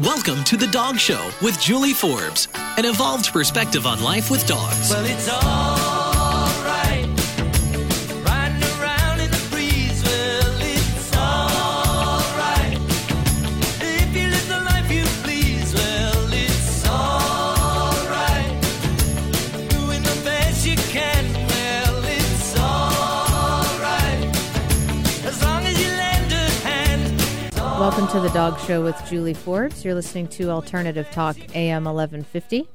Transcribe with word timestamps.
Welcome 0.00 0.44
to 0.44 0.56
The 0.56 0.68
Dog 0.68 0.96
Show 0.96 1.28
with 1.42 1.60
Julie 1.60 1.92
Forbes, 1.92 2.46
an 2.54 2.84
evolved 2.84 3.32
perspective 3.32 3.84
on 3.84 4.00
life 4.00 4.30
with 4.30 4.46
dogs. 4.46 4.90
Well, 4.90 5.04
Welcome 28.08 28.22
to 28.22 28.28
the 28.28 28.34
Dog 28.38 28.58
Show 28.60 28.82
with 28.82 28.96
Julie 29.06 29.34
Forbes. 29.34 29.84
You're 29.84 29.92
listening 29.94 30.28
to 30.28 30.48
Alternative 30.48 31.06
Talk 31.10 31.36
AM 31.54 31.84
1150. 31.84 32.66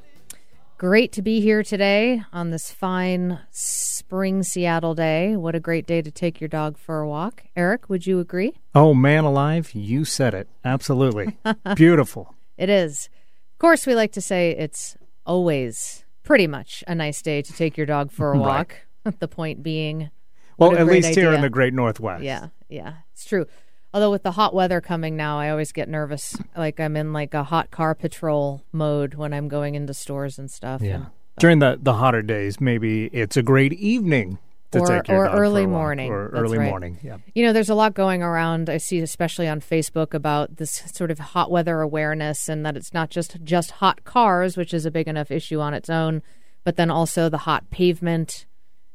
Great 0.78 1.12
to 1.14 1.24
be 1.24 1.42
here 1.42 1.64
today 1.64 2.22
on 2.32 2.52
this 2.52 2.72
fine 2.72 3.40
spring 3.50 4.44
Seattle 4.44 4.94
day. 4.94 5.36
What 5.36 5.56
a 5.56 5.60
great 5.60 5.88
day 5.88 6.04
to 6.04 6.12
take 6.12 6.40
your 6.40 6.50
dog 6.50 6.78
for 6.78 7.00
a 7.00 7.08
walk. 7.10 7.46
Eric, 7.56 7.90
would 7.90 8.06
you 8.06 8.20
agree? 8.20 8.54
Oh, 8.76 8.94
man 8.94 9.24
alive, 9.24 9.72
you 9.74 10.06
said 10.06 10.36
it. 10.36 10.48
Absolutely. 10.64 11.36
Beautiful. 11.76 12.36
It 12.56 12.70
is. 12.70 13.10
Of 13.54 13.58
course, 13.58 13.88
we 13.88 13.96
like 13.96 14.12
to 14.12 14.22
say 14.22 14.52
it's 14.52 14.96
always 15.26 16.06
pretty 16.22 16.46
much 16.46 16.84
a 16.88 16.94
nice 16.94 17.24
day 17.24 17.42
to 17.42 17.52
take 17.54 17.76
your 17.76 17.88
dog 17.88 18.12
for 18.12 18.28
a 18.34 18.38
Right. 18.38 18.40
walk. 18.40 18.76
the 19.20 19.28
point 19.28 19.64
being, 19.64 20.12
Well, 20.60 20.78
at 20.78 20.86
least 20.86 21.16
here 21.16 21.34
in 21.34 21.42
the 21.42 21.50
great 21.50 21.74
Northwest. 21.74 22.22
yeah, 22.24 22.50
yeah, 22.70 22.98
it's 23.14 23.26
true. 23.26 23.48
Although 23.94 24.12
with 24.12 24.24
the 24.24 24.32
hot 24.32 24.54
weather 24.56 24.82
coming 24.82 25.16
now, 25.16 25.40
I 25.40 25.50
always 25.50 25.72
get 25.72 25.88
nervous. 25.88 26.36
Like 26.58 26.80
I'm 26.80 26.96
in 26.98 27.14
like 27.14 27.34
a 27.34 27.44
hot 27.44 27.70
car 27.72 27.94
patrol 27.94 28.64
mode 28.72 29.14
when 29.14 29.34
I'm 29.34 29.48
going 29.48 29.76
into 29.76 29.94
stores 29.94 30.40
and 30.40 30.50
stuff. 30.50 30.82
Yeah. 30.82 30.96
and- 30.96 31.06
During 31.40 31.60
the, 31.60 31.78
the 31.82 31.94
hotter 31.94 32.22
days, 32.22 32.60
maybe 32.60 33.06
it's 33.14 33.38
a 33.38 33.44
great 33.44 33.74
evening 33.74 34.40
to 34.72 34.80
Or- 34.80 34.88
take 34.88 35.08
your 35.08 35.18
or 35.18 35.26
dog 35.26 35.36
for 35.36 35.42
early 35.42 35.66
morning. 35.68 36.12
Or 36.12 36.30
That's 36.32 36.42
early 36.44 36.58
right. 36.58 36.70
morning. 36.70 36.98
Yeah. 37.04 37.18
You 37.36 37.46
know, 37.46 37.54
there's 37.54 37.70
a 37.70 37.76
lot 37.76 37.94
going 37.94 38.24
around. 38.24 38.70
I 38.70 38.78
see, 38.78 39.00
especially 39.00 39.48
on 39.48 39.60
Facebook, 39.62 40.14
about 40.16 40.58
this 40.58 40.72
sort 40.92 41.12
of 41.12 41.20
hot 41.20 41.52
weather 41.52 41.82
awareness, 41.82 42.50
and 42.50 42.66
that 42.66 42.76
it's 42.76 42.94
not 42.94 43.12
just 43.12 43.44
just 43.44 43.72
hot 43.72 44.04
cars, 44.04 44.58
which 44.58 44.74
is 44.74 44.86
a 44.88 44.92
big 44.92 45.08
enough 45.08 45.30
issue 45.30 45.60
on 45.60 45.76
its 45.76 45.90
own, 45.92 46.24
but 46.64 46.76
then 46.78 46.90
also 46.90 47.30
the 47.30 47.40
hot 47.40 47.70
pavement 47.70 48.48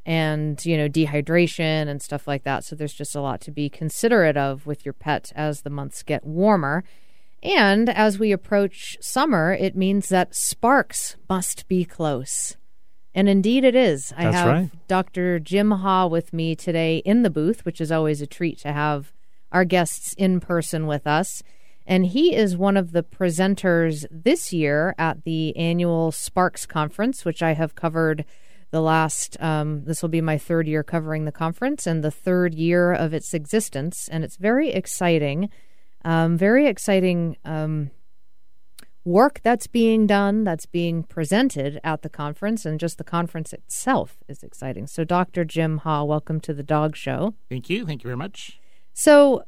and 0.07 0.65
you 0.65 0.77
know 0.77 0.89
dehydration 0.89 1.89
and 1.89 2.01
stuff 2.01 2.27
like 2.27 2.45
that. 2.45 2.65
So 2.65 2.75
there's 2.75 2.95
just 2.95 3.15
a 3.15 3.21
lot 3.21 3.41
to 3.43 3.51
be 3.51 3.69
considerate 3.69 4.37
of 4.37 4.67
with 4.67 4.85
your 4.85 4.95
pet 4.95 5.33
as 5.35 5.63
the 5.63 5.71
months 5.71 6.03
get 6.03 6.25
warmer. 6.25 6.85
And 7.43 7.89
as 7.89 8.19
we 8.19 8.33
approach 8.33 8.97
summer, 9.01 9.53
it 9.53 9.77
means 9.77 10.09
that 10.09 10.35
SPARCS 10.35 11.17
must 11.29 11.69
be 11.69 11.85
close. 11.85 12.57
And 13.15 13.29
indeed 13.29 13.65
it 13.65 13.75
is. 13.75 14.13
I 14.17 14.25
That's 14.25 14.37
have 14.37 14.47
right. 14.47 14.71
Dr. 14.89 15.39
Jim 15.39 15.71
Ha 15.71 16.07
with 16.07 16.33
me 16.33 16.55
today 16.55 16.99
in 16.99 17.23
the 17.23 17.31
booth, 17.31 17.65
which 17.65 17.81
is 17.81 17.93
always 17.93 18.21
a 18.21 18.27
treat 18.27 18.59
to 18.61 18.73
have 18.73 19.13
our 19.51 19.65
guests 19.65 20.15
in 20.15 20.41
person 20.41 20.87
with 20.87 21.07
us. 21.07 21.43
And 21.87 22.07
he 22.07 22.35
is 22.35 22.57
one 22.57 22.77
of 22.77 22.93
the 22.93 23.03
presenters 23.03 24.05
this 24.11 24.53
year 24.53 24.95
at 24.99 25.25
the 25.25 25.57
annual 25.57 26.13
SPARCS 26.13 26.67
Conference, 26.67 27.25
which 27.25 27.43
I 27.43 27.55
have 27.55 27.75
covered 27.75 28.25
the 28.71 28.83
last, 28.83 29.41
um, 29.41 29.85
this 29.85 30.03
will 30.03 30.09
be 30.09 30.21
my 30.21 30.39
third 30.39 30.69
year 30.69 30.83
covering 30.83 31.25
the 31.25 31.33
conference 31.33 31.87
and 31.87 32.05
the 32.05 32.11
third 32.11 32.55
year 32.55 32.93
of 32.93 33.15
its 33.15 33.33
existence. 33.33 34.09
And 34.11 34.25
it's 34.25 34.37
very 34.37 34.71
exciting, 34.71 35.49
um, 36.05 36.37
very 36.37 36.67
exciting 36.67 37.37
um, 37.45 37.91
work 39.05 39.41
that's 39.43 39.67
being 39.67 40.07
done, 40.07 40.45
that's 40.45 40.67
being 40.67 41.03
presented 41.03 41.81
at 41.83 42.03
the 42.03 42.11
conference, 42.11 42.67
and 42.67 42.79
just 42.79 42.99
the 42.99 43.05
conference 43.05 43.53
itself 43.53 44.19
is 44.29 44.43
exciting. 44.43 44.87
So, 44.87 45.03
Dr. 45.03 45.45
Jim 45.45 45.79
Ha, 45.79 46.05
welcome 46.05 46.41
to 46.41 46.53
the 46.53 46.63
Dog 46.63 46.95
Show. 46.95 47.35
Thank 47.49 47.71
you. 47.71 47.87
Thank 47.87 48.05
you 48.05 48.09
very 48.09 48.17
much. 48.17 48.61
So, 48.93 49.45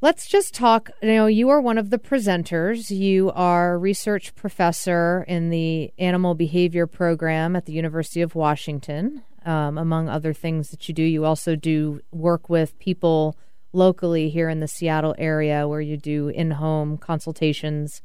let's 0.00 0.26
just 0.26 0.54
talk. 0.54 0.90
You 1.02 1.08
know, 1.14 1.26
you 1.26 1.48
are 1.50 1.60
one 1.60 1.78
of 1.78 1.90
the 1.90 1.98
presenters. 1.98 2.90
You 2.90 3.30
are 3.32 3.74
a 3.74 3.78
research 3.78 4.34
professor 4.34 5.24
in 5.28 5.50
the 5.50 5.92
animal 5.98 6.34
behavior 6.34 6.86
program 6.86 7.56
at 7.56 7.66
the 7.66 7.72
University 7.72 8.20
of 8.22 8.34
Washington. 8.34 9.22
Um, 9.44 9.78
among 9.78 10.08
other 10.08 10.34
things 10.34 10.70
that 10.70 10.86
you 10.88 10.94
do, 10.94 11.02
you 11.02 11.24
also 11.24 11.56
do 11.56 12.00
work 12.10 12.50
with 12.50 12.78
people 12.78 13.36
locally 13.72 14.28
here 14.28 14.48
in 14.48 14.60
the 14.60 14.68
Seattle 14.68 15.14
area 15.16 15.66
where 15.66 15.80
you 15.80 15.96
do 15.96 16.28
in 16.28 16.50
home 16.52 16.98
consultations 16.98 18.02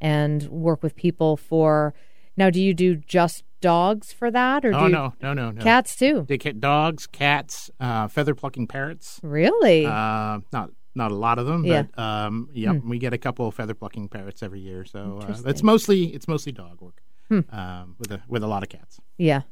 and 0.00 0.44
work 0.48 0.82
with 0.82 0.96
people 0.96 1.36
for. 1.36 1.92
Now, 2.36 2.50
do 2.50 2.62
you 2.62 2.72
do 2.72 2.94
just 2.96 3.42
dogs 3.60 4.12
for 4.12 4.30
that, 4.30 4.64
or 4.64 4.70
do 4.70 4.76
Oh 4.78 4.86
you, 4.86 4.92
no, 4.92 5.12
no, 5.20 5.34
no, 5.34 5.50
no. 5.50 5.60
cats 5.60 5.96
too? 5.96 6.24
They 6.28 6.38
get 6.38 6.60
dogs, 6.60 7.08
cats, 7.08 7.68
uh, 7.80 8.06
feather 8.06 8.34
plucking 8.36 8.68
parrots. 8.68 9.18
Really? 9.24 9.84
Uh, 9.84 10.38
not 10.52 10.70
not 10.98 11.10
a 11.10 11.14
lot 11.14 11.38
of 11.38 11.46
them, 11.46 11.64
Yeah. 11.64 11.84
but 11.94 12.02
um, 12.02 12.50
yeah, 12.52 12.72
we 12.72 12.98
get 12.98 13.14
a 13.14 13.18
couple 13.18 13.48
of 13.48 13.54
feather 13.54 13.72
plucking 13.74 14.08
parrots 14.08 14.42
every 14.42 14.60
year. 14.60 14.84
So 14.84 15.20
uh, 15.22 15.36
it's 15.46 15.62
mostly 15.62 16.14
it's 16.14 16.28
mostly 16.28 16.52
dog 16.52 16.82
work 16.82 17.00
um, 17.50 17.96
with 17.98 18.12
a 18.12 18.20
with 18.28 18.42
a 18.42 18.46
lot 18.46 18.62
of 18.62 18.68
cats. 18.68 19.00
Yeah. 19.16 19.42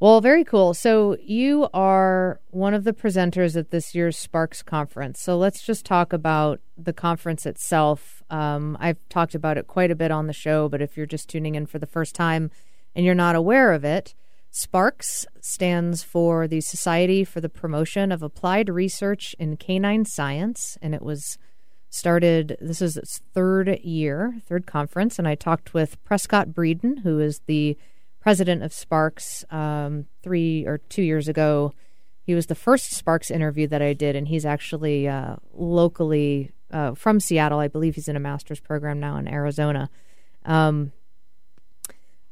Well, 0.00 0.22
very 0.22 0.44
cool. 0.44 0.72
So 0.72 1.18
you 1.22 1.68
are 1.74 2.40
one 2.48 2.72
of 2.72 2.84
the 2.84 2.94
presenters 2.94 3.54
at 3.54 3.70
this 3.70 3.94
year's 3.94 4.16
SPARCS 4.16 4.62
conference. 4.64 5.20
So 5.20 5.36
let's 5.36 5.60
just 5.62 5.84
talk 5.84 6.14
about 6.14 6.60
the 6.78 6.94
conference 6.94 7.44
itself. 7.44 8.22
Um, 8.30 8.78
I've 8.80 8.96
talked 9.10 9.34
about 9.34 9.58
it 9.58 9.66
quite 9.66 9.90
a 9.90 9.94
bit 9.94 10.10
on 10.10 10.26
the 10.26 10.32
show, 10.32 10.70
but 10.70 10.80
if 10.80 10.96
you're 10.96 11.04
just 11.04 11.28
tuning 11.28 11.54
in 11.54 11.66
for 11.66 11.78
the 11.78 11.86
first 11.86 12.14
time 12.14 12.50
and 12.94 13.04
you're 13.04 13.14
not 13.14 13.36
aware 13.36 13.72
of 13.74 13.84
it, 13.84 14.14
SPARCS 14.50 15.26
stands 15.40 16.02
for 16.02 16.48
the 16.48 16.60
Society 16.60 17.24
for 17.24 17.40
the 17.40 17.48
Promotion 17.48 18.10
of 18.10 18.22
Applied 18.22 18.68
Research 18.68 19.34
in 19.38 19.56
Canine 19.56 20.04
Science, 20.04 20.76
and 20.82 20.94
it 20.94 21.02
was 21.02 21.38
started 21.90 22.56
this 22.60 22.80
is 22.80 22.96
its 22.96 23.20
third 23.34 23.78
year 23.80 24.36
third 24.46 24.64
conference. 24.64 25.18
And 25.18 25.26
i 25.26 25.34
talked 25.34 25.74
with 25.74 26.02
prescott 26.04 26.50
breeden 26.50 27.02
who 27.02 27.18
is 27.18 27.40
the 27.46 27.76
president 28.20 28.62
of 28.62 28.72
SPARCS 28.72 29.44
um, 29.50 30.06
three 30.22 30.64
or 30.66 30.78
two 30.78 31.02
years 31.02 31.26
ago. 31.26 31.72
He 32.22 32.34
was 32.34 32.46
the 32.46 32.54
first 32.54 32.92
SPARCS 32.92 33.30
interview 33.30 33.66
that 33.68 33.82
i 33.82 33.92
did. 33.92 34.14
And 34.14 34.28
he's 34.28 34.46
actually 34.46 35.08
uh, 35.08 35.36
locally 35.52 36.52
uh, 36.70 36.94
from 36.94 37.18
seattle. 37.18 37.58
I 37.58 37.68
believe 37.68 37.96
he's 37.96 38.08
in 38.08 38.16
a 38.16 38.20
master's 38.20 38.60
program 38.60 39.00
now 39.00 39.16
in 39.16 39.26
arizona. 39.26 39.90
Um, 40.44 40.92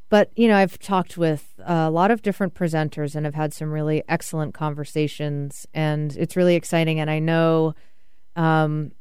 but 0.09 0.31
you 0.37 0.49
know 0.49 0.57
i've 0.57 0.79
talked 0.79 1.17
with 1.17 1.55
a 1.65 1.91
lot 1.91 2.11
of 2.11 2.23
different 2.23 2.55
presenters 2.55 3.15
and 3.15 3.25
have 3.27 3.35
had 3.35 3.53
some 3.53 3.71
really 3.71 4.03
excellent 4.09 4.55
conversations 4.55 5.67
and 5.75 6.17
it's 6.17 6.37
really 6.37 6.55
exciting 6.55 7.01
and 7.01 7.11
i 7.11 7.19
know 7.19 7.75
um, 8.37 8.93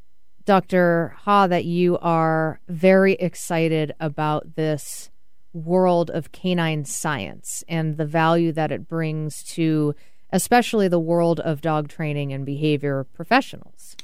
Dr. 0.45 1.13
Ha, 1.25 1.45
that 1.47 1.65
you 1.65 1.99
are 1.99 2.59
very 2.69 3.13
excited 3.13 3.93
about 3.99 4.55
this 4.55 5.11
world 5.53 6.09
of 6.09 6.31
canine 6.31 6.85
science 6.85 7.63
and 7.67 7.97
the 7.97 8.05
value 8.05 8.51
that 8.53 8.71
it 8.71 8.87
brings 8.87 9.43
to 9.43 9.93
especially 10.31 10.87
the 10.87 10.99
world 10.99 11.39
of 11.41 11.61
dog 11.61 11.87
training 11.89 12.33
and 12.33 12.45
behavior 12.45 13.05
professionals. 13.13 13.95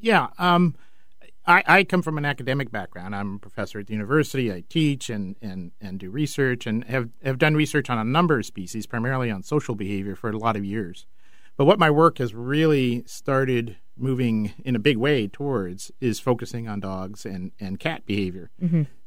Yeah. 0.00 0.28
Um, 0.38 0.74
I, 1.46 1.62
I 1.66 1.84
come 1.84 2.02
from 2.02 2.18
an 2.18 2.24
academic 2.24 2.70
background. 2.70 3.16
I'm 3.16 3.36
a 3.36 3.38
professor 3.38 3.78
at 3.78 3.86
the 3.86 3.94
university. 3.94 4.52
I 4.52 4.62
teach 4.68 5.08
and, 5.10 5.36
and, 5.40 5.72
and 5.80 5.98
do 5.98 6.10
research 6.10 6.66
and 6.66 6.84
have, 6.84 7.08
have 7.24 7.38
done 7.38 7.54
research 7.54 7.88
on 7.90 7.98
a 7.98 8.04
number 8.04 8.38
of 8.38 8.46
species, 8.46 8.86
primarily 8.86 9.30
on 9.30 9.42
social 9.42 9.74
behavior, 9.74 10.14
for 10.14 10.30
a 10.30 10.36
lot 10.36 10.56
of 10.56 10.64
years. 10.64 11.06
But 11.56 11.64
what 11.64 11.78
my 11.78 11.90
work 11.90 12.18
has 12.18 12.34
really 12.34 13.02
started 13.06 13.76
moving 13.96 14.52
in 14.64 14.76
a 14.76 14.78
big 14.78 14.96
way 14.96 15.28
towards 15.28 15.90
is 16.00 16.20
focusing 16.20 16.68
on 16.68 16.80
dogs 16.80 17.26
and, 17.26 17.52
and 17.60 17.78
cat 17.80 18.06
behavior. 18.06 18.50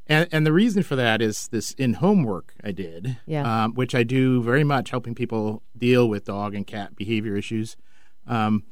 And, 0.05 0.27
and 0.31 0.45
the 0.45 0.51
reason 0.53 0.83
for 0.83 0.95
that 0.97 1.21
is 1.21 1.47
this 1.47 1.71
in 1.73 1.93
home 1.93 2.23
work 2.23 2.53
I 2.63 2.71
did, 2.71 3.17
Yeah. 3.25 3.63
um, 3.63 3.73
which 3.73 3.95
I 3.95 4.03
do 4.03 4.43
very 4.43 4.63
much 4.63 4.89
helping 4.89 5.15
people 5.15 5.63
deal 5.77 6.09
with 6.09 6.25
dog 6.25 6.53
and 6.55 6.67
cat 6.67 6.95
behavior 6.95 7.35
issues. 7.37 7.77
Um, 8.27 8.63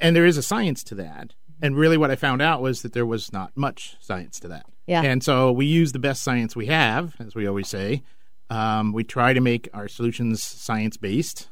and 0.00 0.16
there 0.16 0.26
is 0.26 0.36
a 0.36 0.42
science 0.42 0.82
to 0.84 0.94
that. 0.96 1.34
And 1.62 1.76
really, 1.76 1.96
what 1.96 2.10
I 2.10 2.16
found 2.16 2.42
out 2.42 2.60
was 2.60 2.82
that 2.82 2.92
there 2.92 3.06
was 3.06 3.32
not 3.32 3.52
much 3.56 3.96
science 4.00 4.40
to 4.40 4.48
that. 4.48 4.66
Yeah. 4.86 5.02
And 5.02 5.22
so 5.22 5.50
we 5.50 5.66
use 5.66 5.92
the 5.92 5.98
best 5.98 6.22
science 6.22 6.54
we 6.54 6.66
have, 6.66 7.14
as 7.18 7.34
we 7.34 7.46
always 7.46 7.68
say. 7.68 8.02
Um, 8.50 8.92
we 8.92 9.04
try 9.04 9.32
to 9.32 9.40
make 9.40 9.68
our 9.72 9.88
solutions 9.88 10.42
science 10.42 10.96
based. 10.96 11.48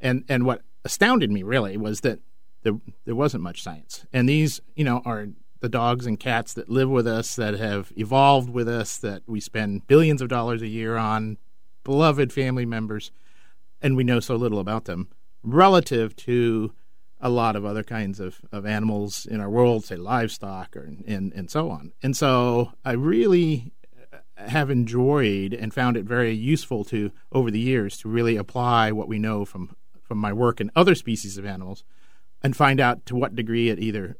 And 0.00 0.24
and 0.28 0.44
what 0.44 0.62
astounded 0.84 1.30
me 1.30 1.42
really 1.42 1.76
was 1.76 2.00
that 2.00 2.20
there 2.62 2.74
there 3.04 3.14
wasn't 3.14 3.42
much 3.42 3.62
science. 3.62 4.06
And 4.12 4.28
these, 4.28 4.60
you 4.74 4.84
know, 4.84 5.02
are 5.04 5.28
the 5.60 5.68
dogs 5.68 6.06
and 6.06 6.18
cats 6.18 6.54
that 6.54 6.68
live 6.68 6.90
with 6.90 7.06
us, 7.06 7.36
that 7.36 7.54
have 7.54 7.92
evolved 7.96 8.50
with 8.50 8.68
us, 8.68 8.98
that 8.98 9.22
we 9.26 9.40
spend 9.40 9.86
billions 9.86 10.20
of 10.20 10.28
dollars 10.28 10.60
a 10.60 10.66
year 10.66 10.96
on, 10.96 11.38
beloved 11.84 12.32
family 12.32 12.66
members, 12.66 13.12
and 13.80 13.96
we 13.96 14.04
know 14.04 14.18
so 14.18 14.34
little 14.34 14.58
about 14.58 14.86
them 14.86 15.08
relative 15.44 16.14
to 16.16 16.72
a 17.22 17.30
lot 17.30 17.56
of 17.56 17.64
other 17.64 17.84
kinds 17.84 18.20
of, 18.20 18.40
of 18.50 18.66
animals 18.66 19.24
in 19.24 19.40
our 19.40 19.48
world, 19.48 19.84
say 19.84 19.96
livestock 19.96 20.76
or 20.76 20.82
and 21.06 21.32
and 21.32 21.50
so 21.50 21.70
on. 21.70 21.92
And 22.02 22.16
so 22.16 22.72
I 22.84 22.92
really 22.92 23.72
uh, 24.12 24.48
have 24.48 24.70
enjoyed 24.70 25.54
and 25.54 25.72
found 25.72 25.96
it 25.96 26.04
very 26.04 26.32
useful 26.32 26.84
to 26.86 27.12
over 27.30 27.50
the 27.50 27.60
years 27.60 27.96
to 27.98 28.08
really 28.08 28.36
apply 28.36 28.92
what 28.92 29.08
we 29.08 29.18
know 29.18 29.44
from 29.44 29.76
from 30.02 30.18
my 30.18 30.32
work 30.32 30.60
in 30.60 30.70
other 30.76 30.94
species 30.94 31.38
of 31.38 31.46
animals 31.46 31.84
and 32.42 32.56
find 32.56 32.80
out 32.80 33.06
to 33.06 33.14
what 33.14 33.36
degree 33.36 33.68
it 33.68 33.78
either 33.78 34.16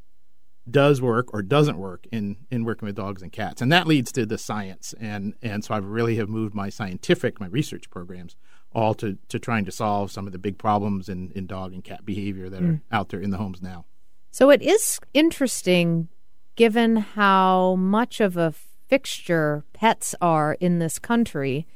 does 0.70 1.02
work 1.02 1.34
or 1.34 1.42
doesn't 1.42 1.76
work 1.76 2.06
in, 2.12 2.36
in 2.50 2.64
working 2.64 2.86
with 2.86 2.94
dogs 2.94 3.22
and 3.22 3.32
cats. 3.32 3.60
And 3.60 3.72
that 3.72 3.86
leads 3.86 4.12
to 4.12 4.24
the 4.24 4.38
science. 4.38 4.94
And, 5.00 5.34
and 5.42 5.64
so 5.64 5.74
I 5.74 5.78
really 5.78 6.16
have 6.16 6.28
moved 6.28 6.54
my 6.54 6.68
scientific, 6.68 7.40
my 7.40 7.48
research 7.48 7.90
programs, 7.90 8.36
all 8.74 8.94
to, 8.94 9.18
to 9.28 9.38
trying 9.38 9.64
to 9.64 9.72
solve 9.72 10.10
some 10.10 10.26
of 10.26 10.32
the 10.32 10.38
big 10.38 10.58
problems 10.58 11.08
in, 11.08 11.30
in 11.32 11.46
dog 11.46 11.72
and 11.72 11.84
cat 11.84 12.04
behavior 12.04 12.48
that 12.48 12.62
are 12.62 12.80
out 12.90 13.10
there 13.10 13.20
in 13.20 13.30
the 13.30 13.36
homes 13.36 13.60
now. 13.60 13.84
So 14.30 14.50
it 14.50 14.62
is 14.62 14.98
interesting, 15.12 16.08
given 16.56 16.96
how 16.96 17.74
much 17.76 18.20
of 18.20 18.36
a 18.36 18.52
fixture 18.88 19.64
pets 19.72 20.14
are 20.20 20.56
in 20.60 20.78
this 20.78 20.98
country, 20.98 21.66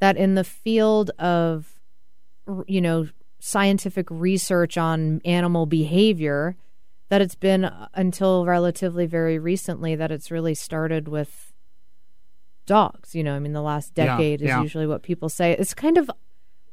that 0.00 0.16
in 0.16 0.34
the 0.34 0.44
field 0.44 1.10
of, 1.18 1.80
you 2.66 2.80
know, 2.80 3.08
scientific 3.38 4.06
research 4.10 4.76
on 4.78 5.20
animal 5.24 5.66
behavior, 5.66 6.56
that 7.08 7.20
it's 7.20 7.34
been 7.36 7.64
uh, 7.64 7.88
until 7.94 8.44
relatively 8.44 9.06
very 9.06 9.38
recently 9.38 9.94
that 9.94 10.10
it's 10.10 10.30
really 10.30 10.54
started 10.54 11.06
with 11.08 11.52
dogs. 12.66 13.14
You 13.14 13.22
know, 13.22 13.34
I 13.34 13.38
mean, 13.38 13.52
the 13.52 13.62
last 13.62 13.92
Yeah, 13.96 14.16
decade 14.16 14.42
is 14.42 14.48
yeah. 14.48 14.62
usually 14.62 14.86
what 14.86 15.02
people 15.02 15.28
say. 15.28 15.52
It's 15.52 15.74
kind 15.74 15.98
of, 15.98 16.10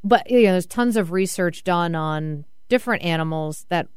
but 0.04 0.30
you 0.30 0.44
know, 0.44 0.52
there's 0.52 0.66
tons 0.66 0.98
of 0.98 1.12
research 1.12 1.64
done 1.64 1.96
on 1.96 2.46
different 2.70 3.04
animals 3.04 3.66
that 3.70 3.88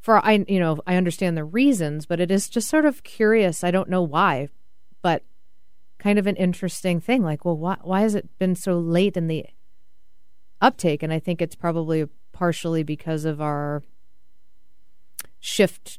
for 0.00 0.18
I 0.24 0.44
you 0.48 0.60
know 0.60 0.80
I 0.86 0.96
understand 0.96 1.36
the 1.36 1.44
reasons, 1.44 2.06
but 2.06 2.20
it 2.20 2.30
is 2.30 2.48
just 2.48 2.68
sort 2.68 2.84
of 2.84 3.02
curious. 3.02 3.64
I 3.64 3.70
don't 3.70 3.88
know 3.88 4.02
why, 4.02 4.48
but 5.00 5.22
kind 5.98 6.18
of 6.18 6.26
an 6.26 6.36
interesting 6.36 7.00
thing. 7.00 7.22
Like, 7.22 7.44
well, 7.44 7.56
why 7.56 7.78
why 7.82 8.02
has 8.02 8.14
it 8.14 8.38
been 8.38 8.54
so 8.54 8.78
late 8.78 9.16
in 9.16 9.28
the 9.28 9.46
uptake? 10.60 11.02
And 11.02 11.12
I 11.12 11.18
think 11.18 11.40
it's 11.40 11.56
probably 11.56 12.06
partially 12.32 12.82
because 12.82 13.24
of 13.24 13.40
our 13.40 13.82
shift, 15.40 15.98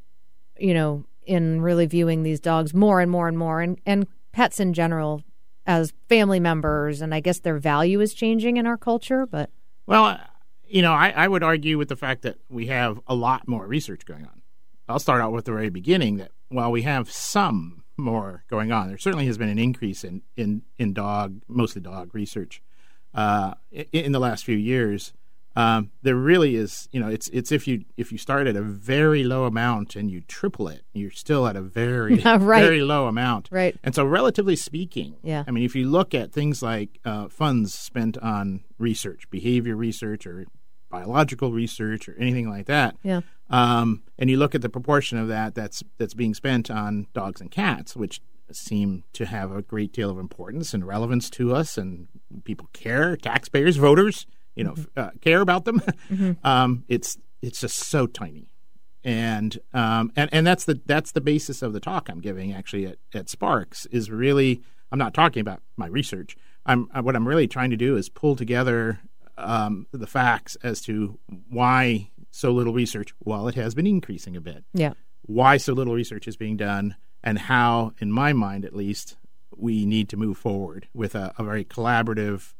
you 0.59 0.73
know, 0.73 1.05
in 1.25 1.61
really 1.61 1.87
viewing 1.87 2.21
these 2.21 2.39
dogs 2.39 2.73
more 2.73 2.99
and 2.99 3.09
more 3.09 3.27
and 3.27 3.39
more, 3.39 3.61
and 3.61 3.79
and 3.87 4.05
pets 4.31 4.59
in 4.59 4.73
general 4.73 5.23
as 5.65 5.93
family 6.09 6.39
members. 6.39 7.01
And 7.01 7.13
I 7.13 7.19
guess 7.19 7.39
their 7.39 7.57
value 7.57 8.01
is 8.01 8.13
changing 8.13 8.57
in 8.57 8.67
our 8.67 8.77
culture, 8.77 9.25
but 9.25 9.49
Well, 9.85 10.19
you 10.67 10.81
know, 10.81 10.93
I, 10.93 11.09
I 11.11 11.27
would 11.27 11.43
argue 11.43 11.77
with 11.77 11.89
the 11.89 11.95
fact 11.95 12.23
that 12.23 12.37
we 12.49 12.67
have 12.67 12.99
a 13.07 13.15
lot 13.15 13.47
more 13.47 13.67
research 13.67 14.05
going 14.05 14.25
on. 14.25 14.41
I'll 14.87 14.99
start 14.99 15.21
out 15.21 15.31
with 15.31 15.45
the 15.45 15.51
very 15.51 15.69
beginning 15.69 16.17
that 16.17 16.31
while 16.49 16.71
we 16.71 16.83
have 16.83 17.11
some 17.11 17.83
more 17.97 18.43
going 18.49 18.71
on, 18.71 18.87
there 18.87 18.97
certainly 18.97 19.25
has 19.25 19.37
been 19.37 19.49
an 19.49 19.59
increase 19.59 20.03
in, 20.03 20.21
in, 20.35 20.63
in 20.77 20.93
dog, 20.93 21.41
mostly 21.47 21.81
dog 21.81 22.13
research 22.13 22.61
uh, 23.13 23.53
in, 23.71 23.85
in 23.91 24.11
the 24.11 24.19
last 24.19 24.43
few 24.43 24.57
years. 24.57 25.13
Um, 25.57 25.91
there 26.01 26.15
really 26.15 26.55
is, 26.57 26.89
you 26.91 26.99
know, 26.99 27.07
it's 27.07 27.29
it's 27.29 27.51
if 27.51 27.65
you 27.67 27.85
if 27.95 28.11
you 28.11 28.17
start 28.17 28.45
at 28.47 28.55
a 28.55 28.61
very 28.61 29.23
low 29.23 29.45
amount 29.45 29.95
and 29.95 30.11
you 30.11 30.21
triple 30.21 30.67
it, 30.67 30.81
you're 30.93 31.11
still 31.11 31.47
at 31.47 31.55
a 31.55 31.61
very 31.61 32.15
Right. 32.25 32.61
very 32.61 32.81
low 32.81 33.07
amount. 33.07 33.47
Right. 33.51 33.75
And 33.83 33.95
so, 33.95 34.03
relatively 34.05 34.55
speaking, 34.57 35.15
Yeah. 35.23 35.43
I 35.47 35.51
mean, 35.51 35.63
if 35.63 35.73
you 35.75 35.87
look 35.87 36.13
at 36.13 36.33
things 36.33 36.61
like 36.61 36.99
uh, 37.05 37.29
funds 37.29 37.73
spent 37.73 38.17
on 38.17 38.63
research, 38.77 39.29
behavior 39.29 39.75
research, 39.75 40.27
or 40.27 40.45
biological 40.89 41.51
research, 41.51 42.07
or 42.09 42.15
anything 42.19 42.49
like 42.49 42.65
that, 42.67 42.95
yeah, 43.03 43.21
um, 43.49 44.03
and 44.17 44.29
you 44.29 44.37
look 44.37 44.55
at 44.55 44.61
the 44.61 44.69
proportion 44.69 45.17
of 45.17 45.27
that 45.29 45.55
that's 45.55 45.83
that's 45.97 46.13
being 46.13 46.33
spent 46.33 46.69
on 46.69 47.07
dogs 47.13 47.39
and 47.41 47.49
cats, 47.51 47.95
which 47.95 48.21
seem 48.51 49.03
to 49.13 49.25
have 49.25 49.51
a 49.51 49.61
great 49.61 49.91
deal 49.91 50.09
of 50.09 50.19
importance 50.19 50.73
and 50.73 50.85
relevance 50.85 51.29
to 51.31 51.53
us, 51.55 51.77
and 51.77 52.07
people 52.43 52.69
care, 52.73 53.15
taxpayers, 53.17 53.77
voters, 53.77 54.25
you 54.55 54.63
know, 54.63 54.73
f- 54.77 54.87
uh, 54.95 55.09
care 55.21 55.41
about 55.41 55.65
them. 55.65 55.81
um, 56.43 56.83
it's 56.87 57.17
it's 57.41 57.61
just 57.61 57.77
so 57.77 58.07
tiny, 58.07 58.49
and 59.03 59.57
um, 59.73 60.11
and 60.15 60.29
and 60.33 60.47
that's 60.47 60.65
the 60.65 60.81
that's 60.85 61.11
the 61.11 61.21
basis 61.21 61.61
of 61.61 61.73
the 61.73 61.79
talk 61.79 62.09
I'm 62.09 62.21
giving 62.21 62.53
actually 62.53 62.85
at, 62.85 62.97
at 63.13 63.29
SPARCS 63.29 63.87
is 63.91 64.09
really 64.09 64.61
I'm 64.91 64.99
not 64.99 65.13
talking 65.13 65.41
about 65.41 65.61
my 65.77 65.87
research. 65.87 66.37
I'm 66.65 66.89
uh, 66.93 67.01
what 67.01 67.15
I'm 67.15 67.27
really 67.27 67.47
trying 67.47 67.69
to 67.71 67.77
do 67.77 67.97
is 67.97 68.09
pull 68.09 68.35
together 68.35 68.99
um, 69.37 69.87
the 69.91 70.07
facts 70.07 70.55
as 70.63 70.81
to 70.81 71.19
why 71.49 72.09
so 72.31 72.51
little 72.51 72.73
research, 72.73 73.13
while 73.19 73.47
it 73.47 73.55
has 73.55 73.75
been 73.75 73.87
increasing 73.87 74.35
a 74.35 74.41
bit, 74.41 74.63
yeah. 74.73 74.93
why 75.21 75.57
so 75.57 75.73
little 75.73 75.93
research 75.93 76.27
is 76.27 76.35
being 76.35 76.57
done, 76.57 76.95
and 77.23 77.39
how, 77.39 77.93
in 77.99 78.11
my 78.11 78.33
mind 78.33 78.65
at 78.65 78.75
least, 78.75 79.17
we 79.55 79.85
need 79.85 80.09
to 80.09 80.17
move 80.17 80.37
forward 80.37 80.87
with 80.93 81.15
a, 81.15 81.33
a 81.37 81.43
very 81.43 81.63
collaborative, 81.63 82.53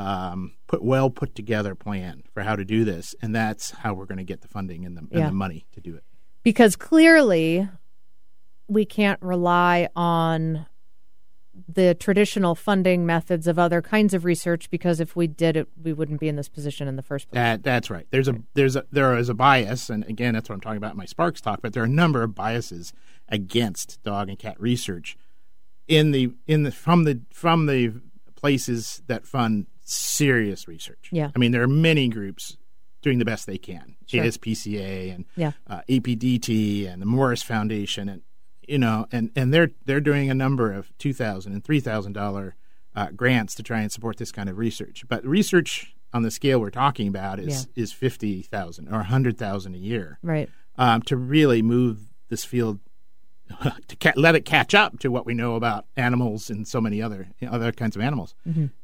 um, 0.00 0.54
put 0.66 0.82
well 0.82 1.10
put 1.10 1.34
together 1.34 1.74
plan 1.74 2.22
for 2.32 2.42
how 2.42 2.56
to 2.56 2.64
do 2.64 2.84
this, 2.84 3.14
and 3.20 3.34
that's 3.34 3.70
how 3.70 3.92
we're 3.92 4.06
going 4.06 4.18
to 4.18 4.24
get 4.24 4.40
the 4.40 4.48
funding 4.48 4.86
and 4.86 4.96
the, 4.96 5.06
and 5.12 5.26
the 5.28 5.32
money 5.32 5.66
to 5.72 5.80
do 5.80 5.94
it. 5.94 6.04
because 6.42 6.74
clearly 6.74 7.68
we 8.66 8.84
can't 8.86 9.20
rely 9.20 9.88
on 9.94 10.66
the 11.68 11.94
traditional 11.94 12.54
funding 12.54 13.04
methods 13.04 13.46
of 13.46 13.58
other 13.58 13.82
kinds 13.82 14.14
of 14.14 14.24
research 14.24 14.70
because 14.70 15.00
if 15.00 15.14
we 15.14 15.26
did 15.26 15.56
it 15.56 15.68
we 15.82 15.92
wouldn't 15.92 16.18
be 16.18 16.28
in 16.28 16.36
this 16.36 16.48
position 16.48 16.88
in 16.88 16.96
the 16.96 17.02
first 17.02 17.28
place. 17.28 17.34
That 17.34 17.62
that's 17.62 17.90
right. 17.90 18.06
There's 18.10 18.28
a 18.28 18.36
there's 18.54 18.76
a 18.76 18.86
there 18.90 19.14
is 19.18 19.28
a 19.28 19.34
bias, 19.34 19.90
and 19.90 20.04
again, 20.04 20.32
that's 20.32 20.48
what 20.48 20.54
I'm 20.54 20.60
talking 20.62 20.78
about 20.78 20.92
in 20.92 20.96
my 20.96 21.04
SPARCS 21.04 21.42
talk. 21.42 21.60
But 21.60 21.74
there 21.74 21.82
are 21.82 21.86
a 21.86 21.90
number 21.90 22.22
of 22.22 22.34
biases 22.34 22.94
against 23.28 24.02
dog 24.02 24.30
and 24.30 24.38
cat 24.38 24.58
research 24.58 25.18
in 25.88 26.12
the 26.12 26.32
in 26.46 26.62
the 26.62 26.70
from 26.72 27.04
the 27.04 27.20
from 27.34 27.66
the 27.66 28.00
places 28.34 29.02
that 29.06 29.26
fund 29.26 29.66
serious 29.90 30.68
research. 30.68 31.08
Yeah. 31.12 31.30
I 31.34 31.38
mean, 31.38 31.52
there 31.52 31.62
are 31.62 31.68
many 31.68 32.08
groups 32.08 32.56
doing 33.02 33.18
the 33.18 33.24
best 33.24 33.46
they 33.46 33.58
can. 33.58 33.96
Sure. 34.06 34.22
ASPCA 34.24 35.14
and 35.14 35.24
Yeah. 35.36 35.52
uh, 35.66 35.80
APDT 35.88 36.86
and 36.90 37.00
the 37.02 37.06
Morris 37.06 37.42
Foundation, 37.42 38.08
and 38.08 38.22
you 38.68 38.78
know, 38.78 39.06
and 39.10 39.30
and 39.34 39.52
they're 39.52 39.70
they're 39.84 40.00
doing 40.00 40.30
a 40.30 40.34
number 40.34 40.72
of 40.72 40.96
two 40.98 41.12
thousand 41.12 41.52
and 41.54 41.64
three 41.64 41.80
thousand 41.80 42.12
dollar 42.12 42.54
uh, 42.94 43.08
grants 43.10 43.54
to 43.56 43.62
try 43.62 43.80
and 43.80 43.90
support 43.90 44.16
this 44.18 44.32
kind 44.32 44.48
of 44.48 44.58
research. 44.58 45.04
But 45.08 45.24
research 45.26 45.94
on 46.12 46.22
the 46.22 46.30
scale 46.30 46.60
we're 46.60 46.70
talking 46.70 47.08
about 47.08 47.40
is 47.40 47.68
is 47.74 47.92
fifty 47.92 48.42
thousand 48.42 48.88
or 48.92 49.02
hundred 49.04 49.38
thousand 49.38 49.74
a 49.74 49.78
year 49.78 50.18
Right. 50.22 50.48
um, 50.76 51.02
to 51.02 51.16
really 51.16 51.62
move 51.62 52.00
this 52.28 52.44
field 52.44 52.78
to 53.88 53.96
ca- 53.96 54.12
let 54.16 54.34
it 54.34 54.44
catch 54.44 54.74
up 54.74 54.98
to 55.00 55.08
what 55.10 55.26
we 55.26 55.34
know 55.34 55.54
about 55.56 55.86
animals 55.96 56.50
and 56.50 56.66
so 56.68 56.80
many 56.80 57.02
other 57.02 57.28
other 57.48 57.72
kinds 57.72 57.96
of 57.96 58.02
animals. 58.02 58.34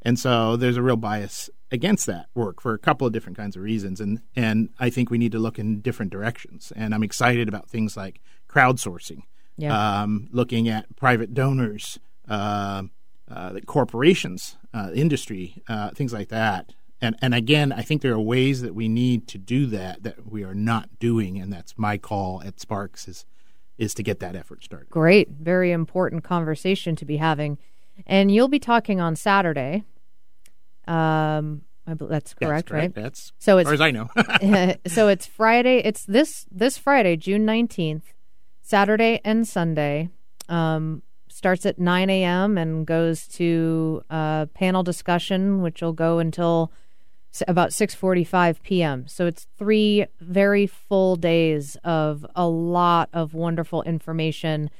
And 0.03 0.19
so 0.19 0.57
there's 0.57 0.77
a 0.77 0.83
real 0.83 0.97
bias 0.97 1.49
against 1.73 2.07
that 2.07 2.27
work 2.35 2.61
for 2.61 2.75
a 2.75 2.79
couple 2.79 3.07
of 3.07 3.13
different 3.13 3.37
kinds 3.39 3.57
of 3.57 3.63
reasons. 3.63 4.01
And 4.01 4.21
and 4.35 4.71
I 4.79 4.91
think 4.91 5.11
we 5.11 5.19
need 5.19 5.33
to 5.33 5.39
look 5.39 5.59
in 5.59 5.81
different 5.81 6.13
directions. 6.13 6.73
And 6.77 6.95
I'm 6.95 7.03
excited 7.03 7.49
about 7.49 7.69
things 7.69 7.97
like 7.97 8.21
crowdsourcing, 8.49 9.23
Yeah. 9.57 10.03
um, 10.03 10.29
looking 10.33 10.69
at 10.69 10.95
private 10.97 11.35
donors, 11.35 11.99
uh, 12.29 12.85
uh, 13.29 13.53
the 13.53 13.61
corporations, 13.63 14.57
uh, 14.73 14.91
industry, 14.95 15.63
uh, 15.69 15.91
things 15.91 16.13
like 16.13 16.29
that. 16.29 16.73
And 17.01 17.15
and 17.21 17.35
again, 17.35 17.73
I 17.73 17.83
think 17.83 18.01
there 18.03 18.15
are 18.15 18.21
ways 18.21 18.63
that 18.63 18.75
we 18.75 18.89
need 18.89 19.29
to 19.29 19.39
do 19.39 19.67
that 19.67 20.03
that 20.05 20.31
we 20.31 20.43
are 20.45 20.55
not 20.55 20.99
doing, 20.99 21.39
and 21.39 21.53
that's 21.53 21.75
my 21.77 21.99
call 21.99 22.43
at 22.43 22.59
SPARCS 22.61 23.07
is 23.09 23.27
is 23.79 23.95
to 23.95 24.03
get 24.03 24.21
that 24.21 24.37
effort 24.37 24.65
started. 24.65 24.91
Great. 24.91 25.29
Very 25.31 25.73
important 25.73 26.25
conversation 26.25 26.97
to 26.97 27.05
be 27.05 27.17
having. 27.19 27.59
And 28.07 28.31
you'll 28.31 28.49
be 28.49 28.59
talking 28.59 29.01
on 29.01 29.17
Saturday. 29.17 29.85
Um 30.87 31.63
that's 31.87 32.35
correct, 32.35 32.71
That's 32.71 32.73
right? 32.73 32.95
That's 32.95 33.33
So 33.39 33.59
as 33.59 33.63
it's 33.63 33.69
far 33.69 33.75
as 33.75 33.81
I 33.81 33.91
know. 33.93 34.77
so 34.87 35.09
it's 35.09 35.27
Friday. 35.27 35.79
It's 35.79 36.05
this 36.05 36.47
this 36.51 36.77
Friday, 36.79 37.17
June 37.17 37.45
nineteenth, 37.45 38.13
Saturday 38.63 39.21
and 39.25 39.47
Sunday. 39.47 40.11
Um, 40.49 41.03
starts 41.29 41.67
at 41.67 41.79
nine 41.79 42.11
a.m. 42.11 42.57
and 42.59 42.87
goes 42.87 43.29
to 43.29 44.03
a 44.11 44.49
panel 44.55 44.83
discussion, 44.83 45.63
which 45.63 45.81
will 45.83 45.93
go 45.93 46.19
until 46.19 46.73
about 47.49 47.73
six 47.73 47.95
forty-five 47.95 48.63
p.m. 48.63 49.09
So 49.09 49.27
it's 49.27 49.47
three 49.59 50.07
very 50.21 50.67
full 50.67 51.17
days 51.17 51.77
of 51.85 52.27
a 52.35 52.47
lot 52.47 53.09
of 53.13 53.35
wonderful 53.35 53.83
information. 53.83 54.71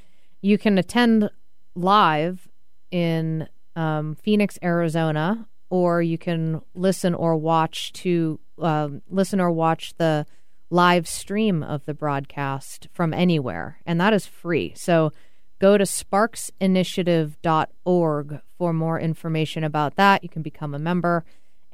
You 0.41 0.57
can 0.57 0.77
attend 0.77 1.29
live 1.75 2.47
in 2.91 3.47
um, 3.75 4.15
Phoenix, 4.15 4.57
Arizona, 4.63 5.47
or 5.69 6.01
you 6.01 6.17
can 6.17 6.61
listen 6.73 7.13
or 7.13 7.35
watch 7.35 7.91
to 7.93 8.39
um, 8.59 9.03
listen 9.09 9.39
or 9.39 9.51
watch 9.51 9.93
the 9.97 10.25
live 10.69 11.07
stream 11.07 11.63
of 11.63 11.85
the 11.85 11.93
broadcast 11.93 12.89
from 12.91 13.13
anywhere, 13.13 13.79
and 13.85 14.01
that 14.01 14.13
is 14.13 14.25
free. 14.25 14.73
So 14.75 15.13
go 15.59 15.77
to 15.77 15.85
sparcsinitiative.org 15.85 18.41
for 18.57 18.73
more 18.73 18.99
information 18.99 19.63
about 19.63 19.95
that. 19.95 20.23
You 20.23 20.29
can 20.29 20.41
become 20.41 20.73
a 20.73 20.79
member 20.79 21.23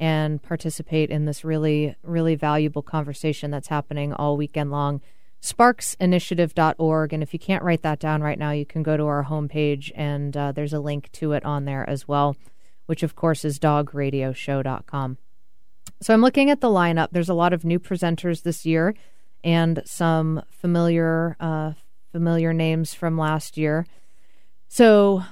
and 0.03 0.43
participate 0.43 1.10
in 1.10 1.24
this 1.24 1.45
really, 1.45 1.95
really 2.03 2.36
valuable 2.36 2.81
conversation 2.81 3.51
that's 3.51 3.69
happening 3.69 4.12
all 4.12 4.36
weekend 4.36 4.69
long. 4.69 5.00
Sparcsinitiative.org. 5.41 7.13
And 7.13 7.24
if 7.24 7.31
you 7.31 7.39
can't 7.39 7.63
write 7.63 7.83
that 7.83 8.00
down 8.00 8.22
right 8.22 8.38
now, 8.38 8.51
you 8.51 8.65
can 8.65 8.83
go 8.83 8.98
to 8.98 9.05
our 9.05 9.24
homepage 9.24 9.93
and 9.95 10.36
uh, 10.36 10.51
there's 10.51 10.74
a 10.74 10.81
link 10.81 11.10
to 11.13 11.31
it 11.31 11.45
on 11.45 11.63
there 11.63 11.89
as 11.89 12.05
well, 12.05 12.36
which 12.86 13.01
of 13.01 13.15
course 13.15 13.45
is 13.45 13.60
dogradioshow.com. 13.60 15.17
So 16.01 16.13
I'm 16.13 16.22
looking 16.22 16.50
at 16.50 16.60
the 16.60 16.67
lineup. 16.67 17.07
There's 17.13 17.29
a 17.29 17.33
lot 17.33 17.53
of 17.53 17.63
new 17.63 17.79
presenters 17.79 18.43
this 18.43 18.65
year 18.65 18.95
and 19.41 19.83
some 19.86 20.43
familiar 20.50 21.38
uh, 21.39 21.72
familiar 22.12 22.51
names 22.51 22.93
from 22.93 23.17
last 23.17 23.57
year. 23.57 23.86
So 24.67 25.24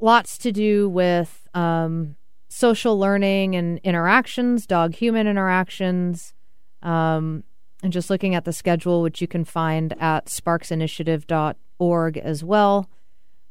lots 0.00 0.38
to 0.38 0.50
do 0.50 0.88
with 0.88 1.46
um, 1.54 2.16
social 2.48 2.98
learning 2.98 3.54
and 3.54 3.78
interactions, 3.84 4.66
dog 4.66 4.94
human 4.94 5.26
interactions, 5.26 6.34
um, 6.82 7.44
and 7.82 7.92
just 7.92 8.10
looking 8.10 8.34
at 8.34 8.44
the 8.44 8.52
schedule, 8.52 9.02
which 9.02 9.20
you 9.20 9.28
can 9.28 9.44
find 9.44 9.94
at 10.00 10.26
sparcsinitiative.org 10.26 12.16
as 12.16 12.42
well. 12.42 12.90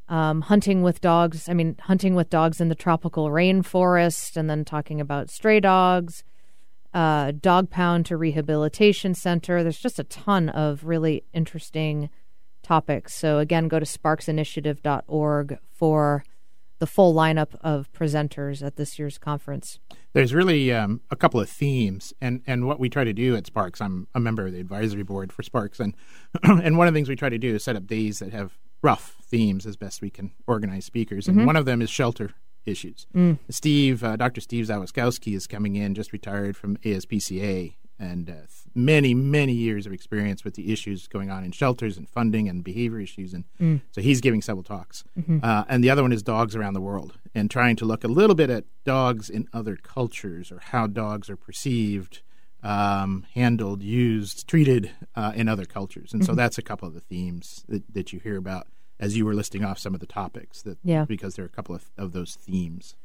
Um, 0.08 0.42
hunting 0.42 0.82
with 0.82 1.00
dogs, 1.00 1.48
I 1.48 1.54
mean, 1.54 1.76
hunting 1.80 2.14
with 2.14 2.30
dogs 2.30 2.60
in 2.60 2.68
the 2.68 2.74
tropical 2.74 3.28
rainforest, 3.28 4.36
and 4.36 4.48
then 4.48 4.64
talking 4.64 5.00
about 5.00 5.30
stray 5.30 5.60
dogs, 5.60 6.24
uh, 6.94 7.32
dog 7.38 7.70
pound 7.70 8.06
to 8.06 8.16
rehabilitation 8.16 9.14
center. 9.14 9.62
There's 9.62 9.78
just 9.78 9.98
a 9.98 10.04
ton 10.04 10.48
of 10.48 10.84
really 10.84 11.24
interesting 11.34 12.08
topics. 12.62 13.14
So, 13.14 13.38
again, 13.38 13.68
go 13.68 13.78
to 13.78 13.84
sparcsinitiative.org 13.84 15.58
for 15.70 16.24
the 16.78 16.86
full 16.86 17.14
lineup 17.14 17.54
of 17.60 17.92
presenters 17.92 18.64
at 18.64 18.76
this 18.76 18.98
year's 18.98 19.18
conference. 19.18 19.78
There's 20.12 20.34
really 20.34 20.72
um, 20.72 21.00
a 21.10 21.16
couple 21.16 21.40
of 21.40 21.48
themes, 21.48 22.12
and, 22.20 22.42
and 22.46 22.66
what 22.66 22.80
we 22.80 22.88
try 22.88 23.04
to 23.04 23.12
do 23.12 23.36
at 23.36 23.46
SPARCS. 23.46 23.80
I'm 23.80 24.08
a 24.14 24.20
member 24.20 24.46
of 24.46 24.52
the 24.52 24.60
advisory 24.60 25.02
board 25.02 25.32
for 25.32 25.42
SPARCS, 25.42 25.80
and 25.80 25.94
and 26.42 26.78
one 26.78 26.88
of 26.88 26.94
the 26.94 26.98
things 26.98 27.08
we 27.08 27.16
try 27.16 27.28
to 27.28 27.38
do 27.38 27.54
is 27.54 27.64
set 27.64 27.76
up 27.76 27.86
days 27.86 28.20
that 28.20 28.32
have 28.32 28.58
rough 28.82 29.16
themes 29.22 29.66
as 29.66 29.76
best 29.76 30.00
we 30.00 30.10
can 30.10 30.32
organize 30.46 30.84
speakers, 30.84 31.28
and 31.28 31.46
one 31.46 31.56
of 31.56 31.64
them 31.64 31.82
is 31.82 31.90
shelter 31.90 32.32
issues. 32.64 33.06
Steve, 33.50 34.04
uh, 34.04 34.16
Dr. 34.16 34.40
Steve 34.40 34.66
Zawistowski 34.66 35.34
is 35.34 35.46
coming 35.46 35.74
in, 35.76 35.94
just 35.94 36.12
retired 36.12 36.56
from 36.56 36.76
ASPCA, 36.78 37.74
and 37.98 38.30
uh, 38.30 38.34
many, 38.74 39.12
many 39.14 39.52
years 39.52 39.86
of 39.86 39.92
experience 39.92 40.44
with 40.44 40.54
the 40.54 40.72
issues 40.72 41.08
going 41.08 41.30
on 41.30 41.42
in 41.44 41.50
shelters 41.52 41.96
and 41.98 42.08
funding 42.08 42.48
and 42.48 42.62
behavior 42.62 43.00
issues. 43.00 43.34
And 43.34 43.80
so 43.92 44.00
he's 44.00 44.20
giving 44.20 44.40
several 44.42 44.62
talks. 44.62 45.02
Uh, 45.42 45.64
and 45.68 45.82
the 45.82 45.90
other 45.90 46.02
one 46.02 46.12
is 46.12 46.22
dogs 46.22 46.54
around 46.54 46.74
the 46.74 46.80
world 46.80 47.18
and 47.34 47.50
trying 47.50 47.76
to 47.76 47.84
look 47.84 48.04
a 48.04 48.08
little 48.08 48.36
bit 48.36 48.50
at 48.50 48.64
dogs 48.84 49.28
in 49.28 49.48
other 49.52 49.76
cultures 49.76 50.52
or 50.52 50.60
how 50.60 50.86
dogs 50.86 51.28
are 51.28 51.36
perceived, 51.36 52.22
um, 52.62 53.26
handled, 53.34 53.82
used, 53.82 54.46
treated 54.48 54.90
uh, 55.14 55.32
in 55.34 55.48
other 55.48 55.64
cultures. 55.64 56.12
And 56.12 56.24
so 56.24 56.34
that's 56.34 56.58
a 56.58 56.62
couple 56.62 56.86
of 56.88 56.94
the 56.94 57.00
themes 57.00 57.64
that, 57.68 57.82
that 57.94 58.12
you 58.12 58.20
hear 58.20 58.36
about 58.36 58.66
as 59.00 59.16
you 59.16 59.24
were 59.24 59.34
listing 59.34 59.64
off 59.64 59.78
some 59.78 59.94
of 59.94 60.00
the 60.00 60.06
topics 60.06 60.62
that 60.62 60.78
Yeah. 60.82 61.04
because 61.04 61.34
there 61.36 61.44
are 61.44 61.46
a 61.46 61.50
couple 61.50 61.74
of, 61.74 61.90
of 61.96 62.12
those 62.12 62.34
themes. 62.34 62.96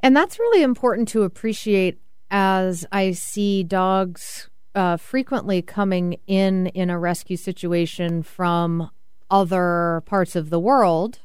And 0.00 0.14
that's 0.16 0.38
really 0.38 0.62
important 0.62 1.08
to 1.08 1.22
appreciate 1.22 1.98
as 2.30 2.86
I 2.92 3.12
see 3.12 3.62
dogs 3.62 4.48
uh, 4.74 4.96
frequently 4.96 5.62
coming 5.62 6.18
in 6.26 6.68
in 6.68 6.90
a 6.90 6.98
rescue 6.98 7.36
situation 7.36 8.22
from 8.22 8.90
other 9.30 10.02
parts 10.06 10.36
of 10.36 10.50
the 10.50 10.60
world. 10.60 11.20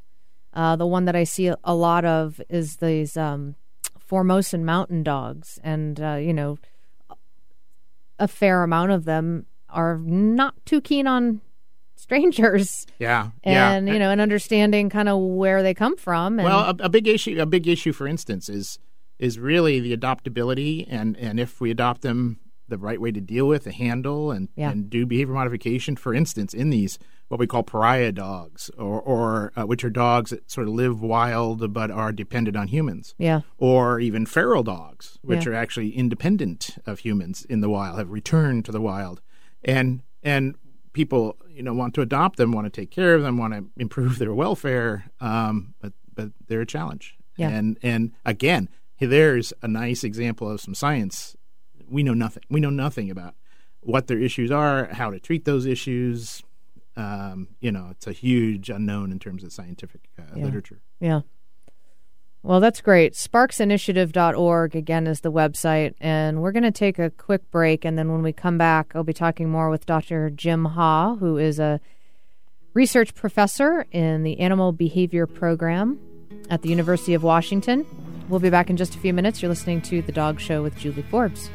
Uh, 0.54 0.76
the 0.76 0.86
one 0.86 1.06
that 1.06 1.16
I 1.16 1.24
see 1.24 1.52
a 1.64 1.76
lot 1.76 2.06
of 2.06 2.42
is 2.50 2.78
these 2.78 3.18
um, 3.18 3.56
Formosan 4.00 4.64
mountain 4.66 5.04
dogs. 5.04 5.60
And, 5.64 6.00
uh, 6.00 6.16
you 6.16 6.34
know, 6.34 6.58
a 8.20 8.28
fair 8.28 8.64
amount 8.64 8.92
of 8.92 9.06
them 9.06 9.46
are 9.70 9.98
not 9.98 10.54
too 10.66 10.80
keen 10.82 11.08
on 11.08 11.42
strangers 11.96 12.86
Yeah, 13.00 13.30
yeah. 13.46 13.72
and 13.72 13.88
you 13.88 13.98
know 13.98 14.10
and 14.10 14.20
understanding 14.20 14.90
kind 14.90 15.08
of 15.08 15.20
where 15.20 15.64
they 15.64 15.74
come 15.74 15.96
from 15.96 16.38
and 16.38 16.46
Well, 16.46 16.60
a, 16.60 16.76
a 16.86 16.90
big 16.90 17.08
issue, 17.08 17.40
a 17.42 17.46
big 17.46 17.68
issue, 17.68 17.94
for 17.94 18.08
instance, 18.08 18.50
is 18.50 18.78
is 19.24 19.40
really 19.40 19.80
the 19.80 19.96
adoptability, 19.98 20.86
and 20.90 21.18
and 21.18 21.40
if 21.40 21.62
we 21.62 21.72
adopt 21.72 22.02
them 22.02 22.40
the 22.70 22.78
right 22.78 23.00
way 23.02 23.12
to 23.12 23.22
deal 23.22 23.48
with, 23.48 23.64
to 23.66 23.72
handle, 23.72 24.32
and 24.32 24.50
Yeah. 24.56 24.72
and 24.72 24.90
do 24.90 25.06
behavior 25.06 25.34
modification. 25.34 25.96
For 25.96 26.14
instance, 26.14 26.54
in 26.54 26.70
these 26.70 26.98
what 27.30 27.40
we 27.40 27.48
call 27.48 27.64
pariah 27.64 28.12
dogs, 28.12 28.70
or 28.78 29.02
or 29.02 29.52
uh, 29.56 29.64
which 29.66 29.84
are 29.84 29.90
dogs 29.90 30.30
that 30.32 30.50
sort 30.52 30.68
of 30.68 30.74
live 30.74 31.02
wild 31.02 31.74
but 31.74 31.90
are 31.92 32.12
dependent 32.12 32.56
on 32.58 32.68
humans. 32.68 33.16
yeah 33.18 33.42
Or 33.58 34.00
even 34.00 34.26
feral 34.26 34.64
dogs, 34.64 35.18
which 35.22 35.46
Yeah. 35.46 35.52
are 35.54 35.56
actually 35.56 35.90
independent 35.96 36.78
of 36.86 37.00
humans 37.00 37.46
in 37.50 37.62
the 37.62 37.70
wild, 37.70 37.98
have 37.98 38.12
returned 38.12 38.66
to 38.66 38.72
the 38.72 38.82
wild, 38.82 39.22
and 39.64 40.02
and 40.22 40.56
people 40.94 41.38
you 41.50 41.64
know 41.64 41.74
want 41.74 41.94
to 41.96 42.02
adopt 42.02 42.38
them, 42.38 42.52
want 42.52 42.66
to 42.66 42.82
take 42.82 42.92
care 42.92 43.16
of 43.16 43.22
them, 43.24 43.38
want 43.38 43.54
to 43.54 43.62
improve 43.78 44.18
their 44.20 44.34
welfare, 44.34 45.06
um, 45.20 45.74
but 45.82 45.94
but 46.18 46.30
they're 46.48 46.62
a 46.62 46.66
challenge. 46.78 47.16
Yeah. 47.38 47.50
And 47.50 47.78
and 47.82 48.12
again, 48.26 48.70
there's 49.06 49.54
a 49.62 49.68
nice 49.68 50.04
example 50.04 50.50
of 50.50 50.62
some 50.62 50.76
science. 50.76 51.36
We 51.90 52.04
know 52.04 52.14
nothing. 52.14 52.44
We 52.50 52.60
know 52.60 52.70
nothing 52.70 53.10
about 53.12 53.36
what 53.82 54.08
their 54.08 54.20
issues 54.20 54.52
are, 54.52 54.86
how 54.94 55.12
to 55.12 55.20
treat 55.20 55.46
those 55.46 55.66
issues. 55.66 56.42
Um, 56.96 57.50
you 57.60 57.72
know, 57.72 57.88
it's 57.92 58.08
a 58.08 58.12
huge 58.12 58.70
unknown 58.70 59.12
in 59.12 59.20
terms 59.20 59.44
of 59.44 59.52
scientific 59.52 60.02
uh, 60.18 60.24
Yeah. 60.36 60.46
literature. 60.46 60.82
Yeah. 61.00 61.22
Well, 62.44 62.60
that's 62.60 62.82
great. 62.82 63.14
Sparcsinitiative.org, 63.14 64.76
again, 64.76 65.08
is 65.08 65.22
the 65.22 65.32
website. 65.32 65.94
And 66.02 66.42
we're 66.42 66.52
going 66.52 66.64
to 66.64 66.72
take 66.72 67.00
a 67.00 67.10
quick 67.10 67.50
break. 67.52 67.86
And 67.86 67.98
then 67.98 68.12
when 68.12 68.22
we 68.22 68.34
come 68.34 68.58
back, 68.58 68.92
I'll 68.96 69.04
be 69.04 69.14
talking 69.14 69.50
more 69.50 69.70
with 69.70 69.86
Dr. 69.86 70.30
Jim 70.30 70.66
Ha, 70.66 71.16
who 71.16 71.38
is 71.38 71.58
a 71.60 71.80
research 72.74 73.16
professor 73.16 73.86
in 73.92 74.24
the 74.24 74.40
Animal 74.40 74.72
Behavior 74.74 75.26
Program 75.26 76.00
at 76.50 76.62
the 76.62 76.70
University 76.70 77.14
of 77.14 77.24
Washington. 77.24 77.86
We'll 78.30 78.40
be 78.40 78.50
back 78.50 78.70
in 78.70 78.78
just 78.78 78.96
a 78.96 79.00
few 79.00 79.14
minutes. 79.14 79.42
You're 79.42 79.50
listening 79.50 79.82
to 79.84 80.02
The 80.02 80.12
Dog 80.12 80.40
Show 80.40 80.64
with 80.64 80.78
Julie 80.78 81.04
Forbes. 81.04 81.50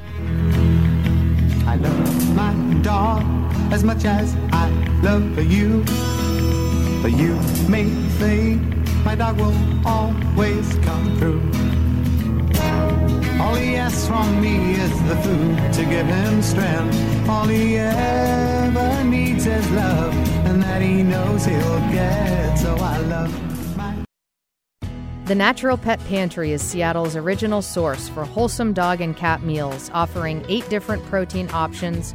I 1.66 1.76
love 1.76 2.34
my 2.34 2.52
dog 2.82 3.24
as 3.72 3.84
much 3.84 4.04
as 4.04 4.34
I 4.52 4.68
love 5.02 5.38
you. 5.50 5.84
But 7.02 7.12
you 7.12 7.34
may 7.68 7.88
think 8.18 8.62
my 9.04 9.14
dog 9.14 9.38
will 9.38 9.54
always 9.86 10.74
come 10.78 11.16
through. 11.18 11.42
All 13.40 13.54
he 13.54 13.76
asks 13.76 14.06
from 14.06 14.40
me 14.40 14.72
is 14.72 14.90
the 15.08 15.16
food 15.16 15.72
to 15.74 15.84
give 15.84 16.06
him 16.06 16.42
strength. 16.42 17.28
All 17.28 17.46
he 17.46 17.76
ever 17.76 19.04
needs 19.04 19.46
is 19.46 19.70
love, 19.70 20.12
and 20.46 20.62
that 20.62 20.82
he 20.82 21.02
knows 21.02 21.44
he'll 21.44 21.80
get. 21.90 22.56
So 22.56 22.74
I 22.76 22.98
love 22.98 23.47
The 25.28 25.34
Natural 25.34 25.76
Pet 25.76 26.00
Pantry 26.06 26.52
is 26.52 26.62
Seattle's 26.62 27.14
original 27.14 27.60
source 27.60 28.08
for 28.08 28.24
wholesome 28.24 28.72
dog 28.72 29.02
and 29.02 29.14
cat 29.14 29.42
meals, 29.42 29.90
offering 29.92 30.42
eight 30.48 30.66
different 30.70 31.04
protein 31.04 31.50
options 31.52 32.14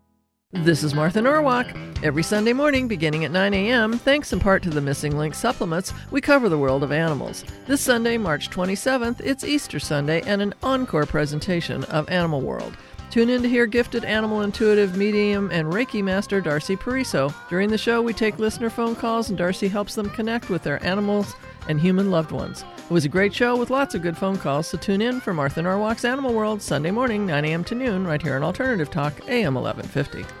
This 0.53 0.83
is 0.83 0.93
Martha 0.93 1.21
Norwalk. 1.21 1.67
Every 2.03 2.23
Sunday 2.23 2.51
morning, 2.51 2.89
beginning 2.89 3.23
at 3.23 3.31
9 3.31 3.53
a.m., 3.53 3.97
thanks 3.97 4.33
in 4.33 4.41
part 4.41 4.61
to 4.63 4.69
the 4.69 4.81
Missing 4.81 5.17
Link 5.17 5.33
supplements, 5.33 5.93
we 6.11 6.19
cover 6.19 6.49
the 6.49 6.57
world 6.57 6.83
of 6.83 6.91
animals. 6.91 7.45
This 7.67 7.79
Sunday, 7.79 8.17
March 8.17 8.49
27th, 8.49 9.21
it's 9.21 9.45
Easter 9.45 9.79
Sunday 9.79 10.21
and 10.23 10.41
an 10.41 10.53
encore 10.61 11.05
presentation 11.05 11.85
of 11.85 12.09
Animal 12.09 12.41
World. 12.41 12.75
Tune 13.11 13.29
in 13.29 13.41
to 13.43 13.49
hear 13.49 13.65
gifted 13.65 14.03
animal 14.03 14.41
intuitive 14.41 14.97
medium 14.97 15.49
and 15.51 15.71
Reiki 15.71 16.03
master 16.03 16.41
Darcy 16.41 16.75
Pariso. 16.75 17.33
During 17.49 17.69
the 17.69 17.77
show, 17.77 18.01
we 18.01 18.11
take 18.13 18.37
listener 18.37 18.69
phone 18.69 18.95
calls 18.95 19.29
and 19.29 19.37
Darcy 19.37 19.69
helps 19.69 19.95
them 19.95 20.09
connect 20.09 20.49
with 20.49 20.63
their 20.63 20.85
animals 20.85 21.33
and 21.69 21.79
human 21.79 22.11
loved 22.11 22.31
ones. 22.31 22.65
It 22.77 22.91
was 22.91 23.05
a 23.05 23.09
great 23.09 23.33
show 23.33 23.55
with 23.55 23.69
lots 23.69 23.95
of 23.95 24.01
good 24.01 24.17
phone 24.17 24.37
calls, 24.37 24.67
so 24.67 24.77
tune 24.77 25.01
in 25.01 25.21
for 25.21 25.33
Martha 25.33 25.61
Norwalk's 25.61 26.03
Animal 26.03 26.33
World 26.33 26.61
Sunday 26.61 26.91
morning, 26.91 27.25
9 27.25 27.45
a.m. 27.45 27.63
to 27.63 27.75
noon, 27.75 28.05
right 28.05 28.21
here 28.21 28.35
on 28.35 28.43
Alternative 28.43 28.91
Talk, 28.91 29.13
AM 29.29 29.55
1150. 29.55 30.40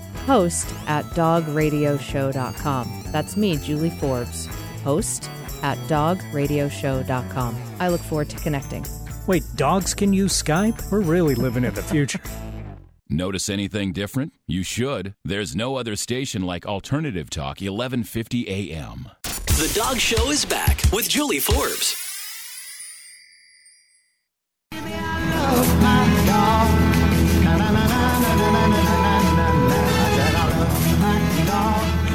host 0.21 0.73
at 0.87 1.05
dogradioshow.com. 1.05 3.03
That's 3.07 3.37
me, 3.37 3.57
Julie 3.57 3.89
Forbes, 3.89 4.47
host 4.83 5.29
at 5.61 5.77
dogradioshow.com. 5.89 7.61
I 7.79 7.89
look 7.89 8.01
forward 8.01 8.29
to 8.29 8.37
connecting. 8.37 8.85
Wait, 9.27 9.43
dogs 9.55 9.93
can 9.93 10.13
use 10.13 10.41
Skype? 10.41 10.91
We're 10.91 11.01
really 11.01 11.35
living 11.35 11.63
in 11.63 11.73
the 11.73 11.83
future. 11.83 12.19
Notice 13.09 13.49
anything 13.49 13.91
different? 13.91 14.33
You 14.47 14.63
should. 14.63 15.15
There's 15.25 15.55
no 15.55 15.75
other 15.75 15.97
station 15.97 16.43
like 16.43 16.65
Alternative 16.65 17.29
Talk 17.29 17.59
1150 17.59 18.47
AM. 18.47 19.09
The 19.23 19.71
Dog 19.75 19.97
Show 19.99 20.31
is 20.31 20.45
back 20.45 20.81
with 20.93 21.09
Julie 21.09 21.39
Forbes. 21.39 21.97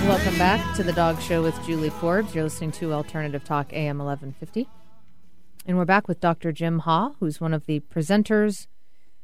Welcome 0.06 0.38
back 0.38 0.76
to 0.76 0.84
the 0.84 0.92
Dog 0.92 1.20
Show 1.20 1.42
with 1.42 1.60
Julie 1.66 1.90
Forbes. 1.90 2.32
You're 2.32 2.44
listening 2.44 2.70
to 2.72 2.92
Alternative 2.92 3.42
Talk 3.42 3.72
AM 3.72 3.98
1150. 3.98 4.68
And 5.66 5.76
we're 5.76 5.84
back 5.84 6.06
with 6.06 6.20
Dr. 6.20 6.52
Jim 6.52 6.78
Ha, 6.78 7.14
who's 7.18 7.40
one 7.40 7.52
of 7.52 7.66
the 7.66 7.80
presenters 7.80 8.68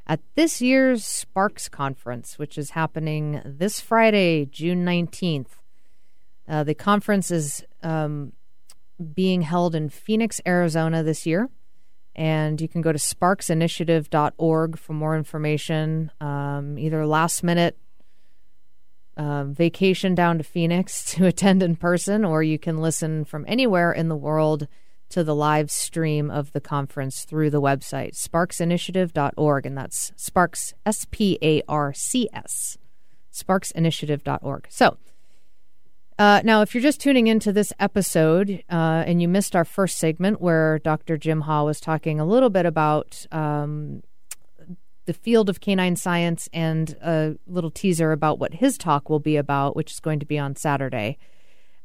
at 0.09 0.19
this 0.35 0.61
year's 0.61 1.05
SPARCS 1.05 1.71
Conference, 1.71 2.37
which 2.37 2.59
is 2.59 2.71
happening 2.71 3.41
this 3.45 3.81
Friday, 3.81 4.45
June 4.45 4.85
19th. 4.85 5.51
Uh, 6.49 6.65
the 6.65 6.75
conference 6.75 7.31
is 7.31 7.65
um, 7.85 8.33
being 9.15 9.43
held 9.43 9.77
in 9.77 9.89
Phoenix, 9.89 10.41
Arizona 10.45 11.05
this 11.05 11.27
year. 11.27 11.49
And 12.17 12.61
you 12.61 12.67
can 12.67 12.83
go 12.83 12.91
to 12.91 12.99
sparcsinitiative.org 12.99 14.77
for 14.77 14.93
more 14.95 15.17
information, 15.17 16.11
um, 16.21 16.77
either 16.77 17.07
last 17.07 17.45
minute 17.45 17.79
uh, 19.17 19.45
vacation 19.45 20.15
down 20.15 20.39
to 20.39 20.45
Phoenix 20.45 21.05
to 21.15 21.27
attend 21.27 21.63
in 21.63 21.77
person, 21.77 22.25
or 22.25 22.43
you 22.43 22.59
can 22.59 22.79
listen 22.79 23.25
from 23.25 23.45
anywhere 23.49 23.93
in 23.93 24.09
the 24.09 24.17
world 24.17 24.69
to 25.11 25.23
the 25.23 25.35
live 25.35 25.71
stream 25.71 26.31
of 26.31 26.53
the 26.53 26.61
conference 26.61 27.25
through 27.25 27.51
the 27.51 27.61
website, 27.61 28.15
sparcsinitiative.org. 28.15 29.67
And 29.67 29.77
that's 29.77 30.13
SPARCS, 30.17 30.73
S 30.87 31.07
P 31.11 31.39
A 31.43 31.63
R 31.69 31.93
C 31.93 32.29
S, 32.33 32.79
sparcsinitiative.org. 33.31 34.67
So, 34.71 34.97
uh, 36.19 36.41
now, 36.45 36.63
if 36.63 36.75
you're 36.75 36.83
just 36.83 37.01
tuning 37.01 37.27
into 37.27 37.53
this 37.53 37.73
episode 37.81 38.63
uh, 38.71 39.05
and 39.07 39.21
you 39.21 39.29
missed 39.29 39.57
our 39.57 39.65
first 39.65 39.99
segment 39.99 40.41
where 40.41 40.79
Dr. 40.79 41.19
Jim 41.19 41.43
Ha 41.43 41.63
was 41.63 41.81
talking 41.81 42.21
a 42.21 42.25
little 42.25 42.51
bit 42.51 42.65
about 42.65 43.27
um, 43.33 44.03
the 45.05 45.13
field 45.13 45.49
of 45.49 45.61
canine 45.61 45.97
science 45.97 46.49
and 46.53 46.97
a 47.03 47.37
little 47.47 47.71
teaser 47.71 48.13
about 48.13 48.39
what 48.39 48.55
his 48.55 48.79
talk 48.79 49.09
will 49.11 49.21
be 49.21 49.37
about, 49.37 49.75
which 49.75 49.93
is 49.93 50.01
going 50.01 50.21
to 50.21 50.27
be 50.27 50.39
on 50.39 50.57
Saturday 50.57 51.19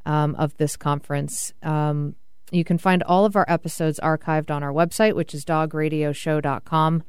um, 0.05 0.35
of 0.35 0.55
this 0.57 0.77
conference. 0.77 1.53
Um, 1.63 2.15
you 2.51 2.63
can 2.63 2.77
find 2.77 3.03
all 3.03 3.25
of 3.25 3.35
our 3.35 3.45
episodes 3.47 3.99
archived 4.01 4.51
on 4.51 4.63
our 4.63 4.71
website, 4.71 5.15
which 5.15 5.33
is 5.33 5.43
dogradioshow.com. 5.43 7.03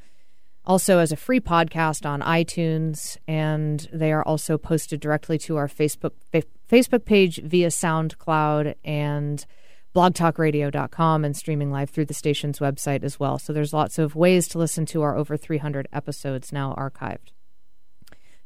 Also, 0.65 0.99
as 0.99 1.13
a 1.13 1.17
free 1.17 1.41
podcast 1.41 2.05
on 2.05 2.21
iTunes, 2.21 3.17
and 3.27 3.89
they 3.93 4.13
are 4.13 4.23
also 4.25 4.59
posted 4.59 5.01
directly 5.01 5.39
to 5.39 5.57
our 5.57 5.69
Facebook 5.69 6.13
fa- 6.31 6.43
Facebook 6.69 7.05
page 7.05 7.41
via 7.43 7.69
SoundCloud 7.69 8.75
and 8.85 9.47
blogtalkradio.com 9.95 11.25
and 11.25 11.37
streaming 11.37 11.71
live 11.71 11.91
through 11.91 12.05
the 12.05 12.15
station's 12.15 12.59
website 12.59 13.03
as 13.03 13.19
well. 13.19 13.39
So 13.39 13.53
there's 13.53 13.73
lots 13.73 13.99
of 13.99 14.15
ways 14.15 14.47
to 14.49 14.59
listen 14.59 14.87
to 14.87 15.03
our 15.03 15.17
over 15.17 15.37
300 15.37 15.89
episodes 15.93 16.53
now 16.53 16.75
archived. 16.79 17.33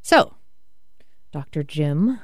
So, 0.00 0.34
Dr. 1.32 1.62
Jim, 1.62 2.20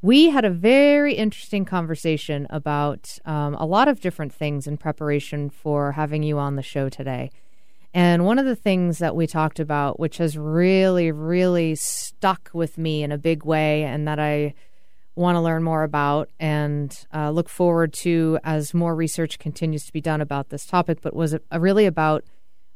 we 0.00 0.30
had 0.30 0.44
a 0.44 0.50
very 0.50 1.14
interesting 1.14 1.64
conversation 1.64 2.46
about 2.50 3.18
um, 3.24 3.54
a 3.54 3.64
lot 3.64 3.86
of 3.88 4.00
different 4.00 4.32
things 4.32 4.66
in 4.66 4.76
preparation 4.76 5.48
for 5.48 5.92
having 5.92 6.22
you 6.22 6.38
on 6.38 6.56
the 6.56 6.62
show 6.62 6.88
today. 6.88 7.30
And 7.94 8.24
one 8.24 8.38
of 8.38 8.46
the 8.46 8.56
things 8.56 8.98
that 8.98 9.14
we 9.14 9.26
talked 9.26 9.60
about, 9.60 10.00
which 10.00 10.16
has 10.16 10.36
really, 10.36 11.12
really 11.12 11.74
stuck 11.74 12.50
with 12.52 12.78
me 12.78 13.02
in 13.02 13.12
a 13.12 13.18
big 13.18 13.44
way, 13.44 13.84
and 13.84 14.08
that 14.08 14.18
I 14.18 14.54
want 15.14 15.36
to 15.36 15.40
learn 15.40 15.62
more 15.62 15.82
about 15.82 16.30
and 16.40 17.06
uh, 17.14 17.30
look 17.30 17.48
forward 17.48 17.92
to 17.92 18.38
as 18.44 18.72
more 18.72 18.94
research 18.94 19.38
continues 19.38 19.84
to 19.86 19.92
be 19.92 20.00
done 20.00 20.20
about 20.20 20.48
this 20.48 20.64
topic, 20.66 21.00
but 21.02 21.14
was 21.14 21.34
it 21.34 21.44
really 21.58 21.86
about 21.86 22.24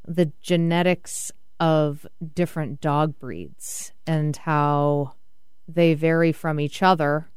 the 0.07 0.31
genetics 0.43 1.33
of 1.59 2.07
different 2.35 2.81
dog 2.81 3.19
breeds 3.19 3.93
and 4.07 4.37
how 4.37 5.15
they 5.67 5.95
vary 5.95 6.31
from 6.31 6.61
each 6.61 6.83
other, 6.83 7.29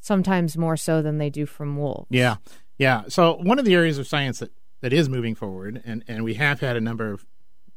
sometimes 0.00 0.56
more 0.56 0.76
so 0.76 1.02
than 1.02 1.18
they 1.18 1.28
do 1.28 1.44
from 1.44 1.76
wolves. 1.76 2.06
Yeah, 2.10 2.36
yeah. 2.78 3.02
So 3.08 3.34
one 3.34 3.58
of 3.58 3.64
the 3.64 3.74
areas 3.74 3.98
of 3.98 4.06
science 4.06 4.38
that, 4.38 4.52
that 4.80 4.92
is 4.92 5.08
moving 5.08 5.34
forward, 5.34 5.82
and, 5.84 6.04
and 6.06 6.24
we 6.24 6.34
have 6.34 6.60
had 6.60 6.76
a 6.76 6.80
number 6.80 7.10
of 7.10 7.26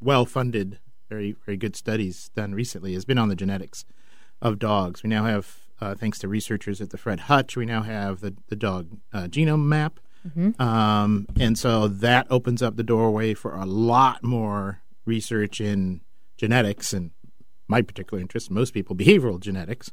well-funded, 0.00 0.78
very 1.08 1.36
very 1.44 1.56
good 1.56 1.76
studies 1.76 2.30
done 2.34 2.54
recently, 2.54 2.94
has 2.94 3.04
been 3.04 3.18
on 3.18 3.28
the 3.28 3.36
genetics 3.36 3.84
of 4.40 4.58
dogs. 4.58 5.02
We 5.02 5.10
now 5.10 5.24
have, 5.24 5.65
uh, 5.80 5.94
thanks 5.94 6.18
to 6.20 6.28
researchers 6.28 6.80
at 6.80 6.90
the 6.90 6.98
Fred 6.98 7.20
Hutch, 7.20 7.56
we 7.56 7.66
now 7.66 7.82
have 7.82 8.20
the 8.20 8.34
the 8.48 8.56
dog 8.56 8.88
uh, 9.12 9.24
genome 9.24 9.64
map, 9.66 10.00
um, 10.58 11.26
and 11.38 11.56
so 11.58 11.86
that 11.88 12.26
opens 12.30 12.62
up 12.62 12.76
the 12.76 12.82
doorway 12.82 13.34
for 13.34 13.54
a 13.54 13.64
lot 13.66 14.22
more 14.24 14.80
research 15.04 15.60
in 15.60 16.00
genetics 16.36 16.92
and 16.92 17.10
my 17.68 17.82
particular 17.82 18.20
interest, 18.20 18.50
most 18.50 18.72
people, 18.74 18.94
behavioral 18.96 19.40
genetics. 19.40 19.90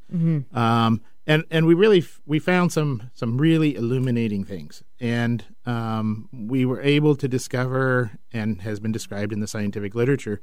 Um, 0.55 1.01
and 1.25 1.43
and 1.49 1.65
we 1.65 1.73
really 1.73 1.99
f- 1.99 2.21
we 2.25 2.37
found 2.39 2.71
some 2.71 3.09
some 3.13 3.37
really 3.37 3.75
illuminating 3.75 4.43
things, 4.43 4.83
and 4.99 5.43
um, 5.65 6.27
we 6.33 6.65
were 6.65 6.81
able 6.81 7.15
to 7.15 7.27
discover, 7.27 8.11
and 8.31 8.61
has 8.61 8.79
been 8.79 8.91
described 8.91 9.31
in 9.33 9.39
the 9.39 9.47
scientific 9.47 9.95
literature, 9.95 10.39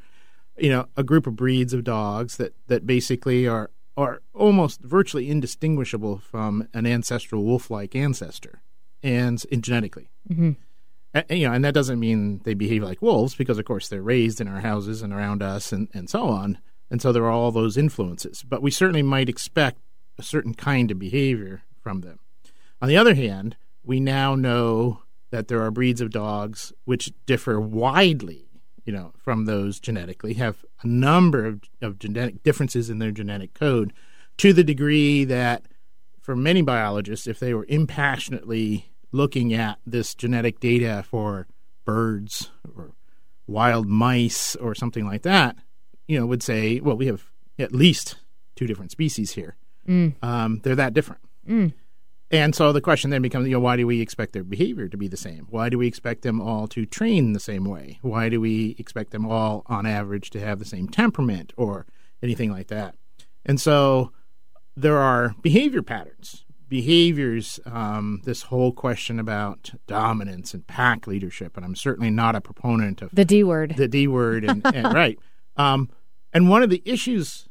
you 0.56 0.70
know, 0.70 0.86
a 0.96 1.02
group 1.02 1.26
of 1.26 1.36
breeds 1.36 1.72
of 1.74 1.84
dogs 1.84 2.36
that 2.38 2.54
that 2.68 2.86
basically 2.86 3.46
are 3.46 3.70
are 4.00 4.22
almost 4.34 4.80
virtually 4.80 5.28
indistinguishable 5.30 6.18
from 6.18 6.68
an 6.74 6.86
ancestral 6.86 7.44
wolf-like 7.44 7.94
ancestor, 7.94 8.62
and 9.02 9.44
in 9.50 9.62
genetically. 9.62 10.10
Mm-hmm. 10.30 10.52
A- 11.14 11.36
you 11.36 11.48
know, 11.48 11.54
and 11.54 11.64
that 11.64 11.74
doesn't 11.74 12.00
mean 12.00 12.40
they 12.44 12.54
behave 12.54 12.82
like 12.82 13.02
wolves 13.02 13.34
because, 13.34 13.58
of 13.58 13.64
course, 13.64 13.88
they're 13.88 14.02
raised 14.02 14.40
in 14.40 14.48
our 14.48 14.60
houses 14.60 15.02
and 15.02 15.12
around 15.12 15.42
us, 15.42 15.72
and, 15.72 15.88
and 15.92 16.08
so 16.08 16.24
on. 16.28 16.58
And 16.90 17.00
so 17.00 17.12
there 17.12 17.24
are 17.24 17.30
all 17.30 17.52
those 17.52 17.76
influences. 17.76 18.42
But 18.42 18.62
we 18.62 18.70
certainly 18.70 19.02
might 19.02 19.28
expect 19.28 19.78
a 20.18 20.22
certain 20.22 20.54
kind 20.54 20.90
of 20.90 20.98
behavior 20.98 21.62
from 21.80 22.00
them. 22.00 22.18
On 22.82 22.88
the 22.88 22.96
other 22.96 23.14
hand, 23.14 23.56
we 23.84 24.00
now 24.00 24.34
know 24.34 25.02
that 25.30 25.48
there 25.48 25.62
are 25.62 25.70
breeds 25.70 26.00
of 26.00 26.10
dogs 26.10 26.72
which 26.84 27.12
differ 27.26 27.60
widely, 27.60 28.49
you 28.84 28.92
know, 28.92 29.12
from 29.16 29.44
those 29.44 29.80
genetically, 29.80 30.34
have 30.34 30.64
a 30.82 30.86
number 30.86 31.46
of, 31.46 31.60
of 31.80 31.98
genetic 31.98 32.42
differences 32.42 32.90
in 32.90 32.98
their 32.98 33.10
genetic 33.10 33.54
code 33.54 33.92
to 34.38 34.52
the 34.52 34.64
degree 34.64 35.24
that 35.24 35.62
for 36.20 36.36
many 36.36 36.62
biologists, 36.62 37.26
if 37.26 37.38
they 37.40 37.52
were 37.54 37.66
impassionately 37.68 38.92
looking 39.12 39.52
at 39.52 39.78
this 39.86 40.14
genetic 40.14 40.60
data 40.60 41.04
for 41.08 41.46
birds 41.84 42.50
or 42.76 42.92
wild 43.46 43.86
mice 43.88 44.54
or 44.56 44.74
something 44.74 45.04
like 45.04 45.22
that, 45.22 45.56
you 46.06 46.18
know, 46.18 46.26
would 46.26 46.42
say, 46.42 46.80
well, 46.80 46.96
we 46.96 47.06
have 47.06 47.24
at 47.58 47.72
least 47.72 48.16
two 48.56 48.66
different 48.66 48.90
species 48.90 49.32
here. 49.32 49.56
Um, 50.22 50.60
they're 50.62 50.76
that 50.76 50.94
different. 50.94 51.20
And 52.30 52.54
so 52.54 52.72
the 52.72 52.80
question 52.80 53.10
then 53.10 53.22
becomes, 53.22 53.48
you 53.48 53.54
know, 53.54 53.60
why 53.60 53.76
do 53.76 53.86
we 53.86 54.00
expect 54.00 54.32
their 54.32 54.44
behavior 54.44 54.88
to 54.88 54.96
be 54.96 55.08
the 55.08 55.16
same? 55.16 55.46
Why 55.50 55.68
do 55.68 55.78
we 55.78 55.88
expect 55.88 56.22
them 56.22 56.40
all 56.40 56.68
to 56.68 56.86
train 56.86 57.32
the 57.32 57.40
same 57.40 57.64
way? 57.64 57.98
Why 58.02 58.28
do 58.28 58.40
we 58.40 58.76
expect 58.78 59.10
them 59.10 59.26
all, 59.26 59.64
on 59.66 59.84
average, 59.84 60.30
to 60.30 60.40
have 60.40 60.58
the 60.60 60.64
same 60.64 60.88
temperament 60.88 61.52
or 61.56 61.86
anything 62.22 62.50
like 62.52 62.68
that? 62.68 62.94
And 63.44 63.60
so 63.60 64.12
there 64.76 64.98
are 64.98 65.34
behavior 65.42 65.82
patterns 65.82 66.44
behaviors, 66.70 67.58
um, 67.66 68.22
this 68.24 68.42
whole 68.42 68.72
question 68.72 69.18
about 69.18 69.72
dominance 69.88 70.54
and 70.54 70.66
pack 70.66 71.06
leadership, 71.06 71.56
and 71.56 71.66
I'm 71.66 71.74
certainly 71.74 72.10
not 72.10 72.36
a 72.36 72.40
proponent 72.40 73.02
of 73.02 73.10
The 73.12 73.24
D 73.24 73.44
word. 73.44 73.74
the 73.76 73.88
D 73.88 74.06
word, 74.06 74.44
and, 74.44 74.64
and 74.74 74.86
right. 74.94 75.18
Um, 75.56 75.90
and 76.32 76.48
one 76.48 76.62
of 76.62 76.70
the 76.70 76.80
issues 76.86 77.48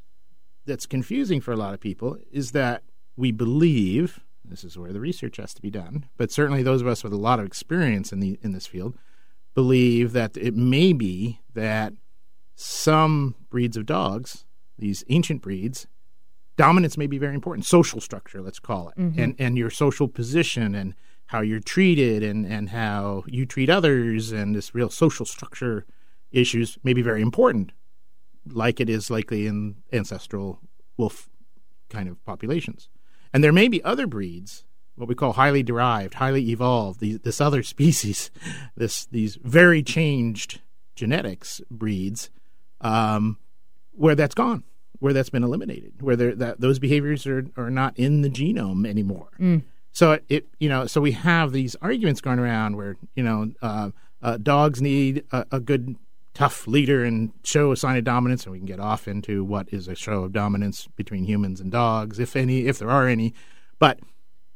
that's 0.66 0.86
confusing 0.86 1.42
for 1.42 1.52
a 1.52 1.58
lot 1.58 1.74
of 1.74 1.82
people 1.82 2.18
is 2.32 2.54
that 2.54 2.84
we 3.18 3.32
believe 3.32 4.22
this 4.50 4.64
is 4.64 4.78
where 4.78 4.92
the 4.92 5.00
research 5.00 5.38
has 5.38 5.54
to 5.54 5.62
be 5.62 5.70
done, 5.70 6.06
but 6.18 6.32
certainly 6.32 6.64
those 6.64 6.82
of 6.82 6.88
us 6.88 7.04
with 7.04 7.14
a 7.14 7.18
lot 7.18 7.40
of 7.40 7.46
experience 7.46 8.12
in 8.12 8.20
the 8.20 8.40
in 8.42 8.52
this 8.52 8.68
field 8.68 8.98
believe 9.54 10.14
that 10.14 10.38
it 10.38 10.56
may 10.56 10.94
be 10.94 11.40
that 11.54 11.94
some 12.56 13.36
breeds 13.50 13.78
of 13.78 13.86
dogs, 13.86 14.46
these 14.78 15.04
ancient 15.10 15.42
breeds, 15.42 15.88
dominance 16.58 16.98
may 16.98 17.08
be 17.08 17.18
very 17.18 17.34
important. 17.34 17.66
Social 17.66 18.02
structure, 18.02 18.42
let's 18.42 18.60
call 18.60 18.90
it, 18.90 18.98
mm-hmm. 18.98 19.20
and 19.20 19.36
and 19.40 19.58
your 19.58 19.70
social 19.70 20.08
position 20.08 20.76
and 20.76 20.94
how 21.28 21.42
you're 21.42 21.60
treated 21.60 22.24
and 22.24 22.46
and 22.46 22.70
how 22.70 23.24
you 23.28 23.46
treat 23.46 23.70
others 23.70 24.32
and 24.32 24.56
this 24.56 24.76
real 24.76 24.90
social 24.90 25.26
structure 25.26 25.86
issues 26.32 26.78
may 26.84 26.94
be 26.94 27.02
very 27.02 27.22
important, 27.22 27.72
like 28.46 28.80
it 28.80 28.90
is 28.90 29.10
likely 29.10 29.48
in 29.48 29.76
ancestral 29.94 30.60
wolf 30.98 31.30
kind 31.90 32.08
of 32.10 32.24
populations. 32.26 32.90
And 33.34 33.44
there 33.44 33.54
may 33.54 33.68
be 33.68 33.84
other 33.84 34.08
breeds, 34.08 34.64
what 34.96 35.08
we 35.08 35.16
call 35.16 35.34
highly 35.34 35.64
derived, 35.64 36.16
highly 36.16 36.50
evolved, 36.50 37.00
these, 37.00 37.20
this 37.20 37.40
other 37.40 37.64
species, 37.76 38.32
this 38.76 39.06
these 39.06 39.36
very 39.44 39.84
changed 39.84 40.62
genetics 40.96 41.62
breeds, 41.72 42.30
um, 42.82 43.38
where 43.92 44.16
that's 44.16 44.36
gone, 44.36 44.64
where 45.00 45.14
that's 45.14 45.30
been 45.30 45.44
eliminated, 45.44 46.02
where 46.02 46.16
that 46.16 46.60
those 46.60 46.80
behaviors 46.80 47.26
are, 47.28 47.46
are 47.56 47.70
not 47.70 47.98
in 47.98 48.22
the 48.22 48.30
genome 48.30 48.88
anymore. 48.88 49.30
So 49.92 50.14
it, 50.14 50.26
it, 50.30 50.48
you 50.60 50.70
know, 50.70 50.86
so 50.86 51.02
we 51.02 51.14
have 51.14 51.52
these 51.52 51.76
arguments 51.82 52.22
going 52.22 52.40
around 52.40 52.76
where 52.76 52.98
you 53.16 53.24
know 53.24 53.52
uh, 53.62 53.92
uh, 54.22 54.38
dogs 54.38 54.82
need 54.82 55.24
a, 55.32 55.46
a 55.52 55.60
good 55.60 55.96
tough 56.40 56.68
leader 56.68 57.04
and 57.04 57.32
show 57.44 57.74
a 57.74 57.76
sign 57.76 57.98
of 57.98 58.06
dominance, 58.06 58.46
and 58.46 58.54
we 58.54 58.60
can 58.60 58.66
get 58.66 58.80
off 58.80 59.10
into 59.10 59.44
what 59.44 59.68
is 59.74 59.90
a 59.90 59.96
show 59.96 60.24
of 60.24 60.32
dominance 60.32 60.88
between 60.96 61.26
humans 61.26 61.60
and 61.60 61.70
dogs, 61.70 62.18
if 62.18 62.34
any, 62.36 62.66
if 62.66 62.80
there 62.80 62.90
are 62.90 63.08
any. 63.10 63.34
But 63.78 64.00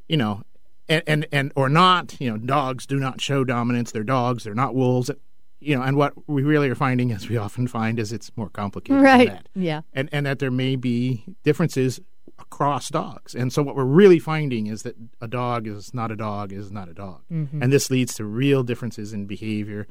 you 0.07 0.15
know, 0.15 0.43
and 0.87 1.03
and, 1.05 1.27
and 1.31 1.51
or 1.57 1.67
not, 1.67 2.15
you 2.21 2.31
know, 2.31 2.37
dogs 2.37 2.85
do 2.85 2.97
not 2.97 3.19
show 3.19 3.43
dominance. 3.43 3.91
They're 3.91 4.03
dogs. 4.03 4.45
They're 4.45 4.55
not 4.55 4.73
wolves. 4.75 5.11
You 5.59 5.75
know, 5.75 5.81
and 5.81 5.97
what 5.97 6.13
we 6.27 6.43
really 6.43 6.69
are 6.69 6.75
finding, 6.75 7.11
as 7.11 7.27
we 7.29 7.35
often 7.37 7.67
find, 7.67 7.99
is 7.99 8.13
it's 8.13 8.31
more 8.37 8.49
complicated 8.49 9.01
Right. 9.01 9.27
than 9.27 9.35
that 9.35 9.49
Yeah. 9.53 9.81
and 9.93 10.07
and 10.13 10.25
that 10.25 10.39
there 10.39 10.51
may 10.51 10.77
be 10.77 11.25
differences 11.43 11.99
across 12.39 12.89
dogs. 12.89 13.35
And 13.35 13.51
so 13.51 13.61
what 13.61 13.75
we're 13.75 13.83
really 13.85 14.19
finding 14.19 14.67
is 14.67 14.83
that 14.83 14.95
a 15.21 15.27
dog 15.27 15.67
is 15.67 15.93
not 15.93 16.11
a 16.11 16.15
dog 16.15 16.53
is 16.53 16.71
not 16.71 16.87
a 16.87 16.93
dog, 16.93 17.21
mm-hmm. 17.31 17.61
and 17.61 17.71
this 17.73 17.91
leads 17.91 18.13
to 18.15 18.25
real 18.25 18.63
differences 18.63 19.11
in 19.13 19.25
behavior 19.25 19.85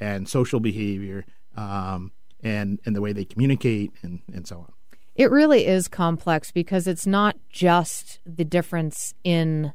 and 0.00 0.28
social 0.28 0.60
behavior, 0.60 1.24
um, 1.58 2.12
and 2.42 2.78
and 2.86 2.94
the 2.94 3.00
way 3.00 3.12
they 3.12 3.24
communicate 3.24 3.92
and 4.02 4.20
and 4.32 4.46
so 4.46 4.58
on. 4.58 4.72
It 5.16 5.30
really 5.30 5.66
is 5.66 5.88
complex 5.88 6.52
because 6.52 6.86
it's 6.86 7.06
not 7.06 7.36
just 7.50 8.20
the 8.24 8.44
difference 8.44 9.14
in 9.24 9.72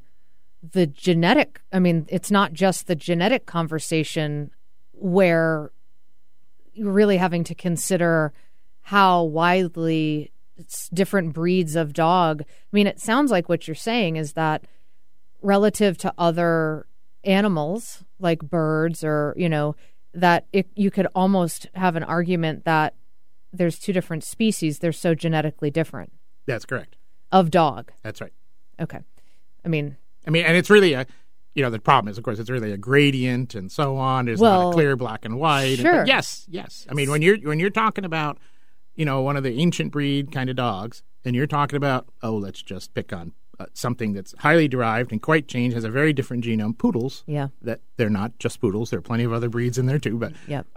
the 0.71 0.87
genetic. 0.87 1.59
I 1.73 1.79
mean, 1.79 2.05
it's 2.07 2.31
not 2.31 2.53
just 2.53 2.87
the 2.87 2.95
genetic 2.95 3.45
conversation 3.45 4.51
where 4.93 5.71
you're 6.73 6.91
really 6.91 7.17
having 7.17 7.43
to 7.43 7.55
consider 7.55 8.31
how 8.83 9.23
widely 9.23 10.31
different 10.93 11.33
breeds 11.33 11.75
of 11.75 11.91
dog. 11.91 12.43
I 12.43 12.45
mean, 12.71 12.87
it 12.87 13.01
sounds 13.01 13.29
like 13.29 13.49
what 13.49 13.67
you're 13.67 13.75
saying 13.75 14.15
is 14.15 14.33
that 14.33 14.65
relative 15.41 15.97
to 15.97 16.13
other 16.17 16.87
animals 17.25 18.05
like 18.19 18.39
birds 18.39 19.03
or, 19.03 19.33
you 19.35 19.49
know, 19.49 19.75
that 20.13 20.45
it, 20.53 20.67
you 20.75 20.91
could 20.91 21.07
almost 21.15 21.67
have 21.75 21.95
an 21.95 22.03
argument 22.03 22.65
that 22.65 22.95
there's 23.51 23.79
two 23.79 23.93
different 23.93 24.23
species. 24.23 24.79
They're 24.79 24.91
so 24.91 25.15
genetically 25.15 25.71
different 25.71 26.11
That's 26.45 26.65
correct. 26.65 26.95
of 27.31 27.51
dog. 27.51 27.91
That's 28.03 28.21
right. 28.21 28.33
Okay. 28.79 28.99
I 29.63 29.67
mean, 29.67 29.97
I 30.27 30.29
mean, 30.31 30.45
and 30.45 30.57
it's 30.57 30.69
really 30.69 30.93
a, 30.93 31.05
you 31.55 31.61
know, 31.63 31.69
the 31.69 31.79
problem 31.79 32.09
is, 32.11 32.17
of 32.17 32.23
course, 32.23 32.39
it's 32.39 32.49
really 32.49 32.71
a 32.71 32.77
gradient 32.77 33.53
and 33.55 33.71
so 33.71 33.97
on. 33.97 34.25
There's 34.25 34.41
not 34.41 34.69
a 34.69 34.73
clear 34.73 34.95
black 34.95 35.25
and 35.25 35.37
white. 35.39 35.77
sure. 35.77 35.99
But 35.99 36.07
yes, 36.07 36.45
yes. 36.49 36.87
I 36.89 36.93
mean, 36.93 37.09
when 37.11 37.21
you're 37.21 37.37
when 37.37 37.59
you're 37.59 37.69
talking 37.69 38.05
about, 38.05 38.39
you 38.95 39.05
know, 39.05 39.21
one 39.21 39.37
of 39.37 39.43
the 39.43 39.59
ancient 39.59 39.91
breed 39.91 40.31
kind 40.31 40.49
of 40.49 40.55
dogs, 40.55 41.03
and 41.23 41.35
you're 41.35 41.47
talking 41.47 41.77
about, 41.77 42.07
oh, 42.23 42.35
let's 42.35 42.61
just 42.61 42.93
pick 42.93 43.13
on 43.13 43.33
uh, 43.63 43.67
something 43.73 44.13
that's 44.13 44.33
highly 44.39 44.67
derived 44.67 45.11
and 45.11 45.21
quite 45.21 45.47
changed, 45.47 45.73
has 45.75 45.83
a 45.83 45.89
very 45.89 46.13
different 46.13 46.43
genome. 46.43 46.77
Poodles. 46.77 47.23
yeah. 47.27 47.47
That 47.61 47.81
they're 47.97 48.09
not 48.09 48.37
just 48.39 48.59
poodles. 48.61 48.89
There 48.89 48.99
are 48.99 49.01
plenty 49.01 49.23
of 49.23 49.33
other 49.33 49.49
breeds 49.49 49.77
in 49.77 49.85
there 49.85 49.99
too, 49.99 50.17
but 50.17 50.33
Yep. 50.47 50.67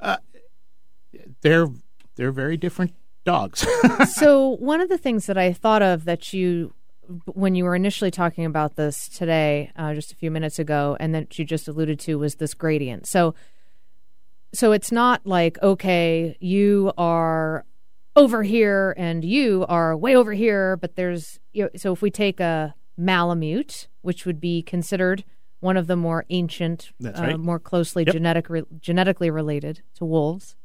they're 1.43 1.69
they're 2.17 2.33
very 2.33 2.57
different 2.57 2.95
dogs. 3.25 3.67
so 4.15 4.51
one 4.57 4.81
of 4.81 4.89
the 4.89 4.99
things 4.99 5.27
that 5.27 5.37
I 5.37 5.53
thought 5.53 5.83
of 5.83 6.05
that 6.05 6.33
you 6.33 6.73
when 7.35 7.55
you 7.55 7.65
were 7.65 7.77
initially 7.77 8.11
talking 8.11 8.45
about 8.45 8.75
this 8.77 9.09
today, 9.09 9.71
uh, 9.77 9.95
just 9.95 10.11
a 10.13 10.17
few 10.17 10.31
minutes 10.31 10.59
ago, 10.59 10.97
and 10.99 11.15
that 11.15 11.39
you 11.39 11.45
just 11.45 11.69
alluded 11.69 12.01
to 12.01 12.19
was 12.19 12.37
this 12.37 12.53
gradient. 12.55 13.07
So, 13.07 13.35
so 14.53 14.73
it's 14.73 14.91
not 14.91 15.27
like 15.27 15.59
okay, 15.63 16.37
you 16.41 16.93
are 16.97 17.65
over 18.17 18.43
here 18.43 18.95
and 18.97 19.25
you 19.25 19.65
are 19.69 19.97
way 19.97 20.17
over 20.17 20.33
here, 20.33 20.77
but 20.77 20.97
there's 20.97 21.39
you 21.53 21.65
know, 21.65 21.71
so 21.77 21.93
if 21.93 22.03
we 22.03 22.11
take 22.11 22.41
a 22.41 22.75
Malamute, 22.99 23.89
which 24.01 24.25
would 24.25 24.41
be 24.41 24.63
considered 24.63 25.23
one 25.61 25.77
of 25.77 25.87
the 25.87 25.97
more 25.97 26.25
ancient, 26.31 26.91
uh, 27.05 27.11
right. 27.13 27.39
more 27.39 27.59
closely 27.59 28.05
Yep. 28.05 28.13
genetic 28.15 28.49
re- 28.49 28.63
genetically 28.81 29.31
related 29.31 29.83
to 29.95 30.05
wolves, 30.05 30.57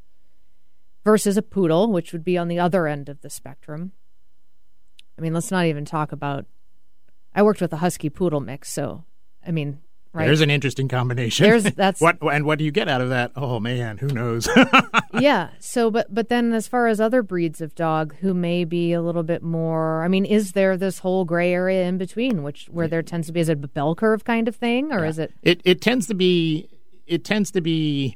versus 1.04 1.36
a 1.38 1.42
poodle, 1.42 1.92
which 1.92 2.14
would 2.14 2.24
be 2.24 2.38
on 2.38 2.48
the 2.48 2.60
other 2.60 2.88
end 2.88 3.10
of 3.10 3.22
the 3.22 3.30
spectrum. 3.30 3.92
I 5.18 5.22
mean, 5.22 5.34
let's 5.34 5.52
not 5.52 5.66
even 5.66 5.84
talk 5.86 6.12
about. 6.12 6.46
I 7.34 7.44
worked 7.44 7.62
with 7.62 7.74
a 7.74 7.78
husky 7.78 8.10
poodle 8.10 8.40
mix, 8.42 8.72
so 8.72 9.04
I 9.46 9.52
mean, 9.52 9.80
right? 10.14 10.26
There's 10.26 10.42
an 10.42 10.50
interesting 10.50 10.88
combination. 10.88 11.44
There's- 11.46 11.64
that's- 11.76 12.02
what 12.02 12.18
and 12.22 12.46
what 12.46 12.60
do 12.60 12.66
you 12.66 12.72
get 12.72 12.88
out 12.88 13.02
of 13.02 13.10
that? 13.10 13.32
Oh 13.36 13.60
man, 13.60 13.98
who 13.98 14.08
knows? 14.08 14.48
yeah. 15.20 15.50
So, 15.60 15.90
but 15.92 16.14
but 16.14 16.30
then 16.30 16.54
as 16.54 16.68
far 16.68 16.88
as 16.88 17.00
other 17.00 17.24
breeds 17.24 17.62
of 17.62 17.76
dog 17.76 18.16
who 18.18 18.34
may 18.34 18.64
be 18.64 18.94
a 18.94 19.02
little 19.02 19.24
bit 19.24 19.44
more, 19.44 20.04
I 20.04 20.08
mean, 20.08 20.26
is 20.26 20.52
there 20.54 20.78
this 20.78 21.00
whole 21.00 21.26
gray 21.26 21.54
area 21.54 21.86
in 21.88 21.98
between, 21.98 22.44
which 22.44 22.66
where 22.70 22.88
there 22.88 23.02
tends 23.02 23.28
to 23.28 23.34
be 23.34 23.40
is 23.40 23.50
it 23.50 23.64
a 23.64 23.68
bell 23.68 23.96
curve 23.96 24.24
kind 24.26 24.48
of 24.48 24.56
thing, 24.56 24.92
or 24.92 25.06
is 25.06 25.20
it? 25.20 25.32
it 25.44 25.62
it 25.64 25.82
tends 25.82 26.08
to 26.08 26.14
be 26.14 26.68
it 27.08 27.24
tends 27.26 27.52
to 27.52 27.62
be 27.62 28.16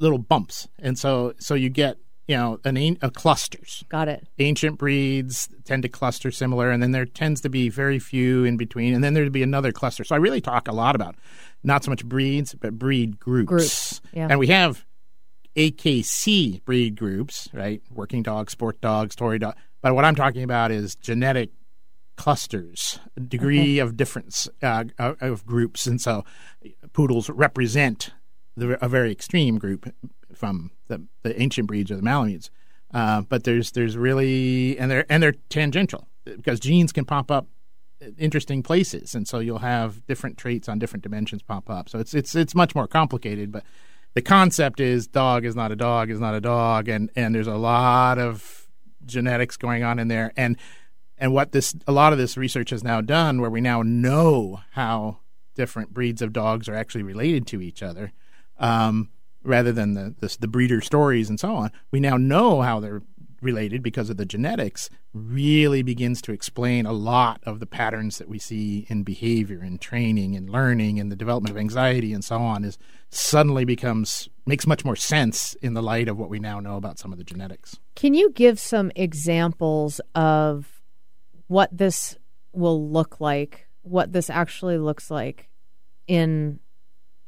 little 0.00 0.18
bumps, 0.18 0.68
and 0.78 0.98
so 0.98 1.32
so 1.38 1.54
you 1.54 1.68
get 1.70 1.96
you 2.26 2.36
know 2.36 2.58
an 2.64 2.76
a 3.02 3.10
clusters. 3.10 3.84
Got 3.88 4.08
it. 4.08 4.26
Ancient 4.38 4.78
breeds 4.78 5.48
tend 5.64 5.82
to 5.82 5.88
cluster 5.88 6.30
similar, 6.30 6.70
and 6.70 6.82
then 6.82 6.92
there 6.92 7.06
tends 7.06 7.40
to 7.42 7.48
be 7.48 7.68
very 7.68 7.98
few 7.98 8.44
in 8.44 8.56
between, 8.56 8.94
and 8.94 9.02
then 9.02 9.14
there'd 9.14 9.32
be 9.32 9.42
another 9.42 9.72
cluster. 9.72 10.04
So 10.04 10.14
I 10.14 10.18
really 10.18 10.40
talk 10.40 10.68
a 10.68 10.72
lot 10.72 10.94
about 10.94 11.16
not 11.62 11.84
so 11.84 11.90
much 11.90 12.04
breeds, 12.04 12.54
but 12.54 12.78
breed 12.78 13.18
groups. 13.18 13.48
Groups, 13.48 14.00
yeah. 14.12 14.28
And 14.30 14.38
we 14.38 14.48
have 14.48 14.84
AKC 15.56 16.64
breed 16.64 16.96
groups, 16.96 17.48
right? 17.52 17.80
Working 17.90 18.22
dogs, 18.22 18.52
sport 18.52 18.80
dogs, 18.80 19.14
toy 19.14 19.38
dog. 19.38 19.56
But 19.80 19.94
what 19.94 20.04
I'm 20.04 20.16
talking 20.16 20.42
about 20.42 20.70
is 20.70 20.94
genetic 20.96 21.50
clusters, 22.16 22.98
degree 23.28 23.78
of 23.78 23.96
difference 23.96 24.48
uh, 24.62 24.84
of 24.98 25.16
of 25.22 25.46
groups, 25.46 25.86
and 25.86 26.00
so 26.00 26.24
poodles 26.92 27.30
represent 27.30 28.10
the, 28.56 28.82
a 28.84 28.88
very 28.88 29.12
extreme 29.12 29.58
group 29.58 29.92
from 30.36 30.70
the, 30.88 31.02
the 31.22 31.40
ancient 31.40 31.66
breeds 31.66 31.90
or 31.90 31.96
the 31.96 32.02
Malamutes. 32.02 32.50
Uh, 32.94 33.22
but 33.22 33.44
there's 33.44 33.72
there's 33.72 33.96
really 33.96 34.78
and 34.78 34.90
they're 34.90 35.04
and 35.08 35.22
they're 35.22 35.34
tangential 35.48 36.06
because 36.24 36.60
genes 36.60 36.92
can 36.92 37.04
pop 37.04 37.30
up 37.30 37.48
interesting 38.18 38.62
places, 38.62 39.14
and 39.14 39.26
so 39.26 39.38
you'll 39.38 39.58
have 39.58 40.06
different 40.06 40.38
traits 40.38 40.68
on 40.68 40.78
different 40.78 41.02
dimensions 41.02 41.42
pop 41.42 41.68
up. 41.68 41.88
So 41.88 41.98
it's 41.98 42.14
it's 42.14 42.34
it's 42.34 42.54
much 42.54 42.74
more 42.74 42.86
complicated, 42.86 43.50
but 43.50 43.64
the 44.14 44.22
concept 44.22 44.80
is 44.80 45.06
dog 45.06 45.44
is 45.44 45.56
not 45.56 45.72
a 45.72 45.76
dog 45.76 46.10
is 46.10 46.20
not 46.20 46.34
a 46.34 46.40
dog, 46.40 46.88
and 46.88 47.10
and 47.16 47.34
there's 47.34 47.46
a 47.46 47.56
lot 47.56 48.18
of 48.18 48.68
genetics 49.04 49.56
going 49.56 49.82
on 49.82 49.98
in 49.98 50.08
there, 50.08 50.32
and 50.36 50.56
and 51.18 51.32
what 51.32 51.52
this 51.52 51.74
a 51.86 51.92
lot 51.92 52.12
of 52.12 52.18
this 52.18 52.36
research 52.36 52.70
has 52.70 52.84
now 52.84 53.00
done, 53.00 53.40
where 53.40 53.50
we 53.50 53.60
now 53.60 53.82
know 53.82 54.60
how 54.72 55.18
different 55.54 55.92
breeds 55.92 56.22
of 56.22 56.32
dogs 56.32 56.68
are 56.68 56.74
actually 56.74 57.02
related 57.02 57.46
to 57.48 57.60
each 57.60 57.82
other, 57.82 58.12
um, 58.58 59.10
rather 59.46 59.72
than 59.72 59.94
the, 59.94 60.14
the 60.20 60.36
the 60.40 60.48
breeder 60.48 60.80
stories 60.80 61.28
and 61.28 61.38
so 61.38 61.54
on. 61.54 61.70
We 61.90 62.00
now 62.00 62.16
know 62.16 62.62
how 62.62 62.80
they're 62.80 63.02
related 63.42 63.82
because 63.82 64.10
of 64.10 64.16
the 64.16 64.26
genetics. 64.26 64.88
Really 65.12 65.82
begins 65.82 66.20
to 66.22 66.32
explain 66.32 66.86
a 66.86 66.92
lot 66.92 67.40
of 67.44 67.60
the 67.60 67.66
patterns 67.66 68.18
that 68.18 68.28
we 68.28 68.38
see 68.38 68.86
in 68.88 69.02
behavior 69.02 69.60
and 69.60 69.80
training 69.80 70.34
and 70.34 70.50
learning 70.50 70.98
and 70.98 71.12
the 71.12 71.16
development 71.16 71.50
of 71.50 71.58
anxiety 71.58 72.12
and 72.12 72.24
so 72.24 72.38
on. 72.38 72.64
Is 72.64 72.78
suddenly 73.10 73.64
becomes 73.64 74.28
makes 74.46 74.66
much 74.66 74.84
more 74.84 74.96
sense 74.96 75.54
in 75.62 75.74
the 75.74 75.82
light 75.82 76.08
of 76.08 76.18
what 76.18 76.28
we 76.28 76.38
now 76.38 76.60
know 76.60 76.76
about 76.76 76.98
some 76.98 77.12
of 77.12 77.18
the 77.18 77.24
genetics. 77.24 77.78
Can 77.94 78.14
you 78.14 78.30
give 78.30 78.58
some 78.58 78.90
examples 78.96 80.00
of 80.14 80.82
what 81.46 81.76
this 81.76 82.16
will 82.52 82.90
look 82.90 83.20
like 83.20 83.66
what 83.86 84.12
this 84.12 84.28
actually 84.28 84.78
looks 84.78 85.10
like 85.10 85.48
in 86.08 86.58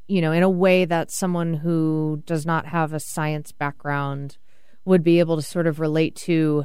you 0.09 0.21
know 0.21 0.33
in 0.33 0.43
a 0.43 0.51
way 0.51 0.85
that 0.85 1.11
someone 1.11 1.55
who 1.55 2.23
does 2.27 2.45
not 2.47 2.67
have 2.67 2.93
a 2.93 3.01
science 3.01 3.53
background 3.53 4.37
would 4.85 5.03
be 5.05 5.19
able 5.21 5.37
to 5.37 5.43
sort 5.43 5.67
of 5.67 5.81
relate 5.81 6.17
to 6.17 6.65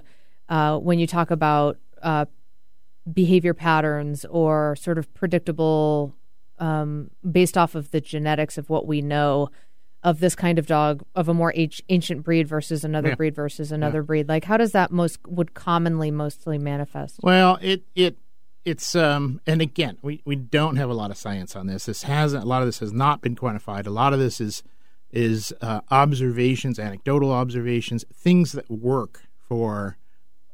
uh, 0.50 0.78
when 0.78 0.98
you 1.00 1.06
talk 1.08 1.30
about 1.30 1.78
uh, 2.02 2.26
behavior 3.12 3.54
patterns 3.54 4.26
or 4.30 4.76
sort 4.78 4.98
of 4.98 5.14
predictable 5.14 6.16
um, 6.60 7.10
based 7.30 7.58
off 7.58 7.76
of 7.76 7.92
the 7.92 8.00
genetics 8.00 8.58
of 8.58 8.70
what 8.70 8.88
we 8.88 9.02
know 9.02 9.50
of 10.04 10.20
this 10.20 10.36
kind 10.36 10.60
of 10.60 10.68
dog 10.68 11.02
of 11.16 11.28
a 11.30 11.34
more 11.34 11.54
age, 11.56 11.82
ancient 11.90 12.24
breed 12.24 12.48
versus 12.48 12.84
another 12.84 13.10
Yeah. 13.10 13.16
breed 13.16 13.36
versus 13.36 13.72
another 13.72 14.04
breed 14.04 14.28
like 14.30 14.46
how 14.46 14.58
does 14.58 14.72
that 14.72 14.92
most 14.92 15.20
would 15.28 15.54
commonly 15.54 16.12
mostly 16.12 16.58
manifest 16.58 17.20
Well, 17.22 17.58
it 17.62 17.84
it 17.96 18.18
it's 18.66 18.96
um 18.96 19.42
and 19.46 19.62
again, 19.62 19.98
we 20.02 20.22
we 20.26 20.36
don't 20.36 20.76
have 20.78 20.90
a 20.90 20.94
lot 20.94 21.12
of 21.12 21.18
science 21.18 21.56
on 21.56 21.68
this. 21.68 21.86
This 21.86 22.04
hasn't 22.04 22.44
a 22.44 22.48
lot 22.48 22.62
of 22.62 22.68
this 22.68 22.80
has 22.80 22.94
not 22.94 23.22
been 23.22 23.36
quantified. 23.36 23.86
A 23.88 23.92
lot 23.92 24.14
of 24.14 24.20
this 24.20 24.40
is 24.40 24.64
is 25.12 25.54
uh, 25.62 25.82
observations, 25.92 26.80
anecdotal 26.80 27.32
observations, 27.32 28.04
things 28.14 28.52
that 28.54 28.70
work 28.70 29.22
for 29.48 29.98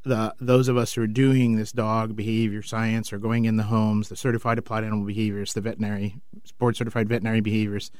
the 0.03 0.33
those 0.39 0.67
of 0.67 0.77
us 0.77 0.93
who 0.93 1.01
are 1.01 1.07
doing 1.07 1.55
this 1.55 1.71
dog 1.71 2.15
behavior 2.15 2.61
science 2.61 3.11
or 3.13 3.19
going 3.19 3.45
in 3.45 3.57
the 3.57 3.63
homes, 3.63 4.09
the 4.09 4.15
certified 4.15 4.57
applied 4.57 4.83
animal 4.83 5.05
behaviors, 5.05 5.53
the 5.53 5.61
veterinary 5.61 6.15
board 6.57 6.75
certified 6.75 7.07
veterinary 7.07 7.41
behaviors, 7.41 7.91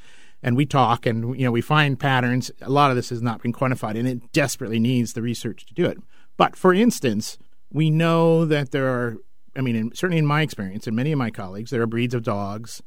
and 0.42 0.56
we 0.56 0.66
talk 0.66 1.06
and 1.06 1.38
you 1.38 1.46
know 1.46 1.52
we 1.52 1.62
find 1.62 2.00
patterns. 2.00 2.52
A 2.62 2.70
lot 2.70 2.90
of 2.90 2.96
this 2.96 3.10
has 3.10 3.22
not 3.22 3.42
been 3.42 3.54
quantified, 3.54 3.98
and 3.98 4.08
it 4.08 4.32
desperately 4.32 4.80
needs 4.80 5.14
the 5.14 5.22
research 5.22 5.66
to 5.66 5.74
do 5.74 5.86
it. 5.86 5.98
But 6.38 6.56
for 6.56 6.74
instance, 6.74 7.38
we 7.72 7.90
know 7.90 8.46
that 8.46 8.72
there 8.72 8.88
are. 8.88 9.18
I 9.56 9.62
mean, 9.62 9.76
in, 9.76 9.96
certainly 9.96 10.20
in 10.20 10.26
my 10.26 10.42
experience, 10.42 10.88
and 10.88 10.96
many 10.96 11.12
of 11.12 11.18
my 11.18 11.30
colleagues, 11.30 11.72
there 11.72 11.82
are 11.82 11.88
breeds 11.88 12.14
of 12.14 12.24
dogs 12.24 12.82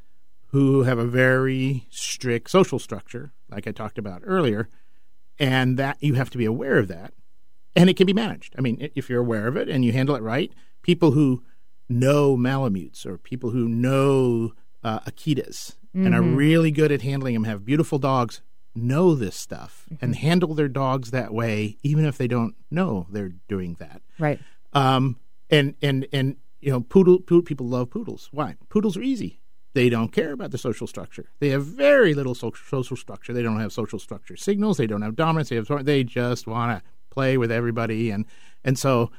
who 0.48 0.82
have 0.82 0.98
a 0.98 1.06
very 1.06 1.86
strict 1.90 2.50
social 2.50 2.78
structure, 2.78 3.32
like 3.50 3.66
I 3.66 3.72
talked 3.72 3.98
about 3.98 4.22
earlier, 4.24 4.68
and 5.38 5.78
that 5.78 5.96
you 6.00 6.14
have 6.14 6.30
to 6.30 6.38
be 6.38 6.44
aware 6.44 6.78
of 6.78 6.88
that 6.88 7.14
and 7.74 7.88
it 7.88 7.96
can 7.96 8.06
be 8.06 8.12
managed. 8.12 8.54
I 8.58 8.60
mean, 8.60 8.90
if 8.94 9.08
you're 9.08 9.20
aware 9.20 9.46
of 9.46 9.56
it 9.56 9.68
and 9.68 9.84
you 9.84 9.92
handle 9.92 10.14
it 10.14 10.22
right, 10.22 10.52
people 10.82 11.12
who 11.12 11.42
know 11.88 12.36
Malamutes 12.36 13.06
or 13.06 13.18
people 13.18 13.50
who 13.50 13.68
know 13.68 14.52
uh, 14.82 15.00
Akitas 15.00 15.76
and 15.94 16.14
are 16.14 16.22
really 16.22 16.70
good 16.70 16.90
at 16.90 17.02
handling 17.02 17.34
them, 17.34 17.44
have 17.44 17.66
beautiful 17.66 17.98
dogs, 17.98 18.40
know 18.74 19.14
this 19.14 19.36
stuff 19.36 19.86
and 20.00 20.16
handle 20.16 20.54
their 20.54 20.68
dogs 20.68 21.10
that 21.10 21.34
way, 21.34 21.76
even 21.82 22.06
if 22.06 22.16
they 22.16 22.26
don't 22.26 22.54
know 22.70 23.06
they're 23.10 23.32
doing 23.46 23.76
that. 23.78 24.00
right 24.18 24.40
Um, 24.72 25.18
and 25.50 25.74
and 25.82 26.06
and 26.12 26.36
you 26.62 26.70
know, 26.70 26.80
poodle, 26.80 27.18
poodle 27.20 27.42
people 27.42 27.66
love 27.68 27.90
poodles. 27.90 28.28
Why? 28.32 28.54
Poodles 28.70 28.96
are 28.96 29.02
easy. 29.02 29.40
They 29.74 29.88
don't 29.88 30.12
care 30.12 30.32
about 30.32 30.50
the 30.50 30.58
social 30.58 30.86
structure. 30.86 31.30
They 31.40 31.48
have 31.48 31.64
very 31.64 32.14
little 32.14 32.34
social, 32.34 32.84
structure. 32.96 33.32
They 33.32 33.42
don't 33.42 33.58
have 33.60 33.72
social 33.72 33.98
structure 33.98 34.36
signals. 34.36 34.76
They 34.76 34.86
don't 34.86 35.02
have 35.02 35.16
dominance. 35.16 35.48
They 35.48 35.56
have 35.56 35.84
they 35.84 36.04
just 36.04 36.46
want 36.46 36.78
to 36.78 36.82
play 37.10 37.36
with 37.36 37.50
everybody, 37.50 38.10
and 38.10 38.24
and 38.64 38.78
so 38.78 39.10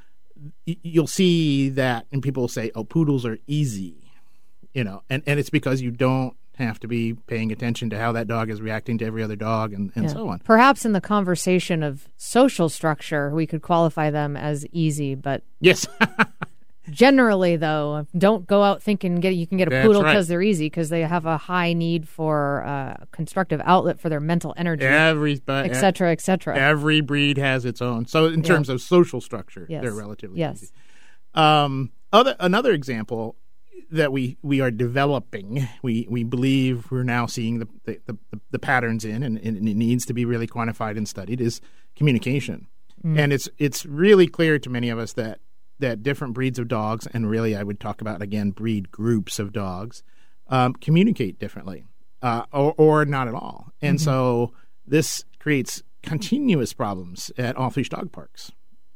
you'll 0.65 1.07
see 1.07 1.69
that, 1.69 2.05
and 2.11 2.21
people 2.21 2.41
will 2.43 2.47
say, 2.47 2.71
"Oh, 2.75 2.83
poodles 2.83 3.25
are 3.25 3.37
easy," 3.47 4.11
you 4.73 4.83
know, 4.83 5.01
and 5.09 5.23
and 5.25 5.39
it's 5.39 5.49
because 5.49 5.81
you 5.81 5.89
don't 5.91 6.35
have 6.57 6.79
to 6.81 6.87
be 6.87 7.13
paying 7.25 7.51
attention 7.51 7.89
to 7.89 7.97
how 7.97 8.11
that 8.11 8.27
dog 8.27 8.51
is 8.51 8.61
reacting 8.61 8.99
to 8.99 9.05
every 9.05 9.23
other 9.23 9.35
dog, 9.35 9.73
and 9.73 9.91
and 9.95 10.05
Yeah. 10.05 10.13
so 10.13 10.27
on. 10.29 10.39
perhaps 10.39 10.85
in 10.85 10.91
the 10.93 11.01
conversation 11.01 11.81
of 11.81 12.07
social 12.15 12.69
structure 12.69 13.31
we 13.31 13.47
could 13.47 13.63
qualify 13.63 14.11
them 14.11 14.37
as 14.37 14.65
easy 14.71 15.15
but 15.15 15.41
Yes, 15.59 15.87
Generally, 16.89 17.55
though, 17.57 18.05
don't 18.17 18.45
go 18.45 18.61
out 18.61 18.81
thinking 18.83 19.15
get 19.21 19.35
you 19.35 19.47
can 19.47 19.57
get 19.57 19.67
a 19.67 19.71
That's 19.71 19.87
poodle 19.87 20.03
right. 20.03 20.11
because 20.11 20.27
they're 20.27 20.41
easy 20.41 20.65
because 20.65 20.89
they 20.89 21.01
have 21.01 21.25
a 21.25 21.37
high 21.37 21.71
need 21.73 22.09
for 22.09 22.63
uh, 22.65 23.05
constructive 23.11 23.61
outlet 23.63 23.99
for 23.99 24.09
their 24.09 24.19
mental 24.19 24.53
energy, 24.57 24.83
every 24.85 25.39
but 25.45 25.65
et 25.65 25.75
cetera, 25.75 26.11
et 26.11 26.19
cetera. 26.19 26.57
Every 26.57 26.99
breed 26.99 27.37
has 27.37 27.63
its 27.63 27.81
own. 27.81 28.05
So 28.05 28.25
in 28.25 28.43
terms 28.43 28.67
of 28.67 28.81
social 28.81 29.21
structure, 29.21 29.65
Yes. 29.69 29.81
they're 29.81 29.93
relatively 29.93 30.39
Yes. 30.39 30.63
easy. 30.63 30.71
Um, 31.35 31.91
other 32.11 32.35
another 32.39 32.73
example 32.73 33.37
that 33.89 34.11
we 34.11 34.37
we 34.41 34.59
are 34.59 34.71
developing, 34.71 35.67
we 35.83 36.05
we 36.09 36.23
believe 36.23 36.91
we're 36.91 37.03
now 37.03 37.25
seeing 37.27 37.59
the 37.59 37.67
the, 37.85 37.99
the, 38.07 38.17
the 38.51 38.59
patterns 38.59 39.05
in, 39.05 39.23
and, 39.23 39.37
and 39.37 39.57
it 39.69 39.75
needs 39.75 40.05
to 40.07 40.13
be 40.13 40.25
really 40.25 40.47
quantified 40.47 40.97
and 40.97 41.07
studied 41.07 41.39
is 41.39 41.61
communication. 41.95 42.67
And 43.05 43.33
it's 43.33 43.49
it's 43.57 43.85
really 43.85 44.27
clear 44.27 44.57
to 44.59 44.69
many 44.69 44.89
of 44.89 44.97
us 44.97 45.11
that 45.13 45.39
that 45.83 46.01
different 46.01 46.33
breeds 46.33 46.57
of 46.57 46.67
dogs, 46.67 47.07
and 47.13 47.29
really 47.29 47.55
I 47.55 47.63
would 47.63 47.79
talk 47.79 48.01
about 48.01 48.21
again 48.21 48.51
breed 48.51 48.89
groups 48.91 49.39
of 49.39 49.51
dogs, 49.51 50.03
um, 50.47 50.73
communicate 50.73 51.39
differently, 51.39 51.83
uh, 52.21 52.43
or 52.51 52.73
or 52.77 53.05
not 53.05 53.27
at 53.27 53.33
all. 53.33 53.71
And 53.81 54.01
so 54.01 54.53
this 54.87 55.25
creates 55.39 55.83
continuous 56.01 56.73
problems 56.73 57.31
at 57.37 57.55
off-leash 57.57 57.89
dog 57.89 58.11
parks. 58.11 58.51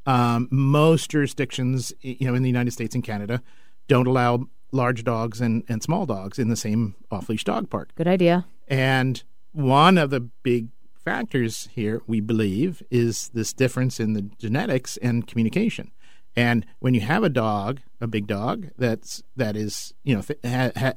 Um, 0.06 0.48
most 0.52 1.12
jurisdictions, 1.12 1.94
you 2.02 2.28
know, 2.28 2.36
in 2.36 2.44
the 2.44 2.50
United 2.50 2.72
States 2.72 2.96
and 2.96 3.04
Canada, 3.04 3.42
don't 3.88 4.08
allow 4.08 4.48
large 4.72 5.04
dogs 5.04 5.42
and, 5.42 5.64
and 5.70 5.82
small 5.82 6.06
dogs 6.06 6.40
in 6.40 6.50
the 6.50 6.56
same 6.56 6.96
off-leash 7.12 7.44
dog 7.44 7.70
park. 7.70 7.92
Good 7.96 8.08
idea. 8.08 8.46
And 8.68 9.24
one 9.52 9.98
of 9.98 10.10
the 10.10 10.22
big 10.44 10.70
factors 11.04 11.70
here, 11.74 12.02
we 12.08 12.20
believe, 12.22 12.84
is 12.92 13.30
this 13.34 13.54
difference 13.54 14.00
in 14.00 14.14
the 14.14 14.24
genetics 14.38 14.98
and 14.98 15.26
communication. 15.26 15.92
And 16.38 16.66
when 16.80 16.94
you 16.94 17.02
have 17.02 17.24
a 17.24 17.30
dog, 17.30 17.82
a 18.00 18.08
big 18.08 18.28
dog 18.28 18.70
that's 18.78 19.24
that 19.36 19.58
is 19.58 19.94
you 20.04 20.16
know 20.16 20.24
ha, 20.46 20.72
ha, 20.78 20.94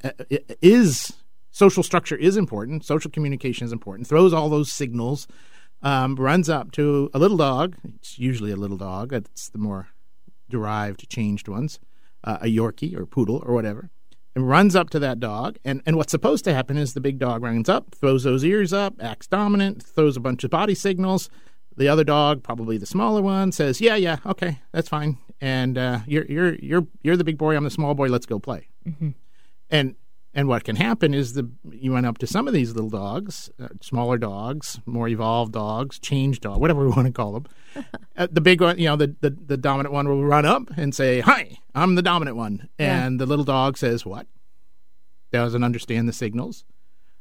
is 0.61 1.11
social 1.49 1.83
structure 1.83 2.15
is 2.15 2.37
important, 2.37 2.85
social 2.85 3.11
communication 3.11 3.65
is 3.65 3.73
important, 3.73 4.07
throws 4.07 4.33
all 4.33 4.49
those 4.49 4.71
signals, 4.71 5.27
um, 5.81 6.15
runs 6.15 6.47
up 6.47 6.71
to 6.73 7.09
a 7.13 7.19
little 7.19 7.37
dog. 7.37 7.75
It's 7.95 8.19
usually 8.19 8.51
a 8.51 8.55
little 8.55 8.77
dog. 8.77 9.11
It's 9.11 9.49
the 9.49 9.57
more 9.57 9.89
derived, 10.47 11.09
changed 11.09 11.47
ones, 11.47 11.79
uh, 12.23 12.37
a 12.41 12.45
Yorkie 12.45 12.95
or 12.95 13.05
poodle 13.05 13.41
or 13.43 13.53
whatever 13.53 13.89
and 14.35 14.47
runs 14.47 14.75
up 14.75 14.89
to 14.91 14.99
that 14.99 15.19
dog. 15.19 15.57
And, 15.65 15.81
and 15.85 15.97
what's 15.97 16.11
supposed 16.11 16.45
to 16.45 16.53
happen 16.53 16.77
is 16.77 16.93
the 16.93 17.01
big 17.01 17.19
dog 17.19 17.43
runs 17.43 17.67
up, 17.67 17.93
throws 17.93 18.23
those 18.23 18.43
ears 18.43 18.71
up, 18.71 18.93
acts 19.01 19.27
dominant, 19.27 19.83
throws 19.83 20.15
a 20.15 20.21
bunch 20.21 20.43
of 20.43 20.51
body 20.51 20.75
signals. 20.75 21.29
The 21.77 21.87
other 21.87 22.03
dog, 22.03 22.43
probably 22.43 22.77
the 22.77 22.85
smaller 22.85 23.21
one, 23.21 23.51
says, 23.51 23.79
"Yeah, 23.79 23.95
yeah, 23.95 24.17
okay, 24.25 24.59
that's 24.71 24.89
fine." 24.89 25.17
And 25.41 25.77
uh, 25.77 25.99
you're 26.05 26.25
you're 26.25 26.53
you're 26.55 26.87
you're 27.01 27.17
the 27.17 27.23
big 27.23 27.37
boy. 27.37 27.55
I'm 27.55 27.63
the 27.63 27.71
small 27.71 27.95
boy. 27.95 28.07
Let's 28.09 28.27
go 28.27 28.37
play. 28.39 28.67
And 29.71 29.95
and 30.33 30.47
what 30.47 30.63
can 30.63 30.75
happen 30.75 31.13
is 31.13 31.33
the 31.33 31.49
you 31.71 31.91
went 31.93 32.05
up 32.05 32.19
to 32.19 32.27
some 32.27 32.47
of 32.47 32.53
these 32.53 32.73
little 32.75 32.91
dogs, 32.91 33.49
uh, 33.61 33.69
smaller 33.81 34.17
dogs, 34.17 34.79
more 34.85 35.07
evolved 35.07 35.53
dogs, 35.53 35.97
changed 35.99 36.43
dog, 36.43 36.59
whatever 36.61 36.81
we 36.85 36.91
want 36.91 37.07
to 37.07 37.11
call 37.13 37.33
them. 37.33 37.45
uh, 38.17 38.27
the 38.31 38.39
big 38.41 38.61
one, 38.61 38.77
you 38.77 38.85
know, 38.85 38.95
the, 38.95 39.15
the 39.21 39.31
the 39.31 39.57
dominant 39.57 39.93
one 39.93 40.07
will 40.07 40.23
run 40.23 40.45
up 40.45 40.69
and 40.77 40.93
say, 40.93 41.21
"Hi, 41.21 41.57
I'm 41.73 41.95
the 41.95 42.01
dominant 42.03 42.37
one," 42.37 42.69
Yeah. 42.77 43.05
and 43.05 43.19
the 43.19 43.25
little 43.25 43.45
dog 43.45 43.77
says, 43.77 44.05
"What?" 44.05 44.27
Doesn't 45.31 45.63
understand 45.63 46.07
the 46.07 46.13
signals, 46.13 46.65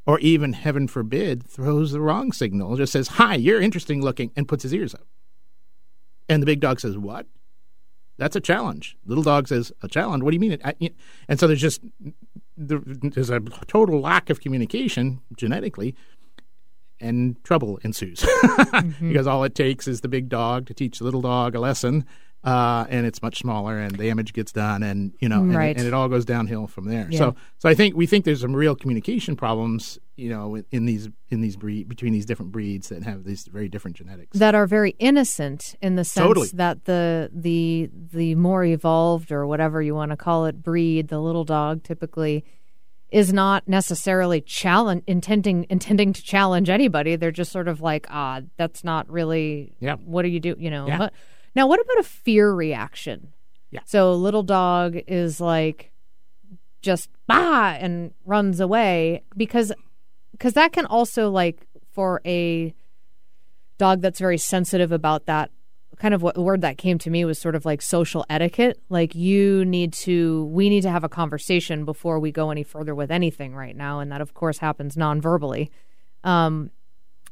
or 0.04 0.18
even 0.20 0.52
heaven 0.52 0.88
forbid, 0.88 1.42
throws 1.44 1.92
the 1.92 2.00
wrong 2.00 2.32
signal. 2.32 2.76
Just 2.76 2.92
says, 2.92 3.08
"Hi, 3.08 3.34
you're 3.36 3.60
interesting 3.62 4.02
looking," 4.02 4.30
and 4.36 4.46
puts 4.46 4.62
his 4.64 4.74
ears 4.74 4.94
up. 4.94 5.06
And 6.28 6.42
the 6.42 6.46
big 6.46 6.60
dog 6.60 6.80
says, 6.80 6.98
"What?" 6.98 7.26
That's 8.20 8.36
a 8.36 8.40
challenge. 8.40 8.96
Little 9.06 9.24
dog 9.24 9.48
says, 9.48 9.72
"A 9.82 9.88
challenge? 9.88 10.22
What 10.22 10.30
do 10.30 10.36
you 10.36 10.40
mean?" 10.40 10.58
And 11.28 11.40
so 11.40 11.46
there's 11.48 11.60
just 11.60 11.80
there's 12.56 13.30
a 13.30 13.40
total 13.66 14.00
lack 14.00 14.28
of 14.30 14.40
communication 14.40 15.20
genetically, 15.36 15.94
and 17.00 17.42
trouble 17.44 17.78
ensues 17.82 18.24
because 19.00 19.26
all 19.26 19.42
it 19.44 19.54
takes 19.54 19.88
is 19.88 20.02
the 20.02 20.08
big 20.08 20.28
dog 20.28 20.66
to 20.66 20.74
teach 20.74 20.98
the 20.98 21.04
little 21.04 21.22
dog 21.22 21.54
a 21.54 21.60
lesson, 21.60 22.04
uh, 22.44 22.84
and 22.90 23.06
it's 23.06 23.22
much 23.22 23.38
smaller, 23.38 23.78
and 23.78 23.92
the 23.96 24.06
damage 24.06 24.32
gets 24.34 24.52
done, 24.52 24.82
and 24.82 25.12
you 25.20 25.28
know, 25.28 25.40
and, 25.40 25.54
Right. 25.54 25.76
and 25.76 25.86
it 25.86 25.94
all 25.94 26.08
goes 26.08 26.26
downhill 26.26 26.66
from 26.66 26.84
there. 26.86 27.08
Yeah. 27.10 27.18
So, 27.18 27.34
so 27.58 27.68
I 27.70 27.74
think 27.74 27.96
we 27.96 28.06
think 28.06 28.26
there's 28.26 28.42
some 28.42 28.54
real 28.54 28.76
communication 28.76 29.34
problems, 29.36 29.98
you 30.20 30.28
know, 30.28 30.54
in, 30.54 30.64
in 30.70 30.84
these 30.84 31.08
in 31.30 31.40
these 31.40 31.56
breed 31.56 31.88
between 31.88 32.12
these 32.12 32.26
different 32.26 32.52
breeds 32.52 32.90
that 32.90 33.02
have 33.02 33.24
these 33.24 33.46
very 33.46 33.68
different 33.68 33.96
genetics. 33.96 34.38
that 34.38 34.54
are 34.54 34.66
very 34.66 34.94
innocent 34.98 35.74
in 35.80 35.96
the 35.96 36.04
sense 36.04 36.26
Totally. 36.26 36.48
that 36.54 36.84
the 36.84 37.30
the 37.32 37.88
the 37.92 38.34
more 38.34 38.62
evolved 38.64 39.32
or 39.32 39.46
whatever 39.46 39.80
you 39.80 39.94
want 39.94 40.10
to 40.10 40.16
call 40.16 40.46
it 40.46 40.62
breed, 40.62 41.08
the 41.08 41.18
little 41.20 41.44
dog 41.44 41.82
typically 41.82 42.44
is 43.10 43.32
not 43.32 43.66
necessarily 43.66 44.40
challenge 44.40 45.02
intending 45.06 45.66
intending 45.70 46.12
to 46.12 46.22
challenge 46.22 46.68
anybody. 46.70 47.16
They're 47.16 47.32
just 47.32 47.50
sort 47.50 47.66
of 47.66 47.80
like, 47.80 48.06
ah, 48.10 48.42
that's 48.56 48.84
not 48.84 49.10
really 49.10 49.74
Yeah. 49.80 49.96
what 49.96 50.22
do 50.22 50.28
you 50.28 50.38
do? 50.40 50.54
You 50.58 50.70
know. 50.70 50.86
Yeah. 50.86 51.08
Now 51.56 51.66
what 51.66 51.80
about 51.80 51.98
a 51.98 52.04
fear 52.04 52.52
reaction? 52.52 53.32
Yeah. 53.72 53.80
So 53.86 54.12
little 54.14 54.42
dog 54.44 54.96
is 55.08 55.40
like 55.40 55.92
just 56.82 57.08
bah 57.26 57.76
and 57.80 58.12
runs 58.24 58.60
away 58.60 59.22
because 59.36 59.72
because 60.40 60.54
that 60.54 60.72
can 60.72 60.86
also 60.86 61.28
like 61.28 61.66
for 61.92 62.22
a 62.24 62.74
dog 63.76 64.00
that's 64.00 64.18
very 64.18 64.38
sensitive 64.38 64.90
about 64.90 65.26
that 65.26 65.50
kind 65.98 66.14
of 66.14 66.22
what 66.22 66.34
the 66.34 66.40
word 66.40 66.62
that 66.62 66.78
came 66.78 66.96
to 66.96 67.10
me 67.10 67.26
was 67.26 67.38
sort 67.38 67.54
of 67.54 67.66
like 67.66 67.82
social 67.82 68.24
etiquette. 68.30 68.80
Like 68.88 69.14
you 69.14 69.66
need 69.66 69.92
to, 69.92 70.46
we 70.46 70.70
need 70.70 70.80
to 70.80 70.90
have 70.90 71.04
a 71.04 71.10
conversation 71.10 71.84
before 71.84 72.18
we 72.18 72.32
go 72.32 72.50
any 72.50 72.62
further 72.62 72.94
with 72.94 73.10
anything 73.10 73.54
right 73.54 73.76
now, 73.76 74.00
and 74.00 74.10
that 74.10 74.22
of 74.22 74.32
course 74.32 74.56
happens 74.56 74.96
non-verbally. 74.96 75.70
Um, 76.24 76.70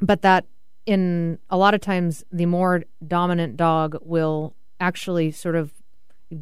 but 0.02 0.20
that 0.20 0.44
in 0.84 1.38
a 1.48 1.56
lot 1.56 1.72
of 1.72 1.80
times 1.80 2.24
the 2.30 2.44
more 2.44 2.84
dominant 3.06 3.56
dog 3.56 3.96
will 4.02 4.54
actually 4.80 5.30
sort 5.30 5.56
of 5.56 5.72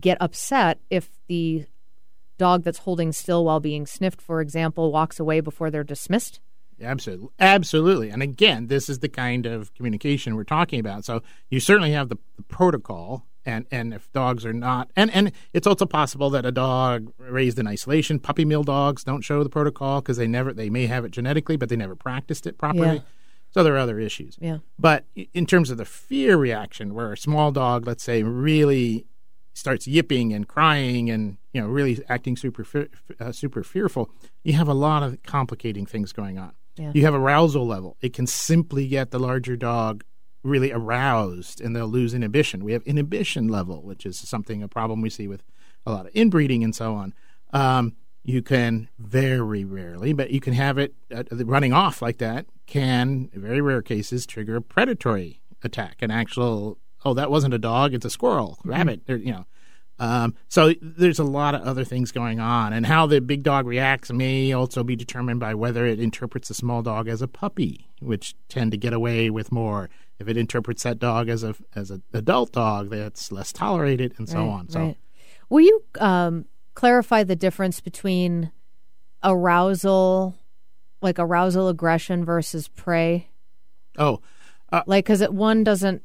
get 0.00 0.18
upset 0.20 0.81
if 0.90 1.11
the 1.29 1.64
dog 2.38 2.64
that's 2.64 2.79
holding 2.79 3.12
still 3.12 3.44
while 3.44 3.61
being 3.61 3.87
sniffed, 3.87 4.20
for 4.20 4.40
example, 4.40 4.90
walks 4.90 5.20
away 5.20 5.38
before 5.38 5.70
they're 5.70 5.85
dismissed. 5.85 6.40
Absolutely, 6.81 7.29
absolutely. 7.39 8.11
And 8.11 8.23
again, 8.23 8.67
this 8.67 8.89
is 8.89 8.99
the 8.99 9.09
kind 9.09 9.47
of 9.47 9.73
communication 9.75 10.37
we're 10.37 10.45
talking 10.45 10.79
about. 10.81 11.05
So 11.05 11.23
you 11.51 11.61
certainly 11.61 11.93
have 11.93 12.09
the, 12.09 12.17
the 12.37 12.43
protocol, 12.43 13.27
and 13.45 13.67
and 13.71 13.95
if 13.95 14.12
dogs 14.12 14.45
are 14.45 14.53
not, 14.53 14.91
and 14.97 15.11
and 15.12 15.33
it's 15.53 15.67
also 15.67 15.87
possible 15.87 16.29
that 16.31 16.45
a 16.45 16.53
dog 16.53 17.12
raised 17.19 17.59
in 17.59 17.67
isolation, 17.67 18.19
puppy 18.19 18.45
mill 18.45 18.65
dogs 18.65 19.05
don't 19.05 19.23
show 19.23 19.43
the 19.43 19.49
protocol 19.49 20.01
because 20.01 20.17
they 20.17 20.27
never, 20.27 20.53
they 20.53 20.69
may 20.69 20.87
have 20.87 21.05
it 21.05 21.12
genetically, 21.12 21.57
but 21.57 21.69
they 21.69 21.77
never 21.77 21.97
practiced 21.97 22.47
it 22.47 22.59
properly. 22.59 22.97
Yeah. 22.97 23.03
So 23.51 23.62
there 23.62 23.75
are 23.75 23.79
other 23.79 23.99
issues. 23.99 24.37
Yeah. 24.39 24.59
But 24.79 25.07
in 25.33 25.47
terms 25.47 25.71
of 25.71 25.79
the 25.79 25.87
fear 25.87 26.37
reaction, 26.37 26.93
where 26.93 27.12
a 27.12 27.17
small 27.17 27.53
dog, 27.53 27.87
let's 27.87 28.03
say, 28.03 28.23
really 28.23 29.07
starts 29.55 29.87
yipping 29.87 30.35
and 30.35 30.47
crying 30.47 31.09
and 31.09 31.39
you 31.55 31.62
know 31.62 31.67
really 31.67 31.99
acting 32.11 32.37
super 32.37 32.67
uh, 33.19 33.33
super 33.33 33.62
fearful, 33.62 34.11
you 34.45 34.53
have 34.53 34.69
a 34.69 34.75
lot 34.75 35.03
of 35.03 35.23
complicating 35.23 35.87
things 35.87 36.12
going 36.12 36.39
on. 36.39 36.53
Yeah. 36.77 36.93
You 36.95 37.03
have 37.03 37.15
arousal 37.15 37.67
level. 37.67 37.97
It 38.01 38.12
can 38.12 38.27
simply 38.27 38.87
get 38.87 39.11
the 39.11 39.19
larger 39.19 39.57
dog 39.57 40.05
really 40.43 40.73
aroused 40.73 41.61
and 41.61 41.75
they'll 41.75 41.89
lose 41.89 42.15
inhibition. 42.15 42.65
We 42.65 42.73
have 42.73 42.83
inhibition 42.83 43.49
level, 43.49 43.83
which 43.83 44.07
is 44.07 44.19
something 44.19 44.62
a 44.62 44.69
problem 44.69 45.01
we 45.01 45.11
see 45.11 45.27
with 45.27 45.43
a 45.85 45.93
lot 45.93 46.07
of 46.07 46.12
inbreeding 46.15 46.62
and 46.62 46.75
so 46.75 46.95
on. 46.95 47.15
Um, 47.53 47.97
you 48.23 48.43
can 48.43 48.89
very 48.99 49.65
rarely, 49.65 50.12
but 50.12 50.31
you 50.31 50.41
can 50.41 50.53
have 50.53 50.79
it 50.79 50.95
uh, 51.15 51.23
running 51.45 51.73
off 51.73 52.03
like 52.03 52.19
that. 52.19 52.47
Can 52.67 53.31
in 53.33 53.41
very 53.41 53.61
rare 53.61 53.83
cases 53.83 54.27
trigger 54.27 54.57
a 54.57 54.62
predatory 54.62 55.41
attack, 55.62 56.03
an 56.03 56.11
actual 56.11 56.79
oh 57.05 57.15
that 57.15 57.31
wasn't 57.31 57.55
a 57.55 57.59
dog, 57.59 57.95
it's 57.95 58.05
a 58.05 58.11
squirrel, 58.11 58.59
rabbit, 58.65 59.03
or, 59.09 59.17
you 59.17 59.33
know. 59.33 59.47
Um, 59.99 60.35
so 60.49 60.75
there's 60.83 61.19
a 61.19 61.25
lot 61.25 61.55
of 61.55 61.63
other 61.63 61.85
things 61.85 62.13
going 62.13 62.39
on, 62.39 62.73
and 62.73 62.85
how 62.87 63.07
the 63.07 63.21
big 63.21 63.43
dog 63.43 63.67
reacts 63.67 64.13
may 64.13 64.53
also 64.53 64.85
be 64.85 64.95
determined 64.95 65.41
by 65.41 65.55
whether 65.55 65.87
it 65.87 65.99
interprets 65.99 66.49
the 66.49 66.55
small 66.55 66.83
dog 66.83 67.09
as 67.09 67.23
a 67.23 67.29
puppy, 67.29 67.89
which 68.01 68.35
tend 68.49 68.73
to 68.73 68.77
get 68.77 68.93
away 68.93 69.31
with 69.31 69.51
more. 69.51 69.89
If 70.19 70.29
it 70.29 70.37
interprets 70.37 70.83
that 70.83 70.99
dog 70.99 71.29
as 71.29 71.43
a 71.43 71.55
as 71.75 71.91
an 71.91 72.03
adult 72.13 72.53
dog, 72.53 72.91
that's 72.91 73.33
less 73.33 73.53
tolerated, 73.53 74.15
and 74.19 74.29
so 74.29 74.39
Right, 74.39 74.49
on. 74.49 74.69
So 74.69 74.81
right. 74.81 74.97
Will 75.49 75.61
you 75.61 75.85
um, 76.01 76.47
clarify 76.75 77.23
the 77.23 77.37
difference 77.37 77.81
between 77.81 78.51
arousal, 79.23 80.37
like 81.01 81.19
arousal 81.19 81.69
aggression 81.69 82.25
versus 82.25 82.69
prey? 82.69 83.29
oh, 83.99 84.21
Like, 84.87 85.05
because 85.07 85.21
it 85.21 85.33
one 85.33 85.65
doesn't, 85.65 86.03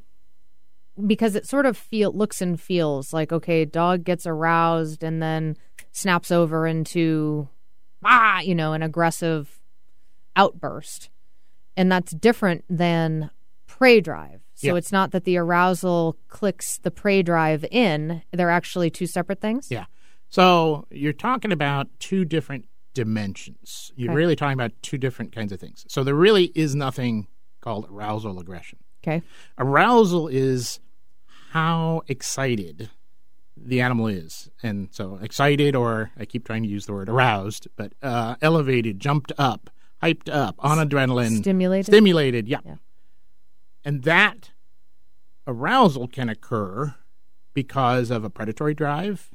because 1.07 1.35
it 1.35 1.45
sort 1.47 1.65
of 1.65 1.75
feel 1.77 2.11
looks 2.11 2.41
and 2.41 2.59
feels 2.59 3.13
like 3.13 3.31
okay, 3.31 3.65
dog 3.65 4.03
gets 4.03 4.25
aroused 4.25 5.03
and 5.03 5.21
then 5.21 5.55
snaps 5.91 6.31
over 6.31 6.65
into 6.67 7.47
ah, 8.03 8.39
you 8.39 8.55
know, 8.55 8.73
an 8.73 8.81
aggressive 8.81 9.59
outburst, 10.35 11.09
and 11.77 11.91
that's 11.91 12.11
different 12.13 12.63
than 12.69 13.29
prey 13.67 14.01
drive. 14.01 14.41
So 14.55 14.67
Yeah. 14.67 14.75
it's 14.75 14.91
not 14.91 15.11
that 15.11 15.23
the 15.23 15.37
arousal 15.37 16.17
clicks 16.27 16.77
the 16.79 16.91
prey 16.91 17.21
drive 17.23 17.65
in; 17.71 18.21
they're 18.31 18.49
actually 18.51 18.89
two 18.89 19.07
separate 19.07 19.41
things. 19.41 19.67
Yeah. 19.69 19.85
So 20.29 20.87
you're 20.91 21.13
talking 21.13 21.51
about 21.51 21.87
two 21.99 22.23
different 22.25 22.65
dimensions. 22.93 23.91
You're 23.95 24.11
Okay. 24.11 24.15
really 24.17 24.35
talking 24.35 24.53
about 24.53 24.71
two 24.81 24.97
different 24.97 25.31
kinds 25.33 25.51
of 25.51 25.59
things. 25.59 25.85
So 25.89 26.03
there 26.03 26.15
really 26.15 26.51
is 26.55 26.75
nothing 26.75 27.27
called 27.61 27.87
arousal 27.89 28.39
aggression. 28.39 28.79
Okay. 29.03 29.21
Arousal 29.57 30.27
is 30.27 30.79
how 31.51 32.01
excited 32.07 32.89
the 33.57 33.81
animal 33.81 34.07
is. 34.07 34.49
And 34.63 34.87
so 34.91 35.19
excited, 35.21 35.75
or 35.75 36.11
I 36.17 36.23
keep 36.23 36.45
trying 36.45 36.63
to 36.63 36.69
use 36.69 36.85
the 36.85 36.93
word 36.93 37.09
aroused, 37.09 37.67
but 37.75 37.93
uh, 38.01 38.35
elevated, 38.41 39.01
jumped 39.01 39.33
up, 39.37 39.69
hyped 40.01 40.33
up, 40.33 40.55
on 40.59 40.77
adrenaline, 40.77 41.39
Stimulated? 41.39 41.87
Stimulated, 41.87 42.47
yeah. 42.47 42.59
Yeah. 42.65 42.75
And 43.83 44.03
that 44.03 44.51
arousal 45.45 46.07
can 46.07 46.29
occur 46.29 46.95
because 47.53 48.11
of 48.11 48.23
a 48.23 48.29
predatory 48.29 48.73
drive. 48.73 49.29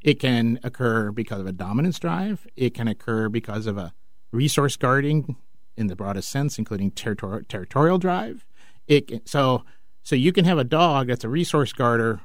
It 0.00 0.20
can 0.20 0.60
occur 0.62 1.10
because 1.10 1.40
of 1.40 1.46
a 1.48 1.52
dominance 1.52 1.98
drive. 1.98 2.46
It 2.54 2.74
can 2.74 2.86
occur 2.86 3.28
because 3.28 3.66
of 3.66 3.76
a 3.76 3.92
resource 4.30 4.76
guarding 4.76 5.36
in 5.76 5.88
the 5.88 5.96
broadest 5.96 6.28
sense, 6.28 6.58
including 6.58 6.92
territor- 6.92 7.48
territorial 7.48 7.98
drive. 7.98 8.46
It 8.86 9.08
can, 9.08 9.26
so 9.26 9.64
so 10.04 10.14
you 10.14 10.32
can 10.32 10.44
have 10.44 10.58
a 10.58 10.64
dog 10.64 11.08
that's 11.08 11.24
a 11.24 11.28
resource 11.30 11.72
guarder, 11.72 12.20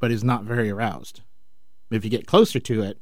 but 0.00 0.10
is 0.10 0.24
not 0.24 0.44
very 0.44 0.68
aroused. 0.68 1.22
If 1.90 2.04
you 2.04 2.10
get 2.10 2.26
closer 2.26 2.58
to 2.58 2.82
it 2.82 2.98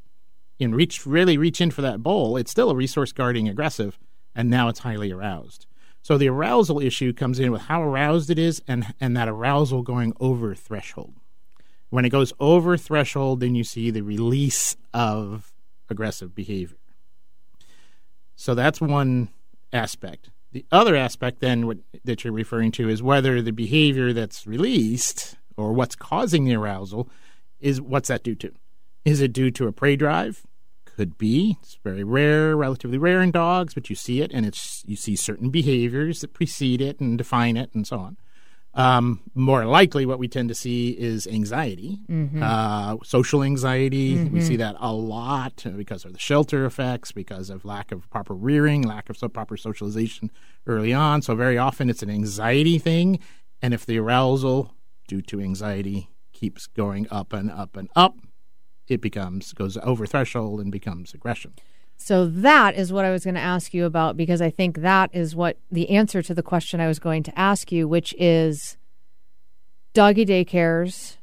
and 0.60 0.76
reach 0.76 1.06
really 1.06 1.38
reach 1.38 1.62
in 1.62 1.70
for 1.70 1.80
that 1.80 2.02
bowl, 2.02 2.36
it's 2.36 2.50
still 2.50 2.70
a 2.70 2.76
resource 2.76 3.10
guarding 3.10 3.48
aggressive, 3.48 3.98
and 4.34 4.50
now 4.50 4.68
it's 4.68 4.80
highly 4.80 5.10
aroused. 5.10 5.66
So 6.02 6.18
the 6.18 6.28
arousal 6.28 6.78
issue 6.78 7.14
comes 7.14 7.40
in 7.40 7.50
with 7.52 7.62
how 7.62 7.82
aroused 7.82 8.28
it 8.28 8.38
is 8.38 8.60
and 8.68 8.94
and 9.00 9.16
that 9.16 9.28
arousal 9.28 9.82
going 9.82 10.12
over 10.20 10.54
threshold. 10.54 11.14
When 11.88 12.04
it 12.04 12.10
goes 12.10 12.34
over 12.38 12.76
threshold, 12.76 13.40
then 13.40 13.54
you 13.54 13.64
see 13.64 13.90
the 13.90 14.02
release 14.02 14.76
of 14.92 15.52
aggressive 15.88 16.34
behavior. 16.34 16.76
So 18.36 18.54
that's 18.54 18.80
one 18.80 19.30
aspect. 19.72 20.30
The 20.52 20.66
other 20.70 20.94
aspect, 20.94 21.40
then, 21.40 21.66
what, 21.66 21.78
that 22.04 22.24
you're 22.24 22.32
referring 22.32 22.72
to 22.72 22.88
is 22.88 23.02
whether 23.02 23.40
the 23.40 23.52
behavior 23.52 24.12
that's 24.12 24.46
released 24.46 25.36
or 25.56 25.72
what's 25.72 25.96
causing 25.96 26.44
the 26.44 26.54
arousal 26.54 27.08
is 27.58 27.80
what's 27.80 28.08
that 28.08 28.22
due 28.22 28.34
to? 28.36 28.52
Is 29.04 29.20
it 29.20 29.32
due 29.32 29.50
to 29.52 29.66
a 29.66 29.72
prey 29.72 29.96
drive? 29.96 30.42
Could 30.84 31.16
be. 31.16 31.56
It's 31.62 31.78
very 31.82 32.04
rare, 32.04 32.54
relatively 32.54 32.98
rare 32.98 33.22
in 33.22 33.30
dogs, 33.30 33.72
but 33.72 33.88
you 33.88 33.96
see 33.96 34.20
it, 34.20 34.30
and 34.32 34.44
it's 34.44 34.82
you 34.86 34.94
see 34.94 35.16
certain 35.16 35.48
behaviors 35.48 36.20
that 36.20 36.34
precede 36.34 36.82
it 36.82 37.00
and 37.00 37.16
define 37.16 37.56
it, 37.56 37.70
and 37.74 37.86
so 37.86 37.98
on. 37.98 38.16
Um, 38.74 39.20
more 39.34 39.66
likely, 39.66 40.06
what 40.06 40.18
we 40.18 40.28
tend 40.28 40.48
to 40.48 40.54
see 40.54 40.90
is 40.90 41.26
anxiety, 41.26 41.98
uh, 42.42 42.96
social 43.04 43.42
anxiety. 43.42 44.16
We 44.30 44.40
see 44.40 44.56
that 44.56 44.76
a 44.80 44.92
lot 44.92 45.64
because 45.76 46.06
of 46.06 46.14
the 46.14 46.18
shelter 46.18 46.64
effects, 46.64 47.12
because 47.12 47.50
of 47.50 47.64
lack 47.66 47.92
of 47.92 48.08
proper 48.08 48.32
rearing, 48.34 48.82
lack 48.82 49.10
of 49.10 49.18
so 49.18 49.28
proper 49.28 49.58
socialization 49.58 50.30
early 50.66 50.92
on. 50.92 51.20
So 51.20 51.34
very 51.34 51.58
often 51.58 51.90
it's 51.90 52.02
an 52.02 52.08
anxiety 52.10 52.78
thing, 52.78 53.18
and 53.60 53.74
if 53.74 53.84
the 53.84 53.98
arousal 53.98 54.74
due 55.06 55.20
to 55.22 55.40
anxiety 55.40 56.08
keeps 56.32 56.66
going 56.66 57.06
up 57.10 57.34
and 57.34 57.50
up 57.50 57.76
and 57.76 57.90
up, 57.94 58.16
it 58.88 59.02
becomes 59.02 59.52
goes 59.52 59.76
over 59.82 60.06
threshold 60.06 60.60
and 60.60 60.72
becomes 60.72 61.12
aggression. 61.12 61.52
So 62.02 62.26
that 62.26 62.74
is 62.74 62.92
what 62.92 63.04
I 63.04 63.12
was 63.12 63.22
going 63.22 63.36
to 63.36 63.40
ask 63.40 63.72
you 63.72 63.84
about 63.84 64.16
because 64.16 64.42
I 64.42 64.50
think 64.50 64.78
that 64.78 65.10
is 65.12 65.36
what 65.36 65.56
the 65.70 65.90
answer 65.90 66.20
to 66.22 66.34
the 66.34 66.42
question 66.42 66.80
I 66.80 66.88
was 66.88 66.98
going 66.98 67.22
to 67.22 67.38
ask 67.38 67.70
you, 67.70 67.86
which 67.86 68.12
is 68.18 68.76
doggy 69.94 70.26
daycares 70.26 71.18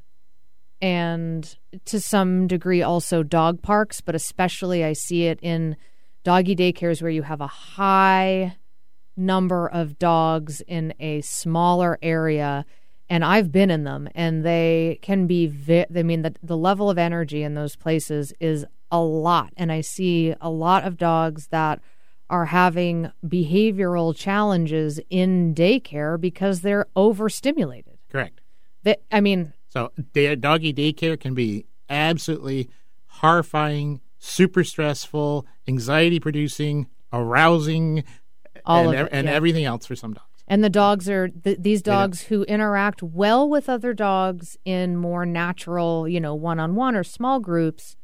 and 0.82 1.58
to 1.84 2.00
some 2.00 2.48
degree 2.48 2.82
also 2.82 3.24
dog 3.24 3.62
parks, 3.62 4.00
but 4.00 4.16
especially 4.16 4.86
I 4.86 4.94
see 4.94 5.26
it 5.26 5.40
in 5.42 5.76
doggy 6.24 6.56
daycares 6.56 7.02
where 7.02 7.12
you 7.12 7.24
have 7.24 7.42
a 7.42 7.48
high 7.48 8.56
number 9.18 9.68
of 9.68 10.00
dogs 10.00 10.62
in 10.62 10.94
a 10.98 11.20
smaller 11.20 12.00
area 12.02 12.66
and 13.10 13.26
I've 13.26 13.52
been 13.52 13.70
in 13.70 13.84
them 13.84 14.08
and 14.16 14.46
they 14.46 15.00
can 15.02 15.28
be 15.28 15.48
vi- 15.48 15.88
I 15.94 16.04
mean 16.04 16.22
the 16.22 16.36
the 16.42 16.56
level 16.56 16.90
of 16.90 16.98
energy 16.98 17.44
in 17.44 17.54
those 17.54 17.76
places 17.76 18.32
is 18.40 18.66
a 18.92 19.00
lot 19.00 19.54
and 19.58 19.72
I 19.72 19.82
see 19.82 20.34
a 20.42 20.50
lot 20.50 20.84
of 20.86 20.98
dogs 20.98 21.48
that 21.48 21.80
are 22.30 22.46
having 22.46 23.12
behavioral 23.26 24.16
challenges 24.16 25.00
in 25.10 25.54
daycare 25.56 26.20
because 26.20 26.62
they're 26.62 26.86
overstimulated. 26.96 27.98
Correct. 28.12 28.42
They, 28.84 28.98
I 29.12 29.20
mean, 29.22 29.54
So 29.70 29.92
da- 30.14 30.36
doggy 30.36 30.74
daycare 30.74 31.20
can 31.20 31.34
be 31.34 31.66
absolutely 31.90 32.70
horrifying, 33.08 34.02
super 34.20 34.64
stressful, 34.64 35.46
anxiety 35.68 36.20
producing, 36.20 36.88
arousing, 37.12 38.04
All 38.66 38.90
and, 38.90 39.00
of 39.00 39.06
it, 39.08 39.10
and 39.12 39.28
yeah. 39.28 39.34
everything 39.34 39.66
else 39.66 39.86
for 39.86 39.96
some 39.96 40.14
dogs. 40.14 40.26
and 40.48 40.64
the 40.64 40.70
dogs 40.70 41.10
are 41.10 41.28
th- 41.30 41.58
these 41.60 41.82
dogs 41.82 42.24
who 42.24 42.44
interact 42.44 43.02
well 43.04 43.48
with 43.50 43.68
other 43.70 43.94
dogs 43.94 44.58
in 44.66 44.96
more 44.98 45.26
natural, 45.26 46.08
you 46.08 46.20
know, 46.20 46.36
one-on-one 46.36 46.96
or 46.96 47.04
small 47.04 47.40
groups 47.40 47.96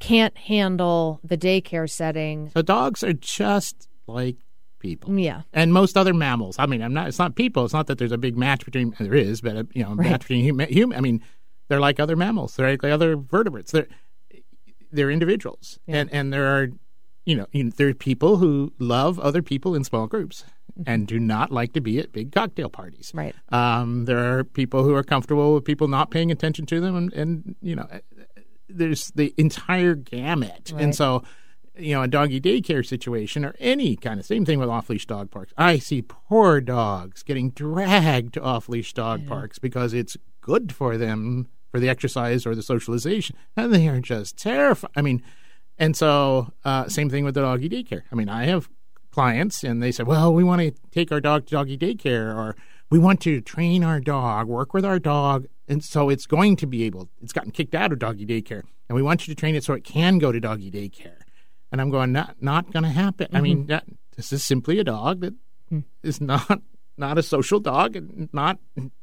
can't 0.00 0.36
handle 0.36 1.20
the 1.24 1.36
daycare 1.38 1.88
setting. 1.88 2.50
So 2.50 2.62
dogs 2.62 3.02
are 3.02 3.12
just 3.12 3.88
like 4.06 4.36
people. 4.80 5.18
Yeah. 5.18 5.42
And 5.52 5.72
most 5.72 5.96
other 5.96 6.12
mammals. 6.12 6.56
I 6.58 6.66
mean, 6.66 6.82
I'm 6.82 6.92
not. 6.92 7.08
It's 7.08 7.18
not 7.18 7.36
people. 7.36 7.64
It's 7.64 7.74
not 7.74 7.86
that 7.86 7.98
there's 7.98 8.12
a 8.12 8.18
big 8.18 8.36
match 8.36 8.64
between. 8.64 8.94
There 8.98 9.14
is, 9.14 9.40
but 9.40 9.66
you 9.74 9.82
know, 9.82 9.92
a 9.92 9.94
Right. 9.94 10.10
match 10.10 10.20
between 10.22 10.44
human. 10.44 10.68
human 10.68 10.98
I 10.98 11.00
mean, 11.00 11.22
they're 11.68 11.80
like 11.80 11.98
other 11.98 12.16
mammals. 12.16 12.56
They're 12.56 12.70
like 12.70 12.84
other 12.84 13.16
vertebrates. 13.16 13.72
They're 13.72 13.86
they're 14.92 15.10
individuals, 15.10 15.78
and 15.88 16.12
and 16.12 16.32
there 16.32 16.46
are, 16.46 16.68
you 17.24 17.34
know, 17.36 17.46
there 17.76 17.88
are 17.88 17.94
people 17.94 18.36
who 18.36 18.72
love 18.78 19.18
other 19.18 19.42
people 19.42 19.74
in 19.74 19.82
small 19.84 20.06
groups 20.06 20.44
and 20.86 21.06
do 21.06 21.18
not 21.20 21.50
like 21.52 21.72
to 21.72 21.80
be 21.80 21.98
at 21.98 22.12
big 22.12 22.32
cocktail 22.32 22.68
parties. 22.68 23.08
Mm-hmm. 23.08 23.18
Right. 23.18 23.34
Um, 23.52 24.04
there 24.04 24.38
are 24.38 24.44
people 24.44 24.82
who 24.84 24.94
are 24.94 25.02
comfortable 25.04 25.54
with 25.54 25.64
people 25.64 25.88
not 25.88 26.10
paying 26.10 26.30
attention 26.30 26.66
to 26.66 26.80
them, 26.80 26.94
and, 26.96 27.12
and 27.12 27.56
you 27.62 27.74
know, 27.76 27.88
there's 28.68 29.10
the 29.12 29.34
entire 29.36 29.94
gamut. 29.94 30.72
Right. 30.72 30.82
And 30.82 30.94
so, 30.94 31.22
you 31.76 31.94
know, 31.94 32.02
a 32.02 32.08
doggy 32.08 32.40
daycare 32.40 32.86
situation 32.86 33.44
or 33.44 33.54
any 33.58 33.96
kind 33.96 34.20
of 34.20 34.26
same 34.26 34.44
thing 34.44 34.58
with 34.58 34.68
off 34.68 34.88
leash 34.88 35.06
dog 35.06 35.30
parks. 35.30 35.52
I 35.56 35.78
see 35.78 36.02
poor 36.02 36.60
dogs 36.60 37.22
getting 37.22 37.50
dragged 37.50 38.34
to 38.34 38.42
off 38.42 38.68
leash 38.68 38.92
dog 38.92 39.26
parks 39.26 39.58
because 39.58 39.92
it's 39.92 40.16
good 40.40 40.72
for 40.72 40.96
them 40.96 41.48
for 41.70 41.80
the 41.80 41.88
exercise 41.88 42.46
or 42.46 42.54
the 42.54 42.62
socialization, 42.62 43.36
and 43.56 43.74
they 43.74 43.88
are 43.88 44.00
just 44.00 44.36
terrified. 44.36 44.90
I 44.94 45.02
mean, 45.02 45.22
and 45.76 45.96
so 45.96 46.52
uh, 46.64 46.88
same 46.88 47.10
thing 47.10 47.24
with 47.24 47.34
the 47.34 47.42
doggy 47.42 47.68
daycare. 47.68 48.02
I 48.12 48.14
mean, 48.14 48.28
I 48.28 48.44
have 48.44 48.68
clients 49.10 49.64
and 49.64 49.82
they 49.82 49.92
say, 49.92 50.02
well, 50.02 50.32
we 50.34 50.44
want 50.44 50.60
to 50.60 50.72
take 50.90 51.12
our 51.12 51.20
dog 51.20 51.46
to 51.46 51.52
doggy 51.52 51.78
daycare 51.78 52.34
or 52.34 52.56
we 52.90 52.98
want 52.98 53.20
to 53.22 53.40
train 53.40 53.82
our 53.82 54.00
dog, 54.00 54.46
work 54.48 54.74
with 54.74 54.84
our 54.84 54.98
dog. 54.98 55.46
And 55.68 55.82
so 55.82 56.10
it's 56.10 56.26
going 56.26 56.56
to 56.56 56.66
be 56.66 56.84
able, 56.84 57.08
it's 57.22 57.32
gotten 57.32 57.50
kicked 57.50 57.74
out 57.74 57.92
of 57.92 57.98
doggy 57.98 58.26
daycare 58.26 58.62
and 58.88 58.96
we 58.96 59.02
want 59.02 59.26
you 59.26 59.34
to 59.34 59.38
train 59.38 59.54
it 59.54 59.64
so 59.64 59.72
it 59.74 59.84
can 59.84 60.18
go 60.18 60.30
to 60.30 60.40
doggy 60.40 60.70
daycare. 60.70 61.18
And 61.72 61.80
I'm 61.80 61.90
going, 61.90 62.12
not, 62.12 62.36
not 62.40 62.72
going 62.72 62.84
to 62.84 62.90
happen. 62.90 63.28
I 63.32 63.40
mean, 63.40 63.60
mm-hmm. 63.60 63.68
that, 63.68 63.84
this 64.16 64.32
is 64.32 64.44
simply 64.44 64.78
a 64.78 64.84
dog 64.84 65.20
that 65.20 65.34
hmm. 65.68 65.80
is 66.02 66.20
not, 66.20 66.60
not 66.96 67.18
a 67.18 67.22
social 67.22 67.58
dog 67.60 67.96
and 67.96 68.28
not, 68.32 68.58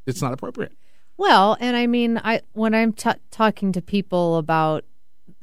it's 0.05 0.21
not 0.21 0.33
appropriate. 0.33 0.73
Well, 1.21 1.55
and 1.59 1.77
I 1.77 1.85
mean, 1.85 2.19
I 2.23 2.41
when 2.53 2.73
I'm 2.73 2.93
t- 2.93 3.11
talking 3.29 3.71
to 3.73 3.81
people 3.81 4.37
about 4.37 4.85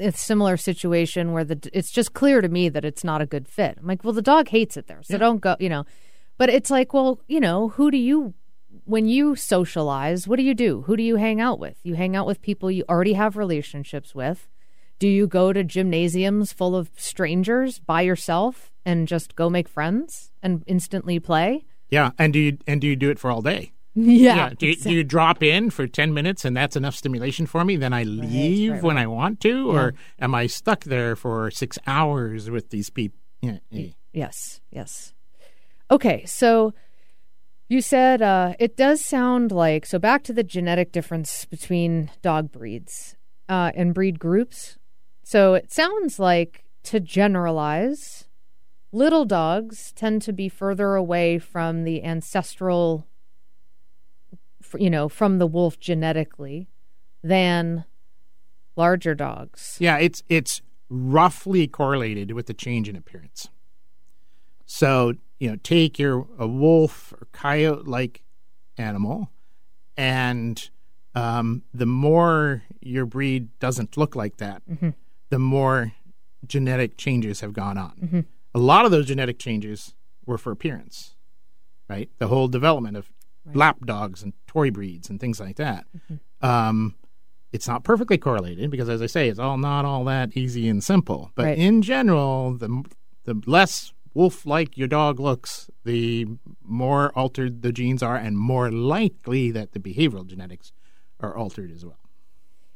a 0.00 0.10
similar 0.10 0.56
situation 0.56 1.30
where 1.30 1.44
the 1.44 1.70
it's 1.72 1.92
just 1.92 2.14
clear 2.14 2.40
to 2.40 2.48
me 2.48 2.68
that 2.68 2.84
it's 2.84 3.04
not 3.04 3.20
a 3.20 3.26
good 3.26 3.46
fit. 3.46 3.78
I'm 3.78 3.86
like, 3.86 4.02
well, 4.02 4.12
the 4.12 4.20
dog 4.20 4.48
hates 4.48 4.76
it 4.76 4.88
there, 4.88 5.04
so 5.04 5.18
don't 5.18 5.40
go. 5.40 5.54
You 5.60 5.68
know, 5.68 5.86
but 6.36 6.50
it's 6.50 6.68
like, 6.68 6.92
well, 6.92 7.20
you 7.28 7.38
know, 7.38 7.68
who 7.68 7.92
do 7.92 7.96
you 7.96 8.34
when 8.84 9.06
you 9.06 9.36
socialize? 9.36 10.26
What 10.26 10.36
do 10.36 10.42
you 10.42 10.54
do? 10.54 10.82
Who 10.82 10.96
do 10.96 11.02
you 11.02 11.16
hang 11.16 11.40
out 11.40 11.58
with? 11.58 11.76
You 11.82 11.94
hang 11.94 12.16
out 12.16 12.26
with 12.26 12.42
people 12.42 12.70
you 12.70 12.84
already 12.88 13.14
have 13.14 13.36
relationships 13.36 14.14
with. 14.14 14.48
Do 14.98 15.08
you 15.08 15.26
go 15.26 15.52
to 15.52 15.62
gymnasiums 15.62 16.52
full 16.52 16.74
of 16.74 16.90
strangers 16.96 17.78
by 17.78 18.02
yourself 18.02 18.72
and 18.84 19.06
just 19.06 19.36
go 19.36 19.48
make 19.48 19.68
friends 19.68 20.32
and 20.42 20.64
instantly 20.66 21.20
play? 21.20 21.66
Yeah. 21.88 22.10
And 22.18 22.32
do 22.32 22.38
you, 22.38 22.58
and 22.66 22.80
do 22.80 22.86
you 22.86 22.96
do 22.96 23.10
it 23.10 23.18
for 23.18 23.30
all 23.30 23.42
day? 23.42 23.72
Yeah. 23.94 24.50
Do 24.56 24.68
you, 24.68 24.76
do 24.76 24.92
you 24.92 25.02
drop 25.02 25.42
in 25.42 25.70
for 25.70 25.88
10 25.88 26.14
minutes 26.14 26.44
and 26.44 26.56
that's 26.56 26.76
enough 26.76 26.94
stimulation 26.94 27.46
for 27.46 27.64
me? 27.64 27.76
Then 27.76 27.92
I 27.92 28.04
leave 28.04 28.72
right, 28.72 28.82
when 28.82 28.96
I 28.96 29.08
want 29.08 29.40
to? 29.40 29.72
Or 29.72 29.94
am 30.20 30.36
I 30.36 30.46
stuck 30.46 30.84
there 30.84 31.16
for 31.16 31.50
six 31.50 31.78
hours 31.84 32.48
with 32.48 32.70
these 32.70 32.90
people? 32.90 33.18
Yeah, 33.42 33.58
yeah. 33.70 33.88
Yes, 34.12 34.60
yes. 34.70 35.14
Okay, 35.90 36.24
so 36.26 36.74
you 37.68 37.80
said 37.80 38.22
uh, 38.22 38.54
it 38.58 38.76
does 38.76 39.04
sound 39.04 39.52
like 39.52 39.86
so. 39.86 39.98
Back 39.98 40.22
to 40.24 40.32
the 40.32 40.42
genetic 40.42 40.90
difference 40.92 41.44
between 41.44 42.10
dog 42.22 42.50
breeds 42.50 43.16
uh, 43.48 43.72
and 43.74 43.94
breed 43.94 44.18
groups. 44.18 44.78
So 45.22 45.54
it 45.54 45.72
sounds 45.72 46.18
like 46.18 46.64
to 46.84 47.00
generalize, 47.00 48.24
little 48.92 49.26
dogs 49.26 49.92
tend 49.92 50.22
to 50.22 50.32
be 50.32 50.48
further 50.48 50.94
away 50.94 51.38
from 51.38 51.84
the 51.84 52.02
ancestral, 52.02 53.06
you 54.78 54.88
know, 54.88 55.08
from 55.08 55.38
the 55.38 55.46
wolf 55.46 55.78
genetically 55.78 56.68
than 57.22 57.84
larger 58.76 59.14
dogs. 59.14 59.76
Yeah, 59.78 59.98
it's 59.98 60.22
it's 60.30 60.62
roughly 60.88 61.66
correlated 61.66 62.32
with 62.32 62.46
the 62.46 62.54
change 62.54 62.88
in 62.88 62.96
appearance. 62.96 63.50
So, 64.64 65.14
you 65.38 65.50
know, 65.50 65.56
take 65.62 65.98
your 65.98 66.26
a 66.38 66.46
wolf 66.46 67.12
or 67.12 67.26
coyote 67.32 67.86
like 67.86 68.22
animal 68.76 69.30
and 69.96 70.70
um, 71.14 71.62
the 71.74 71.86
more 71.86 72.62
your 72.80 73.04
breed 73.06 73.48
doesn't 73.58 73.96
look 73.96 74.14
like 74.14 74.36
that, 74.36 74.62
the 75.30 75.38
more 75.38 75.92
genetic 76.46 76.96
changes 76.96 77.40
have 77.40 77.52
gone 77.52 77.76
on. 77.76 78.26
A 78.54 78.58
lot 78.58 78.84
of 78.84 78.90
those 78.90 79.06
genetic 79.06 79.38
changes 79.38 79.94
were 80.26 80.38
for 80.38 80.52
appearance, 80.52 81.16
right? 81.88 82.08
The 82.18 82.28
whole 82.28 82.46
development 82.48 82.96
of 82.96 83.10
lap 83.54 83.78
dogs 83.84 84.22
and 84.22 84.32
toy 84.46 84.70
breeds 84.70 85.10
and 85.10 85.18
things 85.18 85.40
like 85.40 85.56
that. 85.56 85.86
Um, 86.40 86.94
it's 87.50 87.66
not 87.66 87.82
perfectly 87.82 88.18
correlated 88.18 88.70
because, 88.70 88.88
as 88.88 89.00
I 89.02 89.06
say, 89.06 89.28
it's 89.28 89.38
all 89.38 89.56
not 89.58 89.84
all 89.84 90.04
that 90.04 90.36
easy 90.36 90.68
and 90.68 90.84
simple. 90.84 91.32
But 91.34 91.46
Right. 91.46 91.58
in 91.58 91.82
general, 91.82 92.52
the 92.54 92.84
the 93.24 93.40
less 93.46 93.92
wolf-like 94.18 94.76
your 94.76 94.88
dog 94.88 95.20
looks, 95.20 95.70
the 95.84 96.26
more 96.64 97.16
altered 97.16 97.62
the 97.62 97.70
genes 97.70 98.02
are, 98.02 98.16
and 98.16 98.36
more 98.36 98.68
likely 98.68 99.52
that 99.52 99.70
the 99.74 99.78
behavioral 99.78 100.26
genetics 100.26 100.72
are 101.20 101.36
altered 101.36 101.70
as 101.70 101.84
well. 101.84 102.00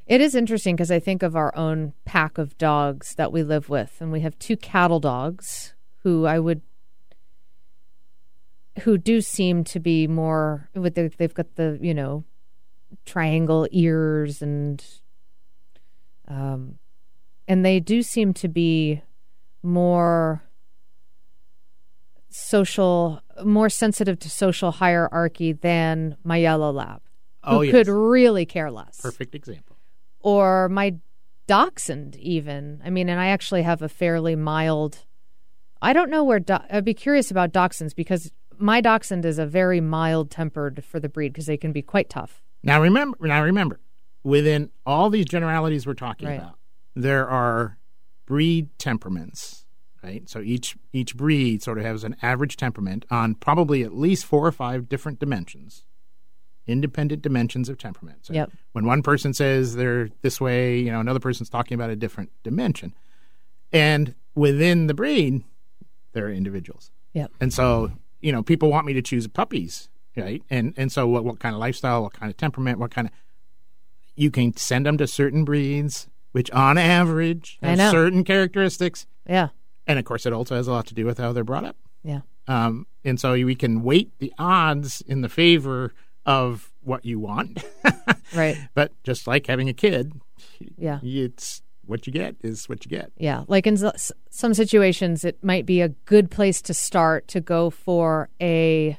It 0.06 0.20
is 0.20 0.36
interesting 0.36 0.76
because 0.76 0.92
I 0.92 1.00
think 1.00 1.24
of 1.24 1.34
our 1.34 1.52
own 1.56 1.94
pack 2.04 2.38
of 2.38 2.56
dogs 2.58 3.16
that 3.16 3.32
we 3.32 3.42
live 3.42 3.68
with, 3.68 3.96
and 3.98 4.12
we 4.12 4.20
have 4.20 4.38
two 4.38 4.56
cattle 4.56 5.00
dogs 5.00 5.74
who 6.04 6.26
I 6.26 6.38
would, 6.38 6.62
who 8.82 8.96
do 8.96 9.20
seem 9.20 9.64
to 9.64 9.80
be 9.80 10.06
more 10.06 10.70
with 10.76 10.94
the, 10.94 11.10
they've 11.18 11.34
got 11.34 11.56
the 11.56 11.76
you 11.82 11.92
know, 11.92 12.22
triangle 13.04 13.66
ears 13.72 14.42
and, 14.42 14.84
um, 16.28 16.78
and 17.48 17.64
they 17.64 17.80
do 17.80 18.00
seem 18.00 18.32
to 18.34 18.46
be 18.46 19.02
more 19.60 20.44
social, 22.34 23.20
more 23.44 23.68
sensitive 23.68 24.18
to 24.20 24.30
social 24.30 24.70
hierarchy 24.72 25.52
than 25.52 26.16
my 26.24 26.36
yellow 26.38 26.70
lab, 26.72 27.02
who 27.44 27.56
Oh, 27.56 27.60
yes. 27.60 27.72
could 27.72 27.88
really 27.88 28.46
care 28.46 28.70
less 28.70 29.00
Perfect 29.00 29.34
example. 29.34 29.76
or 30.20 30.68
my 30.68 30.94
dachshund 31.48 32.14
even 32.16 32.80
i 32.84 32.88
mean 32.88 33.08
and 33.08 33.20
i 33.20 33.26
actually 33.26 33.62
have 33.62 33.82
a 33.82 33.88
fairly 33.88 34.36
mild 34.36 35.04
i 35.82 35.92
don't 35.92 36.08
know 36.08 36.22
where 36.22 36.38
do- 36.38 36.56
i'd 36.70 36.84
be 36.84 36.94
curious 36.94 37.32
about 37.32 37.52
dachshunds 37.52 37.94
because 37.96 38.30
my 38.58 38.80
dachshund 38.80 39.24
is 39.24 39.40
a 39.40 39.44
very 39.44 39.80
mild 39.80 40.30
tempered 40.30 40.84
for 40.84 41.00
the 41.00 41.08
breed 41.08 41.32
because 41.32 41.46
they 41.46 41.56
can 41.56 41.72
be 41.72 41.82
quite 41.82 42.08
tough 42.08 42.40
Now 42.62 42.80
remember, 42.80 43.18
now 43.26 43.42
remember, 43.42 43.80
within 44.22 44.70
all 44.86 45.10
these 45.10 45.26
generalities 45.26 45.84
we're 45.84 45.94
talking 45.94 46.28
Right. 46.28 46.38
about, 46.38 46.58
there 46.94 47.28
are 47.28 47.76
breed 48.24 48.68
temperaments, 48.78 49.61
right? 50.02 50.28
So 50.28 50.40
each 50.40 50.76
each 50.92 51.16
breed 51.16 51.62
sort 51.62 51.78
of 51.78 51.84
has 51.84 52.04
an 52.04 52.16
average 52.22 52.56
temperament 52.56 53.04
on 53.10 53.34
probably 53.34 53.82
at 53.82 53.94
least 53.96 54.24
four 54.24 54.46
or 54.46 54.52
five 54.52 54.88
different 54.88 55.18
dimensions, 55.18 55.84
independent 56.66 57.22
dimensions 57.22 57.68
of 57.68 57.78
temperament. 57.78 58.26
So 58.26 58.34
Yep. 58.34 58.50
when 58.72 58.84
one 58.86 59.02
person 59.02 59.32
says 59.34 59.74
they're 59.76 60.10
this 60.22 60.40
way, 60.40 60.78
you 60.78 60.90
know, 60.92 61.00
another 61.00 61.20
person's 61.20 61.48
talking 61.50 61.74
about 61.74 61.90
a 61.90 61.96
different 61.96 62.30
dimension, 62.42 62.94
and 63.72 64.14
within 64.34 64.86
the 64.86 64.94
breed, 64.94 65.42
there 66.12 66.26
are 66.26 66.32
individuals. 66.32 66.90
yep 67.12 67.30
And 67.40 67.52
so, 67.52 67.92
you 68.20 68.32
know, 68.32 68.42
people 68.42 68.70
want 68.70 68.86
me 68.86 68.92
to 68.94 69.02
choose 69.02 69.26
puppies, 69.28 69.88
right? 70.16 70.42
And 70.50 70.74
and 70.76 70.90
so 70.92 71.06
what 71.06 71.24
what 71.24 71.38
kind 71.40 71.54
of 71.54 71.60
lifestyle, 71.60 72.02
what 72.02 72.12
kind 72.12 72.30
of 72.30 72.36
temperament, 72.36 72.78
what 72.78 72.90
kind 72.90 73.08
of 73.08 73.12
you 74.14 74.30
can 74.30 74.54
send 74.56 74.84
them 74.86 74.98
to 74.98 75.06
certain 75.06 75.44
breeds 75.44 76.08
which 76.32 76.50
on 76.52 76.78
average 76.78 77.58
have 77.62 77.78
certain 77.90 78.24
characteristics. 78.24 79.06
yeah 79.28 79.48
And 79.86 79.98
of 79.98 80.04
course 80.04 80.26
it 80.26 80.32
also 80.32 80.54
has 80.56 80.68
a 80.68 80.72
lot 80.72 80.86
to 80.86 80.94
do 80.94 81.04
with 81.06 81.18
how 81.18 81.32
they're 81.32 81.44
brought 81.44 81.64
up. 81.64 81.76
yeah 82.04 82.20
Um, 82.48 82.86
and 83.04 83.18
so 83.20 83.32
we 83.32 83.54
can 83.54 83.82
weight 83.82 84.10
the 84.18 84.32
odds 84.38 85.00
in 85.06 85.20
the 85.22 85.28
favor 85.28 85.92
of 86.24 86.70
what 86.82 87.04
you 87.04 87.18
want. 87.18 87.64
right 88.34 88.56
but 88.74 88.92
just 89.04 89.26
like 89.26 89.46
having 89.46 89.68
a 89.68 89.72
kid, 89.74 90.12
yeah 90.78 91.00
it's 91.02 91.62
what 91.84 92.06
you 92.06 92.12
get 92.12 92.36
is 92.42 92.68
what 92.68 92.84
you 92.84 92.88
get. 92.88 93.10
yeah 93.18 93.42
like 93.48 93.66
in 93.66 93.76
some 94.30 94.54
situations 94.54 95.24
it 95.24 95.42
might 95.42 95.66
be 95.66 95.80
a 95.80 95.88
good 95.88 96.30
place 96.30 96.62
to 96.62 96.72
start 96.72 97.26
to 97.28 97.40
go 97.40 97.70
for 97.70 98.28
a 98.40 98.96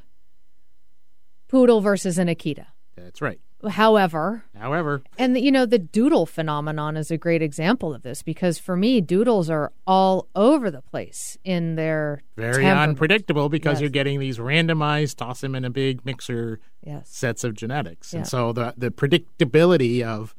poodle 1.47 1.81
versus 1.81 2.17
an 2.17 2.27
akita 2.27 2.65
That's 2.97 3.21
right. 3.21 3.39
However 3.69 4.43
However, 4.57 5.01
And 5.17 5.37
you 5.39 5.51
know 5.51 5.65
the 5.65 5.79
doodle 5.79 6.25
phenomenon 6.25 6.95
is 6.97 7.11
a 7.11 7.17
great 7.17 7.41
example 7.41 7.93
of 7.93 8.01
this 8.01 8.23
because 8.23 8.57
for 8.59 8.75
me 8.77 9.01
doodles 9.01 9.49
are 9.49 9.71
all 9.85 10.27
over 10.35 10.71
the 10.71 10.81
place 10.81 11.37
in 11.43 11.75
their 11.75 12.21
very 12.37 12.65
unpredictable 12.65 13.49
because 13.49 13.73
Yes. 13.75 13.81
you're 13.81 13.89
getting 13.89 14.19
these 14.19 14.37
randomized, 14.37 15.17
toss 15.17 15.41
them 15.41 15.55
in 15.55 15.65
a 15.65 15.69
big 15.69 16.05
mixer 16.05 16.59
Yes. 16.85 17.09
sets 17.09 17.43
of 17.43 17.53
genetics, 17.55 18.13
Yeah. 18.13 18.19
and 18.19 18.27
so 18.27 18.53
the 18.53 18.73
the 18.77 18.89
predictability 18.91 20.01
of 20.01 20.35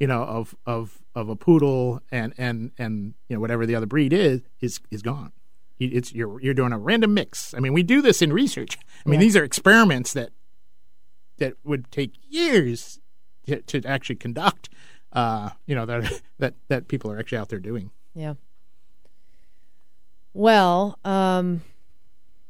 you 0.00 0.06
know 0.06 0.22
of 0.24 0.54
of 0.66 1.00
of 1.14 1.28
a 1.28 1.36
poodle 1.36 2.00
and 2.10 2.34
and 2.36 2.72
and 2.78 3.14
you 3.28 3.36
know 3.36 3.40
whatever 3.40 3.64
the 3.66 3.74
other 3.74 3.86
breed 3.86 4.12
is 4.12 4.42
is 4.60 4.80
is 4.90 5.02
gone. 5.02 5.32
It's 5.80 6.12
you're 6.12 6.40
you're 6.40 6.54
doing 6.54 6.72
a 6.72 6.78
random 6.78 7.14
mix. 7.14 7.52
I 7.54 7.60
mean, 7.60 7.72
we 7.72 7.82
do 7.82 8.00
this 8.02 8.22
in 8.22 8.32
research. 8.32 8.78
I 9.04 9.08
mean, 9.08 9.20
these 9.20 9.36
are 9.36 9.42
experiments 9.44 10.12
that 10.12 10.30
that 11.38 11.54
would 11.64 11.90
take 11.90 12.12
years 12.28 13.00
to, 13.46 13.60
to 13.62 13.82
actually 13.86 14.16
conduct. 14.16 14.68
Uh, 15.12 15.50
you 15.66 15.74
know 15.74 15.86
that 15.86 16.22
that 16.38 16.54
that 16.68 16.88
people 16.88 17.10
are 17.10 17.18
actually 17.18 17.38
out 17.38 17.48
there 17.48 17.60
doing. 17.60 17.90
Yeah. 18.14 18.34
Well, 20.32 20.98
um, 21.04 21.62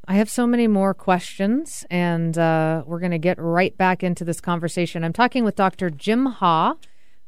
I 0.06 0.14
have 0.14 0.30
so 0.30 0.46
many 0.46 0.66
more 0.66 0.94
questions, 0.94 1.84
and 1.90 2.36
uh, 2.36 2.82
we're 2.86 2.98
going 3.00 3.12
to 3.12 3.18
get 3.18 3.38
right 3.38 3.76
back 3.76 4.02
into 4.02 4.24
this 4.24 4.40
conversation. 4.40 5.04
I'm 5.04 5.12
talking 5.12 5.44
with 5.44 5.54
Dr. 5.56 5.90
Jim 5.90 6.26
Ha, 6.26 6.76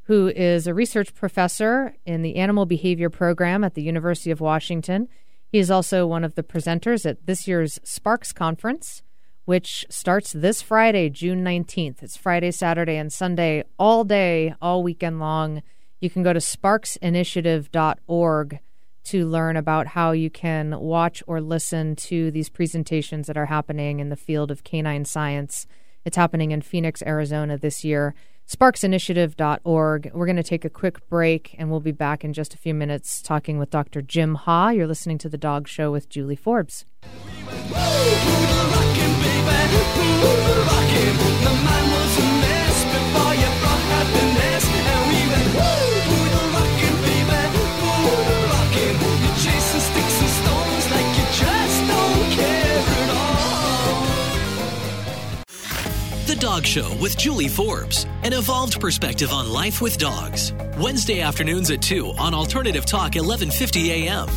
who 0.03 0.29
is 0.29 0.67
a 0.67 0.75
research 0.75 1.15
professor 1.15 1.95
in 2.07 2.23
the 2.23 2.37
Animal 2.37 2.65
Behavior 2.65 3.11
Program 3.11 3.65
at 3.65 3.75
the 3.75 3.83
University 3.83 4.31
of 4.31 4.41
Washington. 4.41 5.09
He 5.51 5.59
is 5.59 5.71
also 5.71 6.07
one 6.07 6.25
of 6.25 6.35
the 6.35 6.43
presenters 6.43 7.05
at 7.09 7.27
this 7.27 7.49
year's 7.49 7.79
SPARCS 7.83 8.35
Conference, 8.35 9.03
which 9.47 9.87
starts 9.89 10.33
this 10.33 10.61
Friday, 10.61 11.09
June 11.09 11.43
19th. 11.43 12.03
It's 12.03 12.17
Friday, 12.17 12.51
Saturday, 12.51 12.97
and 12.97 13.13
Sunday, 13.13 13.63
all 13.79 14.05
day, 14.05 14.55
all 14.61 14.83
weekend 14.83 15.21
long. 15.21 15.63
You 16.01 16.11
can 16.11 16.23
go 16.23 16.35
to 16.35 16.41
sparcsinitiative.org 16.41 18.59
to 19.05 19.27
learn 19.27 19.57
about 19.57 19.87
how 19.87 20.11
you 20.11 20.31
can 20.31 20.81
watch 20.81 21.23
or 21.29 21.41
listen 21.41 21.95
to 21.95 22.33
these 22.33 22.49
presentations 22.49 23.29
that 23.29 23.37
are 23.37 23.47
happening 23.47 24.01
in 24.01 24.09
the 24.09 24.17
field 24.17 24.51
of 24.51 24.65
canine 24.65 25.05
science. 25.05 25.69
It's 26.05 26.17
happening 26.17 26.51
in 26.51 26.61
Phoenix, 26.61 27.05
Arizona 27.07 27.57
this 27.57 27.85
year. 27.85 28.17
Sparcsinitiative.org. 28.49 30.11
We're 30.13 30.27
going 30.27 30.37
to 30.37 30.43
take 30.43 30.65
a 30.65 30.71
quick 30.71 31.09
break 31.09 31.55
and 31.57 31.71
we'll 31.71 31.79
be 31.81 31.93
back 31.93 32.25
in 32.25 32.33
just 32.33 32.55
a 32.55 32.59
few 32.59 32.75
minutes 32.75 33.23
talking 33.23 33.59
with 33.59 33.71
Dr. 33.71 34.03
Jim 34.03 34.35
Ha. 34.35 34.71
You're 34.71 34.89
listening 34.89 35.19
to 35.19 35.29
The 35.29 35.39
Dog 35.39 35.69
Show 35.69 35.93
with 35.93 36.09
Julie 36.09 36.37
Forbes. 36.37 36.85
The 37.03 39.06
The 56.27 56.35
dog 56.43 56.67
Show 56.67 56.95
with 57.01 57.17
Julie 57.17 57.49
Forbes, 57.49 58.05
an 58.23 58.33
evolved 58.35 58.81
perspective 58.81 59.33
on 59.33 59.49
life 59.49 59.81
with 59.81 59.97
dogs. 59.97 60.53
Wednesday 60.79 61.21
afternoons 61.21 61.71
at 61.71 61.81
2 61.81 62.13
on 62.19 62.35
Alternative 62.35 62.85
Talk 62.85 63.15
1150 63.15 64.09
AM. 64.09 64.29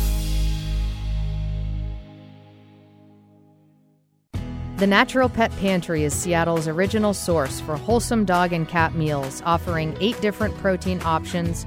The 4.80 4.86
Natural 4.86 5.28
Pet 5.28 5.54
Pantry 5.58 6.04
is 6.04 6.14
Seattle's 6.14 6.66
original 6.66 7.12
source 7.12 7.60
for 7.60 7.76
wholesome 7.76 8.24
dog 8.24 8.54
and 8.54 8.66
cat 8.66 8.94
meals, 8.94 9.42
offering 9.44 9.94
eight 10.00 10.18
different 10.22 10.56
protein 10.56 11.02
options 11.04 11.66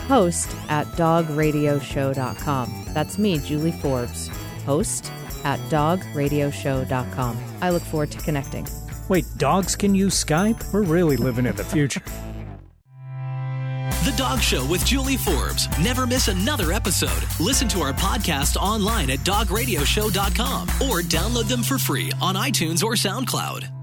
host 0.00 0.54
at 0.68 0.86
dogradioshow.com. 0.88 2.84
That's 2.88 3.18
me, 3.18 3.38
Julie 3.38 3.72
Forbes, 3.72 4.28
host 4.64 5.10
at 5.44 5.58
dogradioshow.com. 5.70 7.38
I 7.60 7.70
look 7.70 7.82
forward 7.82 8.10
to 8.12 8.18
connecting. 8.18 8.66
Wait, 9.08 9.24
dogs 9.38 9.74
can 9.76 9.94
use 9.94 10.22
Skype? 10.22 10.72
We're 10.72 10.82
really 10.82 11.16
living 11.16 11.46
in 11.46 11.56
the 11.56 11.64
future. 11.64 12.02
The 14.04 14.14
Dog 14.16 14.40
Show 14.40 14.64
with 14.66 14.84
Julie 14.86 15.18
Forbes. 15.18 15.68
Never 15.78 16.06
miss 16.06 16.28
another 16.28 16.72
episode. 16.72 17.22
Listen 17.38 17.68
to 17.68 17.80
our 17.80 17.92
podcast 17.92 18.56
online 18.56 19.10
at 19.10 19.18
dogradioshow.com 19.18 20.68
or 20.88 21.02
download 21.02 21.48
them 21.48 21.62
for 21.62 21.76
free 21.76 22.10
on 22.22 22.34
iTunes 22.34 22.82
or 22.82 22.94
SoundCloud. 22.94 23.79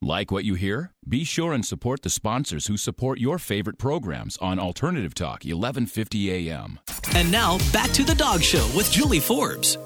Like 0.00 0.30
what 0.30 0.44
you 0.44 0.54
hear? 0.54 0.92
Be 1.08 1.24
sure 1.24 1.52
and 1.52 1.66
support 1.66 2.02
the 2.02 2.10
sponsors 2.10 2.68
who 2.68 2.76
support 2.76 3.18
your 3.18 3.36
favorite 3.36 3.78
programs 3.78 4.36
on 4.36 4.60
Alternative 4.60 5.12
Talk 5.12 5.42
1150 5.42 6.30
AM. 6.30 6.78
And 7.16 7.32
now, 7.32 7.58
back 7.72 7.90
to 7.92 8.04
The 8.04 8.14
Dog 8.14 8.40
Show 8.40 8.64
with 8.76 8.92
Julie 8.92 9.18
Forbes. 9.18 9.76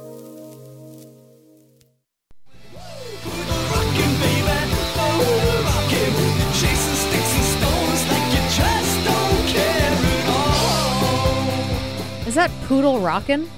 Is 12.26 12.34
that 12.34 12.50
poodle 12.66 13.00
rockin'? 13.00 13.48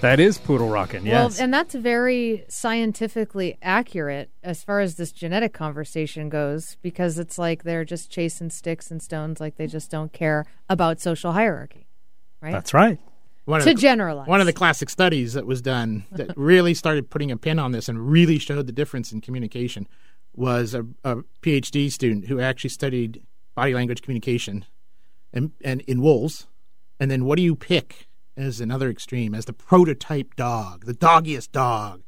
That 0.00 0.18
is 0.18 0.38
poodle 0.38 0.68
rocking, 0.68 1.04
yes. 1.04 1.36
Well, 1.36 1.44
and 1.44 1.52
that's 1.52 1.74
very 1.74 2.44
scientifically 2.48 3.58
accurate 3.60 4.30
as 4.42 4.64
far 4.64 4.80
as 4.80 4.94
this 4.94 5.12
genetic 5.12 5.52
conversation 5.52 6.30
goes, 6.30 6.78
because 6.80 7.18
it's 7.18 7.38
like 7.38 7.64
they're 7.64 7.84
just 7.84 8.10
chasing 8.10 8.48
sticks 8.48 8.90
and 8.90 9.02
stones, 9.02 9.40
like 9.40 9.56
they 9.56 9.66
just 9.66 9.90
don't 9.90 10.10
care 10.12 10.46
about 10.70 11.00
social 11.00 11.32
hierarchy, 11.32 11.86
right? 12.40 12.52
That's 12.52 12.72
right. 12.72 12.98
One 13.44 13.60
of 13.60 13.66
to 13.66 13.74
the- 13.74 13.80
generalize. 13.80 14.26
One 14.26 14.40
of 14.40 14.46
the 14.46 14.54
classic 14.54 14.88
studies 14.88 15.34
that 15.34 15.44
was 15.44 15.60
done 15.60 16.04
that 16.12 16.34
really 16.36 16.72
started 16.72 17.10
putting 17.10 17.30
a 17.30 17.36
pin 17.36 17.58
on 17.58 17.72
this 17.72 17.88
and 17.88 18.10
really 18.10 18.38
showed 18.38 18.66
the 18.66 18.72
difference 18.72 19.12
in 19.12 19.20
communication 19.20 19.86
was 20.34 20.72
a, 20.72 20.86
a 21.04 21.16
PhD 21.42 21.90
student 21.92 22.28
who 22.28 22.40
actually 22.40 22.70
studied 22.70 23.22
body 23.54 23.74
language 23.74 24.00
communication 24.00 24.64
and, 25.32 25.50
and 25.62 25.82
in 25.82 26.00
wolves. 26.00 26.46
And 26.98 27.10
then 27.10 27.26
what 27.26 27.36
do 27.36 27.42
you 27.42 27.54
pick 27.54 28.06
as 28.40 28.60
another 28.60 28.90
extreme, 28.90 29.34
as 29.34 29.44
the 29.44 29.52
prototype 29.52 30.34
dog, 30.36 30.86
the 30.86 30.94
doggiest 30.94 31.52
dog? 31.52 32.02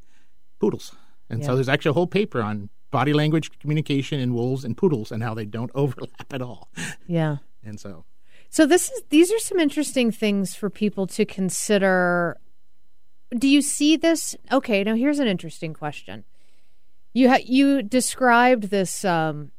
Poodles. 0.59 0.95
And 1.29 1.43
so 1.43 1.55
there's 1.55 1.69
actually 1.69 1.91
a 1.91 1.93
whole 1.93 2.07
paper 2.07 2.41
on 2.41 2.69
body 2.91 3.11
language 3.13 3.49
communication 3.59 4.19
in 4.19 4.33
wolves 4.33 4.63
and 4.63 4.77
poodles 4.77 5.11
and 5.11 5.23
how 5.23 5.33
they 5.33 5.45
don't 5.45 5.71
overlap 5.75 6.31
at 6.31 6.41
all. 6.41 6.69
yeah. 7.07 7.37
And 7.63 7.79
so 7.79 8.05
So 8.49 8.65
this 8.65 8.91
is 8.91 9.01
these 9.09 9.31
are 9.31 9.39
some 9.39 9.59
interesting 9.59 10.11
things 10.11 10.53
for 10.55 10.69
people 10.69 11.07
to 11.07 11.25
consider. 11.25 12.37
Do 13.35 13.47
you 13.47 13.61
see 13.61 13.97
this? 13.97 14.35
Okay, 14.51 14.83
now 14.83 14.95
here's 14.95 15.19
an 15.19 15.27
interesting 15.27 15.73
question. 15.73 16.23
You 17.13 17.29
ha- 17.29 17.43
you 17.43 17.81
described 17.81 18.65
this 18.65 19.03
um, 19.05 19.51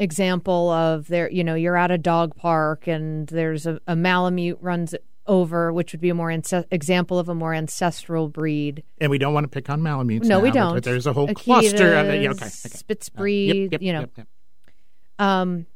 example 0.00 0.70
of 0.70 1.06
there. 1.06 1.30
You 1.30 1.44
know, 1.44 1.54
you're 1.54 1.76
at 1.76 1.90
a 1.92 1.98
dog 1.98 2.34
park 2.34 2.88
and 2.88 3.28
there's 3.28 3.66
a, 3.66 3.80
a 3.86 3.94
Malamute 3.94 4.58
runs 4.60 4.94
over, 5.26 5.72
which 5.72 5.92
would 5.92 6.00
be 6.00 6.10
a 6.10 6.14
more 6.14 6.30
ance- 6.30 6.52
example 6.70 7.18
of 7.18 7.28
a 7.28 7.34
more 7.34 7.54
ancestral 7.54 8.28
breed. 8.28 8.82
and 9.00 9.10
we 9.10 9.18
don't 9.18 9.32
want 9.34 9.44
to 9.44 9.48
pick 9.48 9.70
on 9.70 9.80
Malamutes. 9.82 10.26
No, 10.28 10.38
we 10.40 10.48
now, 10.48 10.52
but- 10.52 10.58
don't. 10.60 10.74
But 10.74 10.84
there's 10.84 11.06
a 11.06 11.12
whole 11.12 11.28
cluster 11.34 11.94
of 11.94 12.08
it. 12.08 12.22
Yeah, 12.22 12.30
okay, 12.30 12.44
okay. 12.44 12.48
Spitz 12.48 13.10
Uh, 13.14 13.18
breed, 13.18 13.72
yep, 13.72 13.72
yep, 13.72 13.82
you 13.82 13.92
know. 13.92 14.06
yep. 14.16 14.26
um, 15.18 15.66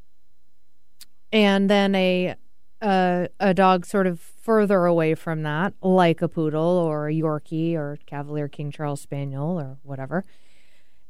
and 1.31 1.69
then 1.69 1.95
a 1.95 2.35
a 2.81 3.27
a 3.39 3.53
dog 3.53 3.85
sort 3.85 4.07
of 4.07 4.19
further 4.19 4.85
away 4.85 5.13
from 5.15 5.43
that, 5.43 5.73
like 5.81 6.21
a 6.21 6.27
poodle 6.27 6.61
or 6.61 7.07
a 7.09 7.13
Yorkie 7.13 7.75
or 7.75 7.97
Cavalier 8.05 8.47
King 8.47 8.71
Charles 8.71 9.01
Spaniel 9.01 9.59
or 9.59 9.77
whatever. 9.83 10.25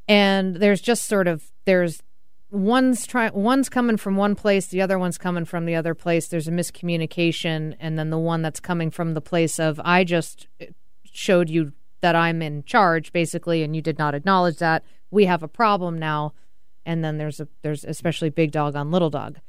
and 0.08 0.56
there's 0.56 0.82
just 0.82 1.06
sort 1.06 1.28
of 1.28 1.52
there's 1.66 2.02
one's 2.52 3.06
trying 3.06 3.34
one's 3.34 3.70
coming 3.70 3.98
from 3.98 4.16
one 4.16 4.36
place 4.36 4.68
the 4.68 4.82
other 4.82 4.98
one's 4.98 5.18
coming 5.18 5.46
from 5.46 5.66
the 5.66 5.76
other 5.76 5.94
place. 5.94 6.28
There's 6.28 6.48
a 6.48 6.52
miscommunication 6.52 7.76
and 7.80 7.98
then 7.98 8.10
the 8.10 8.18
one 8.18 8.42
that's 8.42 8.60
coming 8.60 8.90
from 8.92 9.14
the 9.14 9.22
place 9.22 9.60
of 9.60 9.80
i 9.84 10.04
just 10.04 10.48
uh, 10.62 10.66
showed 11.04 11.50
you 11.50 11.74
that 12.02 12.16
i'm 12.16 12.42
in 12.42 12.64
charge 12.64 13.12
basically 13.12 13.64
and 13.64 13.76
you 13.76 13.82
did 13.82 13.98
not 13.98 14.16
acknowledge 14.16 14.58
that. 14.58 14.84
We 15.12 15.26
have 15.26 15.44
a 15.44 15.48
problem 15.48 15.98
now. 15.98 16.34
And 16.86 17.04
then 17.04 17.18
there's 17.18 17.40
a 17.40 17.48
there's 17.62 17.84
especially 17.84 18.30
big 18.30 18.52
dog 18.52 18.76
on 18.76 18.90
little 18.90 19.10
dog. 19.10 19.40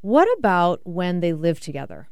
What 0.00 0.28
about 0.38 0.80
when 0.84 1.20
they 1.20 1.32
live 1.32 1.60
together 1.60 2.08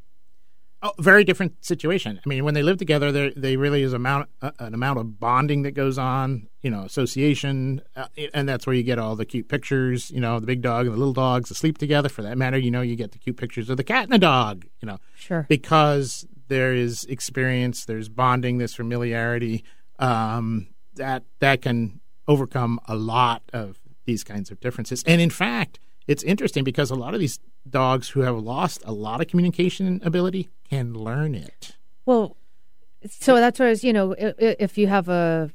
Oh, 0.83 0.91
very 0.99 1.23
different 1.23 1.65
situation. 1.65 2.19
I 2.23 2.29
mean, 2.29 2.45
when 2.45 2.53
they 2.53 2.61
live 2.61 2.77
together, 2.77 3.11
there 3.11 3.31
they 3.35 3.57
really 3.57 3.81
is 3.81 3.93
amount 3.93 4.29
uh, 4.43 4.51
an 4.59 4.75
amount 4.75 4.99
of 4.99 5.19
bonding 5.19 5.63
that 5.63 5.71
goes 5.71 5.97
on. 5.97 6.47
You 6.61 6.69
know, 6.69 6.83
association, 6.83 7.81
uh, 7.95 8.07
and 8.33 8.47
that's 8.47 8.67
where 8.67 8.75
you 8.75 8.83
get 8.83 8.99
all 8.99 9.15
the 9.15 9.25
cute 9.25 9.47
pictures. 9.49 10.11
You 10.11 10.21
know, 10.21 10.39
the 10.39 10.45
big 10.45 10.61
dog 10.61 10.85
and 10.85 10.93
the 10.93 10.99
little 10.99 11.13
dogs 11.13 11.55
sleep 11.57 11.79
together. 11.79 12.09
For 12.09 12.21
that 12.21 12.37
matter, 12.37 12.57
you 12.57 12.69
know, 12.69 12.81
you 12.81 12.95
get 12.95 13.11
the 13.11 13.17
cute 13.17 13.37
pictures 13.37 13.69
of 13.69 13.77
the 13.77 13.83
cat 13.83 14.03
and 14.03 14.11
the 14.11 14.19
dog. 14.19 14.65
You 14.81 14.87
know, 14.87 14.97
sure 15.15 15.47
because 15.49 16.27
there 16.47 16.73
is 16.73 17.05
experience, 17.05 17.85
there's 17.85 18.09
bonding, 18.09 18.59
there's 18.59 18.75
familiarity. 18.75 19.63
Um, 19.97 20.67
that 20.95 21.23
that 21.39 21.61
can 21.63 22.01
overcome 22.27 22.79
a 22.87 22.95
lot 22.95 23.41
of 23.51 23.79
these 24.05 24.23
kinds 24.23 24.51
of 24.51 24.59
differences. 24.59 25.03
And 25.07 25.21
in 25.21 25.29
fact, 25.29 25.79
it's 26.07 26.23
interesting 26.23 26.63
because 26.63 26.91
a 26.91 26.95
lot 26.95 27.13
of 27.13 27.19
these 27.19 27.39
dogs 27.69 28.09
who 28.09 28.21
have 28.21 28.37
lost 28.37 28.81
a 28.85 28.93
lot 28.93 29.21
of 29.21 29.27
communication 29.27 30.01
ability 30.03 30.49
can 30.69 30.93
learn 30.93 31.35
it. 31.35 31.75
Well, 32.05 32.37
so 33.09 33.35
that's 33.35 33.59
where 33.59 33.67
I 33.67 33.71
was, 33.71 33.83
you 33.83 33.93
know, 33.93 34.15
if 34.17 34.77
you 34.77 34.87
have 34.87 35.07
a, 35.09 35.49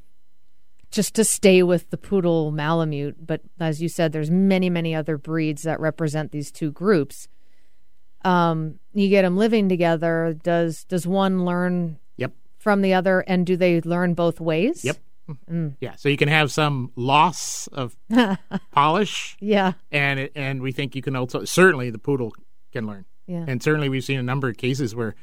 just 0.91 1.15
to 1.15 1.23
stay 1.23 1.63
with 1.63 1.89
the 1.89 1.97
poodle 1.97 2.51
Malamute, 2.51 3.15
but 3.25 3.41
as 3.59 3.81
you 3.81 3.89
said, 3.89 4.11
there's 4.11 4.29
many, 4.31 4.69
many 4.69 4.93
other 4.95 5.17
breeds 5.17 5.63
that 5.63 5.79
represent 5.79 6.31
these 6.31 6.51
two 6.51 6.71
groups. 6.71 7.27
Um, 8.23 8.79
you 8.93 9.09
get 9.09 9.23
them 9.23 9.35
living 9.35 9.67
together. 9.67 10.37
Does 10.43 10.85
does 10.85 11.05
one 11.05 11.43
learn 11.45 11.97
Yep. 12.17 12.31
from 12.57 12.81
the 12.81 12.93
other, 12.93 13.19
and 13.21 13.45
do 13.45 13.57
they 13.57 13.81
learn 13.81 14.13
both 14.13 14.39
ways? 14.39 14.85
Yep. 14.85 14.97
Yeah, 15.79 15.95
so 15.95 16.09
you 16.09 16.17
can 16.17 16.27
have 16.29 16.51
some 16.51 16.91
loss 16.97 17.67
of 17.67 17.95
polish, 18.71 19.37
Yeah. 19.39 19.73
and 19.91 20.19
it, 20.19 20.31
and 20.35 20.61
we 20.61 20.71
think 20.73 20.95
you 20.95 21.01
can 21.01 21.15
also 21.15 21.43
certainly 21.45 21.89
the 21.89 21.97
poodle 21.97 22.33
can 22.73 22.85
learn, 22.87 23.05
Yeah. 23.25 23.45
and 23.47 23.63
certainly 23.63 23.89
we've 23.89 24.03
seen 24.03 24.19
a 24.19 24.23
number 24.23 24.49
of 24.49 24.57
cases 24.57 24.95
where 24.95 25.15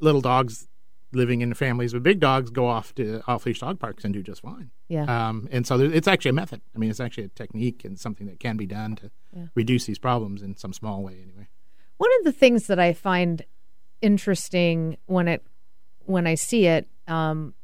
little 0.00 0.20
dogs 0.20 0.68
living 1.12 1.40
in 1.40 1.54
families 1.54 1.92
with 1.92 2.02
big 2.02 2.20
dogs 2.20 2.50
go 2.50 2.66
off 2.66 2.94
to 2.94 3.20
off 3.26 3.44
leash 3.46 3.60
dog 3.60 3.80
parks 3.80 4.04
and 4.04 4.14
do 4.14 4.22
just 4.22 4.42
fine. 4.42 4.70
Yeah. 4.88 5.04
Um, 5.04 5.48
and 5.50 5.66
so 5.66 5.76
there, 5.76 5.92
it's 5.92 6.08
actually 6.08 6.30
a 6.30 6.34
method. 6.34 6.60
I 6.74 6.78
mean, 6.78 6.90
it's 6.90 7.00
actually 7.00 7.24
a 7.24 7.28
technique 7.28 7.84
and 7.84 7.98
something 7.98 8.26
that 8.26 8.40
can 8.40 8.56
be 8.56 8.66
done 8.66 8.96
to 8.96 9.10
reduce 9.54 9.86
these 9.86 9.98
problems 9.98 10.42
in 10.42 10.56
some 10.56 10.72
small 10.72 11.02
way, 11.02 11.18
anyway. 11.22 11.48
One 11.98 12.10
of 12.18 12.24
the 12.24 12.32
things 12.32 12.66
that 12.68 12.78
I 12.78 12.92
find 12.92 13.42
interesting 14.00 14.96
when 15.06 15.28
it 15.28 15.44
when 16.06 16.26
I 16.26 16.34
see 16.34 16.66
it, 16.66 16.88
um, 17.06 17.54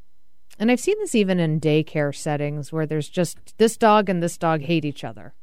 and 0.59 0.71
I've 0.71 0.81
seen 0.81 0.97
this 0.99 1.15
even 1.15 1.41
in 1.41 1.61
daycare 1.61 2.15
settings 2.15 2.73
where 2.73 2.87
there's 2.87 3.09
just 3.09 3.57
this 3.59 3.77
dog 3.77 4.09
and 4.09 4.23
this 4.23 4.37
dog 4.37 4.63
hate 4.63 4.85
each 4.85 5.05
other, 5.05 5.35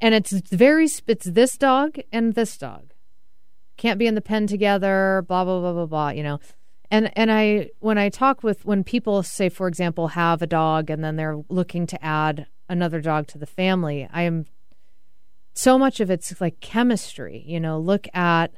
and 0.00 0.14
it's 0.14 0.32
very 0.32 0.88
it's 1.06 1.24
this 1.24 1.56
dog 1.56 1.98
and 2.12 2.34
this 2.34 2.56
dog 2.58 2.92
can't 3.78 3.98
be 3.98 4.06
in 4.06 4.14
the 4.14 4.20
pen 4.20 4.46
together, 4.46 5.24
blah 5.26 5.44
blah 5.44 5.60
blah 5.60 5.72
blah 5.72 5.86
blah. 5.86 6.08
You 6.10 6.22
know, 6.22 6.40
and 6.90 7.10
and 7.16 7.32
I 7.32 7.70
when 7.80 7.96
I 7.96 8.10
talk 8.10 8.42
with 8.42 8.66
when 8.66 8.84
people 8.84 9.22
say, 9.22 9.48
for 9.48 9.66
example, 9.66 10.08
have 10.08 10.42
a 10.42 10.46
dog 10.46 10.90
and 10.90 11.02
then 11.02 11.16
they're 11.16 11.38
looking 11.48 11.86
to 11.86 12.04
add 12.04 12.46
another 12.68 13.00
dog 13.00 13.26
to 13.28 13.38
the 13.38 13.46
family, 13.46 14.06
I 14.12 14.22
am 14.22 14.44
so 15.54 15.78
much 15.78 15.98
of 16.00 16.08
it's 16.10 16.40
like 16.40 16.60
chemistry 16.60 17.42
you 17.44 17.58
know 17.58 17.80
look 17.80 18.06
at 18.14 18.52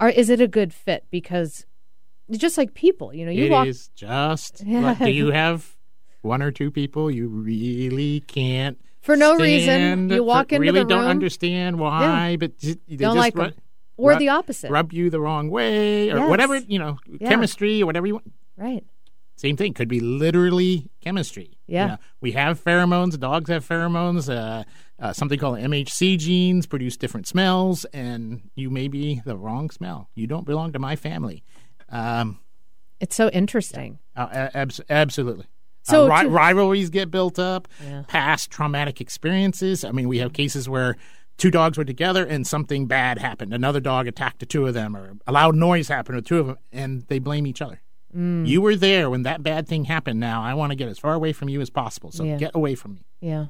are 0.00 0.08
is 0.08 0.28
it 0.28 0.40
a 0.40 0.48
good 0.48 0.74
fit 0.74 1.04
because 1.08 1.64
just 2.32 2.58
like 2.58 2.74
people 2.74 3.14
you 3.14 3.24
know 3.24 3.30
you 3.30 3.44
It 3.44 3.50
walk 3.52 3.66
is 3.68 3.88
just. 3.94 4.60
Yeah. 4.66 4.80
like, 4.80 4.98
do 4.98 5.10
you 5.10 5.30
have 5.30 5.76
one 6.22 6.42
or 6.42 6.50
two 6.50 6.72
people 6.72 7.10
you 7.12 7.28
really 7.28 8.20
can't 8.26 8.76
For 9.02 9.16
no 9.16 9.36
reason, 9.36 10.08
you 10.08 10.24
walk 10.24 10.50
into 10.52 10.60
really 10.62 10.80
the 10.80 10.86
room. 10.86 10.88
Really 10.88 11.02
don't 11.02 11.10
understand 11.10 11.78
why, 11.78 12.36
but 12.40 12.58
just, 12.58 12.78
they 12.88 12.96
Don't 12.96 13.14
just 13.14 13.18
like 13.18 13.34
ru- 13.36 13.44
'em. 13.44 13.54
Or 13.96 14.10
rub- 14.10 14.18
the 14.18 14.28
opposite 14.28 14.70
rub 14.70 14.92
you 14.92 15.10
the 15.10 15.20
wrong 15.20 15.50
way 15.50 16.10
or 16.10 16.18
Yes. 16.18 16.30
whatever 16.30 16.56
you 16.58 16.78
know, 16.78 16.98
Yeah. 17.20 17.28
chemistry 17.28 17.82
or 17.82 17.86
whatever 17.86 18.06
you 18.06 18.14
want. 18.14 18.32
right 18.56 18.84
Same 19.36 19.56
thing 19.56 19.72
could 19.74 19.88
be 19.88 19.98
literally 19.98 20.88
chemistry. 21.00 21.58
Yeah. 21.66 21.82
You 21.82 21.88
know, 21.92 21.96
we 22.20 22.32
have 22.32 22.62
pheromones. 22.62 23.18
Dogs 23.18 23.48
have 23.50 23.66
pheromones. 23.66 24.28
Uh, 24.32 24.62
uh, 25.00 25.12
something 25.12 25.38
called 25.38 25.58
MHC 25.58 26.16
genes 26.16 26.64
produce 26.66 26.96
different 26.96 27.26
smells, 27.26 27.84
and 27.86 28.42
you 28.54 28.70
may 28.70 28.86
be 28.88 29.20
the 29.24 29.36
wrong 29.36 29.68
smell. 29.70 30.10
You 30.14 30.26
don't 30.28 30.44
belong 30.46 30.72
to 30.74 30.78
my 30.78 30.94
family. 30.96 31.42
Um, 31.88 32.38
it's 33.00 33.16
so 33.16 33.30
interesting 33.30 33.98
uh, 34.14 34.28
a- 34.30 34.56
abs- 34.56 34.80
absolutely. 34.88 35.46
So 35.82 36.04
uh, 36.12 36.16
ri- 36.18 36.24
to- 36.24 36.30
rivalries 36.30 36.90
get 36.90 37.10
built 37.10 37.38
up. 37.40 37.66
Yeah. 37.82 38.04
Past 38.06 38.50
traumatic 38.50 39.00
experiences. 39.00 39.82
I 39.84 39.90
mean, 39.90 40.08
we 40.08 40.18
have 40.18 40.32
cases 40.32 40.68
where 40.68 40.96
two 41.38 41.50
dogs 41.50 41.76
were 41.78 41.84
together 41.84 42.24
and 42.24 42.46
something 42.46 42.86
bad 42.86 43.18
happened. 43.18 43.52
Another 43.52 43.80
dog 43.80 44.06
attacked 44.06 44.40
the 44.40 44.46
two 44.46 44.66
of 44.66 44.74
them, 44.74 44.96
or 44.96 45.14
a 45.26 45.32
loud 45.32 45.54
noise 45.56 45.88
happened 45.88 46.16
with 46.16 46.26
two 46.26 46.38
of 46.38 46.46
them, 46.46 46.56
and 46.72 47.02
they 47.08 47.18
blame 47.18 47.46
each 47.46 47.60
other. 47.62 47.80
Mm. 48.16 48.46
You 48.46 48.60
were 48.60 48.76
there 48.76 49.08
when 49.08 49.22
that 49.22 49.42
bad 49.42 49.66
thing 49.66 49.84
happened. 49.86 50.20
Now 50.20 50.42
I 50.42 50.54
want 50.54 50.70
to 50.70 50.76
get 50.76 50.88
as 50.88 50.98
far 50.98 51.14
away 51.14 51.32
from 51.32 51.48
you 51.48 51.60
as 51.60 51.70
possible. 51.70 52.12
So 52.12 52.24
Yeah. 52.24 52.36
get 52.36 52.50
away 52.54 52.74
from 52.74 52.94
me. 52.94 53.04
yeah 53.20 53.46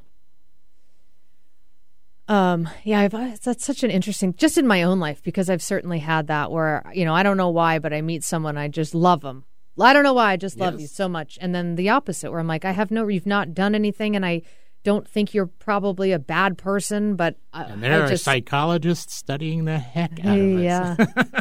um 2.28 2.68
yeah 2.84 3.00
I've, 3.00 3.42
that's 3.42 3.64
such 3.64 3.82
an 3.82 3.90
interesting 3.90 4.34
just 4.34 4.56
in 4.56 4.66
my 4.66 4.84
own 4.84 5.00
life 5.00 5.22
because 5.24 5.50
i've 5.50 5.60
certainly 5.62 5.98
had 5.98 6.28
that 6.28 6.52
where 6.52 6.88
you 6.94 7.04
know 7.04 7.12
i 7.14 7.24
don't 7.24 7.36
know 7.36 7.48
why 7.48 7.80
but 7.80 7.92
i 7.92 8.00
meet 8.00 8.22
someone 8.22 8.56
i 8.56 8.68
just 8.68 8.94
love 8.94 9.22
them 9.22 9.44
i 9.80 9.92
don't 9.92 10.04
know 10.04 10.12
why 10.12 10.30
i 10.32 10.36
just 10.36 10.56
love 10.56 10.74
Yes. 10.74 10.82
you 10.82 10.86
so 10.86 11.08
much 11.08 11.36
and 11.40 11.52
then 11.52 11.74
the 11.74 11.88
opposite 11.88 12.30
where 12.30 12.38
i'm 12.38 12.46
like 12.46 12.64
i 12.64 12.70
have 12.70 12.92
no 12.92 13.08
you've 13.08 13.26
not 13.26 13.54
done 13.54 13.74
anything 13.74 14.14
and 14.14 14.24
i 14.24 14.42
don't 14.84 15.06
think 15.06 15.32
you're 15.34 15.46
probably 15.46 16.10
a 16.12 16.18
bad 16.18 16.56
person 16.58 17.14
but 17.16 17.36
I, 17.52 17.64
And 17.64 17.82
there 17.82 18.02
I 18.02 18.04
are 18.04 18.08
just, 18.08 18.24
psychologists 18.24 19.14
studying 19.14 19.64
the 19.64 19.78
heck 19.78 20.24
out 20.24 20.38
of 20.38 20.56
us. 20.56 20.62
yeah. 20.62 20.96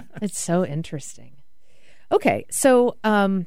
It's 0.22 0.40
so 0.40 0.66
interesting. 0.66 1.34
Okay 2.12 2.46
so 2.50 2.96
um 3.04 3.46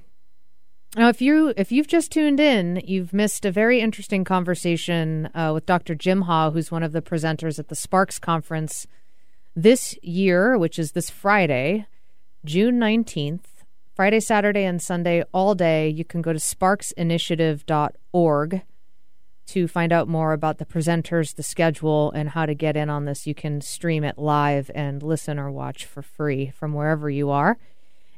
now 0.96 1.08
if 1.08 1.20
you 1.22 1.52
if 1.56 1.70
you've 1.72 1.86
just 1.88 2.10
tuned 2.12 2.40
in 2.40 2.80
you've 2.84 3.12
missed 3.12 3.44
a 3.44 3.50
very 3.52 3.80
interesting 3.80 4.24
conversation 4.24 5.28
uh, 5.34 5.50
with 5.54 5.66
dr 5.66 5.94
jim 5.96 6.22
ha 6.22 6.50
who's 6.50 6.70
one 6.70 6.82
of 6.82 6.92
the 6.92 7.02
presenters 7.02 7.58
at 7.58 7.68
the 7.68 7.74
SPARCS 7.76 8.18
conference 8.20 8.86
this 9.56 9.96
year 10.02 10.56
which 10.58 10.78
is 10.78 10.92
this 10.92 11.10
friday 11.10 11.86
june 12.44 12.78
19th 12.80 13.44
friday 13.94 14.20
saturday 14.20 14.64
and 14.64 14.82
sunday 14.82 15.22
all 15.32 15.54
day. 15.54 15.88
You 15.88 16.04
can 16.04 16.20
go 16.22 16.32
to 16.32 16.38
sparcsinitiative.org 16.40 18.62
to 19.46 19.68
find 19.68 19.92
out 19.92 20.08
more 20.08 20.32
about 20.32 20.58
the 20.58 20.64
presenters, 20.64 21.34
the 21.34 21.42
schedule, 21.42 22.10
and 22.12 22.30
how 22.30 22.46
to 22.46 22.54
get 22.54 22.76
in 22.76 22.88
on 22.90 23.04
this, 23.04 23.26
you 23.26 23.34
can 23.34 23.60
stream 23.60 24.04
it 24.04 24.18
live 24.18 24.70
and 24.74 25.02
listen 25.02 25.38
or 25.38 25.50
watch 25.50 25.84
for 25.84 26.02
free 26.02 26.50
from 26.50 26.72
wherever 26.72 27.10
you 27.10 27.30
are. 27.30 27.58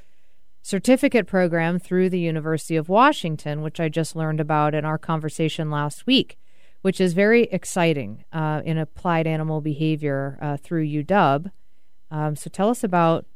certificate 0.63 1.27
program 1.27 1.79
through 1.79 2.09
the 2.09 2.19
University 2.19 2.77
of 2.77 2.89
Washington, 2.89 3.61
which 3.61 3.79
I 3.79 3.91
just 3.91 4.17
learned 4.17 4.41
about 4.41 4.75
in 4.75 4.87
our 4.87 4.99
conversation 4.99 5.71
last 5.71 6.07
week, 6.07 6.39
which 6.83 7.01
is 7.01 7.13
very 7.13 7.45
exciting 7.45 8.25
uh, 8.33 8.63
in 8.65 8.79
applied 8.79 9.27
animal 9.27 9.61
behavior 9.61 10.39
uh, 10.41 10.57
through 10.57 10.87
UW. 10.87 11.51
Um, 12.11 12.37
so 12.37 12.49
tell 12.51 12.71
us 12.71 12.83
about 12.83 13.27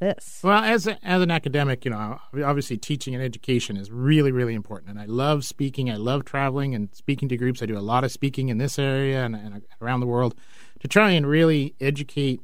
this. 0.00 0.40
Well, 0.42 0.62
as 0.62 0.86
a, 0.86 0.98
as 1.06 1.22
an 1.22 1.30
academic, 1.30 1.84
you 1.84 1.90
know, 1.90 2.18
obviously 2.44 2.76
teaching 2.76 3.14
and 3.14 3.22
education 3.22 3.76
is 3.76 3.90
really 3.90 4.32
really 4.32 4.54
important, 4.54 4.90
and 4.90 5.00
I 5.00 5.06
love 5.06 5.44
speaking. 5.44 5.90
I 5.90 5.96
love 5.96 6.24
traveling 6.24 6.74
and 6.74 6.94
speaking 6.94 7.28
to 7.30 7.36
groups. 7.36 7.62
I 7.62 7.66
do 7.66 7.78
a 7.78 7.80
lot 7.80 8.04
of 8.04 8.12
speaking 8.12 8.48
in 8.48 8.58
this 8.58 8.78
area 8.78 9.24
and, 9.24 9.34
and 9.34 9.62
around 9.80 10.00
the 10.00 10.06
world 10.06 10.34
to 10.80 10.88
try 10.88 11.10
and 11.10 11.26
really 11.26 11.74
educate 11.80 12.40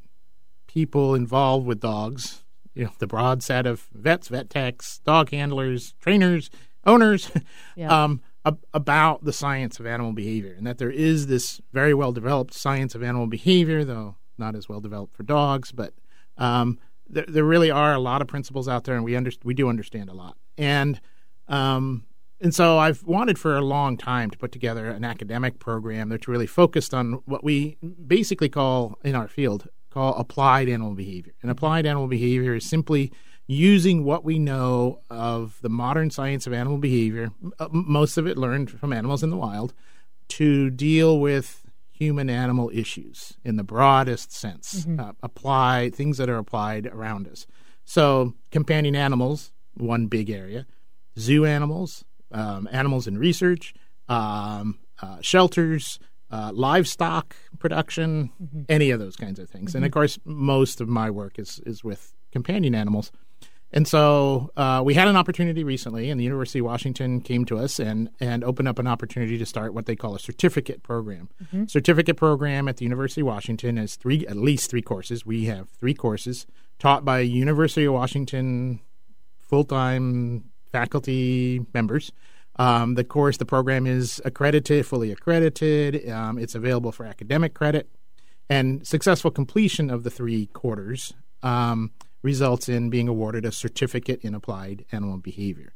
people 0.67 1.15
involved 1.15 1.67
with 1.67 1.81
dogs. 1.81 2.45
You 2.75 2.85
know, 2.85 2.93
the 2.99 3.07
broad 3.07 3.43
set 3.43 3.67
of 3.67 3.89
vets, 3.93 4.29
vet 4.29 4.49
techs, 4.49 5.01
dog 5.01 5.31
handlers, 5.31 5.95
trainers, 6.01 6.51
owners, 6.87 7.31
Yeah. 7.77 8.05
um, 8.05 8.21
ab- 8.45 8.65
about 8.73 9.25
the 9.25 9.33
science 9.33 9.81
of 9.81 9.87
animal 9.87 10.13
behavior, 10.13 10.55
and 10.57 10.67
that 10.67 10.79
there 10.79 10.91
is 10.91 11.27
this 11.27 11.61
very 11.73 11.95
well 11.95 12.13
developed 12.13 12.55
science 12.55 12.95
of 12.95 13.03
animal 13.03 13.27
behavior, 13.27 13.85
though 13.85 14.17
not 14.39 14.55
as 14.55 14.69
well 14.69 14.81
developed 14.81 15.15
for 15.15 15.23
dogs, 15.23 15.73
but 15.73 15.93
um, 16.39 16.79
there, 17.09 17.27
there 17.29 17.45
really 17.45 17.71
are 17.71 17.93
a 17.93 17.99
lot 17.99 18.23
of 18.23 18.29
principles 18.29 18.69
out 18.69 18.85
there, 18.85 18.95
and 18.95 19.05
we 19.05 19.15
under, 19.15 19.31
we 19.45 19.55
do 19.55 19.69
understand 19.69 20.09
a 20.09 20.15
lot. 20.15 20.37
And 20.57 21.01
um, 21.49 22.05
and 22.41 22.55
so 22.55 22.79
I've 22.79 23.03
wanted 23.03 23.39
for 23.39 23.55
a 23.55 23.61
long 23.61 23.99
time 23.99 24.31
to 24.31 24.39
put 24.39 24.51
together 24.51 24.89
an 24.89 25.05
academic 25.05 25.59
program 25.59 26.09
that's 26.09 26.27
really 26.27 26.47
focused 26.47 26.95
on 26.95 27.21
what 27.27 27.45
we 27.45 27.77
basically 28.07 28.49
call 28.49 28.99
in 29.05 29.15
our 29.15 29.29
field 29.29 29.69
call 29.91 30.15
applied 30.15 30.69
animal 30.69 30.95
behavior. 30.95 31.35
And 31.43 31.51
applied 31.51 31.85
animal 31.85 32.07
behavior 32.07 32.55
is 32.55 32.65
simply 32.65 33.13
using 33.51 34.05
what 34.05 34.25
we 34.25 34.39
know 34.39 35.01
of 35.11 35.59
the 35.61 35.69
modern 35.69 36.09
science 36.09 36.47
of 36.47 36.53
animal 36.53 36.79
behavior, 36.79 37.33
uh, 37.59 37.67
most 37.73 38.17
of 38.17 38.25
it 38.25 38.39
learned 38.39 38.71
from 38.71 38.93
animals 38.93 39.25
in 39.25 39.31
the 39.31 39.37
wild, 39.37 39.75
to 40.29 40.71
deal 40.71 41.19
with 41.19 41.67
human 41.91 42.31
animal 42.31 42.71
issues 42.73 43.37
in 43.45 43.57
the 43.57 43.65
broadest 43.65 44.31
sense. 44.31 44.87
Uh, 45.01 45.13
apply 45.25 45.91
things 45.93 46.17
that 46.19 46.31
are 46.31 46.39
applied 46.39 46.87
around 46.87 47.27
us. 47.27 47.49
So, 47.85 48.35
companion 48.53 48.95
animals, 48.95 49.51
one 49.75 50.07
big 50.07 50.31
area, 50.31 50.65
zoo 51.19 51.45
animals, 51.45 52.05
um, 52.31 52.69
animals 52.71 53.09
in 53.09 53.19
research, 53.19 53.75
um, 54.09 54.79
uh, 55.03 55.19
shelters, 55.23 55.99
uh, 56.31 56.53
livestock 56.55 57.35
production, 57.59 58.31
any 58.69 58.93
of 58.93 59.01
those 59.01 59.17
kinds 59.17 59.41
of 59.41 59.51
things. 59.51 59.75
And 59.75 59.85
of 59.85 59.91
course, 59.91 60.21
most 60.25 60.81
of 60.81 60.89
my 60.89 61.11
work 61.11 61.37
is 61.41 61.61
is 61.67 61.83
with 61.83 62.15
companion 62.31 62.77
animals. 62.77 63.11
And 63.73 63.87
so 63.87 64.51
uh, 64.57 64.83
we 64.85 64.95
had 64.95 65.07
an 65.07 65.17
opportunity 65.17 65.63
recently, 65.63 66.11
and 66.11 66.19
the 66.19 66.25
University 66.25 66.59
of 66.59 66.65
Washington 66.65 67.21
came 67.21 67.45
to 67.45 67.59
us 67.59 67.79
and, 67.79 68.11
and 68.19 68.43
opened 68.43 68.67
up 68.67 68.81
an 68.81 68.89
opportunity 68.89 69.39
to 69.39 69.47
start 69.47 69.75
what 69.75 69.87
they 69.87 69.95
call 69.95 70.17
a 70.17 70.19
certificate 70.19 70.83
program. 70.83 71.29
Certificate 71.69 72.17
program 72.17 72.67
at 72.67 72.79
the 72.79 72.85
University 72.85 73.21
of 73.21 73.29
Washington 73.29 73.79
is 73.79 73.95
three, 73.95 74.27
at 74.27 74.37
least 74.37 74.71
three 74.71 74.83
courses. 74.83 75.25
We 75.25 75.45
have 75.45 75.69
three 75.69 75.95
courses 75.95 76.47
taught 76.81 77.05
by 77.05 77.21
University 77.21 77.85
of 77.85 77.93
Washington 77.93 78.81
full 79.39 79.65
time 79.65 80.51
faculty 80.73 81.65
members. 81.73 82.11
Um, 82.57 82.95
the 82.95 83.05
course, 83.05 83.37
the 83.37 83.47
program 83.47 83.87
is 83.87 84.21
accredited, 84.25 84.85
fully 84.85 85.13
accredited. 85.13 86.09
Um, 86.11 86.39
it's 86.39 86.55
available 86.55 86.93
for 86.93 87.07
academic 87.07 87.55
credit, 87.55 87.89
and 88.49 88.87
successful 88.87 89.31
completion 89.31 89.91
of 89.91 90.03
the 90.03 90.11
three 90.11 90.47
quarters 90.47 91.15
um, 91.43 91.93
results 92.23 92.69
in 92.69 92.91
being 92.91 93.09
awarded 93.09 93.45
a 93.45 93.53
certificate 93.53 94.21
in 94.23 94.35
applied 94.35 94.85
animal 94.93 95.19
behavior. 95.19 95.73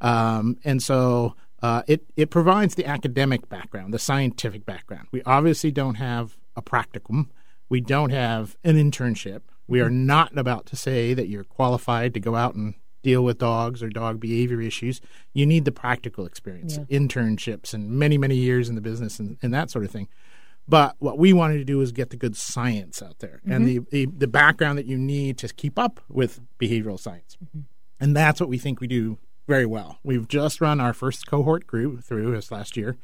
Um, 0.00 0.56
and 0.64 0.82
so 0.82 1.34
uh, 1.62 1.82
it 1.86 2.04
it 2.16 2.30
provides 2.30 2.76
the 2.76 2.86
academic 2.86 3.48
background, 3.48 3.92
the 3.92 3.98
scientific 3.98 4.64
background. 4.64 5.08
We 5.10 5.22
obviously 5.24 5.72
don't 5.72 5.96
have 5.96 6.36
a 6.56 6.62
practicum. 6.62 7.28
We 7.68 7.80
don't 7.80 8.10
have 8.10 8.56
an 8.64 8.76
internship. 8.76 9.42
We 9.66 9.80
are 9.80 9.90
not 9.90 10.36
about 10.38 10.66
to 10.66 10.76
say 10.76 11.12
that 11.14 11.28
you're 11.28 11.44
qualified 11.44 12.14
to 12.14 12.20
go 12.20 12.34
out 12.34 12.54
and 12.54 12.74
deal 13.02 13.22
with 13.22 13.38
dogs 13.38 13.82
or 13.82 13.90
dog 13.90 14.18
behavior 14.18 14.60
issues. 14.60 15.00
You 15.34 15.46
need 15.46 15.64
the 15.64 15.72
practical 15.72 16.24
experience, 16.26 16.78
internships, 16.90 17.74
and 17.74 17.90
many, 17.90 18.16
many 18.18 18.36
years 18.36 18.68
in 18.68 18.74
the 18.74 18.80
business 18.80 19.18
and, 19.18 19.36
and 19.42 19.52
that 19.52 19.70
sort 19.70 19.84
of 19.84 19.90
thing. 19.90 20.08
But 20.68 20.96
what 20.98 21.18
we 21.18 21.32
wanted 21.32 21.58
to 21.58 21.64
do 21.64 21.80
is 21.80 21.92
get 21.92 22.10
the 22.10 22.16
good 22.16 22.36
science 22.36 23.02
out 23.02 23.20
there 23.20 23.40
and 23.46 23.66
the, 23.66 23.80
the, 23.90 24.06
the 24.06 24.26
background 24.26 24.78
that 24.78 24.84
you 24.84 24.98
need 24.98 25.38
to 25.38 25.48
keep 25.48 25.78
up 25.78 26.00
with 26.10 26.40
behavioral 26.60 27.00
science. 27.00 27.38
And 27.98 28.14
that's 28.14 28.38
what 28.38 28.50
we 28.50 28.58
think 28.58 28.80
we 28.80 28.86
do 28.86 29.18
very 29.46 29.64
well. 29.64 29.98
We've 30.04 30.28
just 30.28 30.60
run 30.60 30.78
our 30.78 30.92
first 30.92 31.26
cohort 31.26 31.66
group 31.66 32.04
through 32.04 32.32
this 32.32 32.52
last 32.52 32.76
year. 32.76 32.98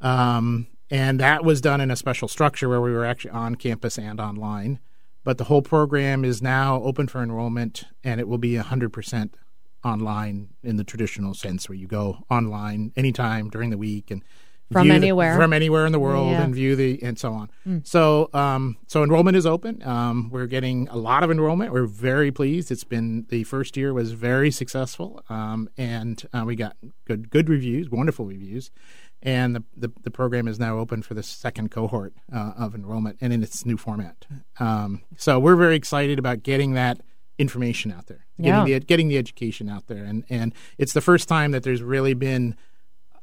Um, 0.00 0.68
and 0.90 1.20
that 1.20 1.44
was 1.44 1.60
done 1.60 1.82
in 1.82 1.90
a 1.90 1.96
special 1.96 2.28
structure 2.28 2.68
where 2.68 2.80
we 2.80 2.92
were 2.92 3.04
actually 3.04 3.32
on 3.32 3.56
campus 3.56 3.98
and 3.98 4.18
online. 4.18 4.80
But 5.22 5.36
the 5.36 5.44
whole 5.44 5.62
program 5.62 6.24
is 6.24 6.40
now 6.40 6.82
open 6.82 7.08
for 7.08 7.22
enrollment 7.22 7.84
and 8.02 8.20
it 8.20 8.26
will 8.26 8.38
be 8.38 8.54
100% 8.54 9.30
online 9.84 10.48
in 10.62 10.76
the 10.76 10.84
traditional 10.84 11.34
sense 11.34 11.68
where 11.68 11.76
you 11.76 11.86
go 11.86 12.24
online 12.30 12.92
anytime 12.96 13.50
during 13.50 13.70
the 13.70 13.78
week 13.78 14.10
and 14.10 14.24
From 14.72 14.82
view 14.84 14.92
the- 14.92 14.96
anywhere. 14.96 15.36
from 15.36 15.52
anywhere 15.52 15.86
in 15.86 15.92
the 15.92 15.98
world 16.00 16.30
Yeah. 16.30 16.42
and 16.42 16.54
view 16.54 16.74
the 16.76 17.02
and 17.02 17.18
so 17.18 17.32
on. 17.32 17.82
So 17.84 18.28
um, 18.34 18.76
so 18.86 19.02
enrollment 19.02 19.36
is 19.36 19.46
open. 19.46 19.82
Um, 19.82 20.30
we're 20.30 20.46
getting 20.46 20.88
a 20.88 20.96
lot 20.96 21.22
of 21.22 21.30
enrollment. 21.30 21.72
We're 21.72 21.86
very 21.86 22.30
pleased. 22.32 22.70
It's 22.70 22.84
been 22.84 23.26
the 23.28 23.44
first 23.44 23.76
year 23.76 23.92
was 23.94 24.12
very 24.12 24.50
successful, 24.50 25.22
um, 25.28 25.68
and 25.76 26.22
uh, 26.32 26.44
we 26.46 26.56
got 26.56 26.76
good 27.06 27.30
good 27.30 27.48
reviews, 27.48 27.90
wonderful 27.90 28.26
reviews. 28.26 28.70
And 29.24 29.54
the, 29.54 29.62
the, 29.76 29.92
the 30.02 30.10
program 30.10 30.48
is 30.48 30.58
now 30.58 30.78
open 30.78 31.00
for 31.02 31.14
the 31.14 31.22
second 31.22 31.70
cohort 31.70 32.12
uh, 32.34 32.54
of 32.58 32.74
enrollment 32.74 33.18
and 33.20 33.32
in 33.32 33.40
its 33.44 33.64
new 33.64 33.76
format. 33.76 34.26
Um, 34.58 35.02
so 35.16 35.38
we're 35.38 35.54
very 35.54 35.76
excited 35.76 36.18
about 36.18 36.42
getting 36.42 36.72
that 36.72 37.00
information 37.38 37.92
out 37.92 38.08
there, 38.08 38.26
getting 38.40 38.66
Yeah. 38.66 38.78
the 38.78 38.84
getting 38.84 39.06
the 39.08 39.18
education 39.18 39.68
out 39.68 39.86
there, 39.86 40.02
and 40.04 40.24
and 40.28 40.52
it's 40.76 40.92
the 40.92 41.00
first 41.00 41.28
time 41.28 41.52
that 41.52 41.62
there's 41.62 41.82
really 41.82 42.14
been 42.14 42.56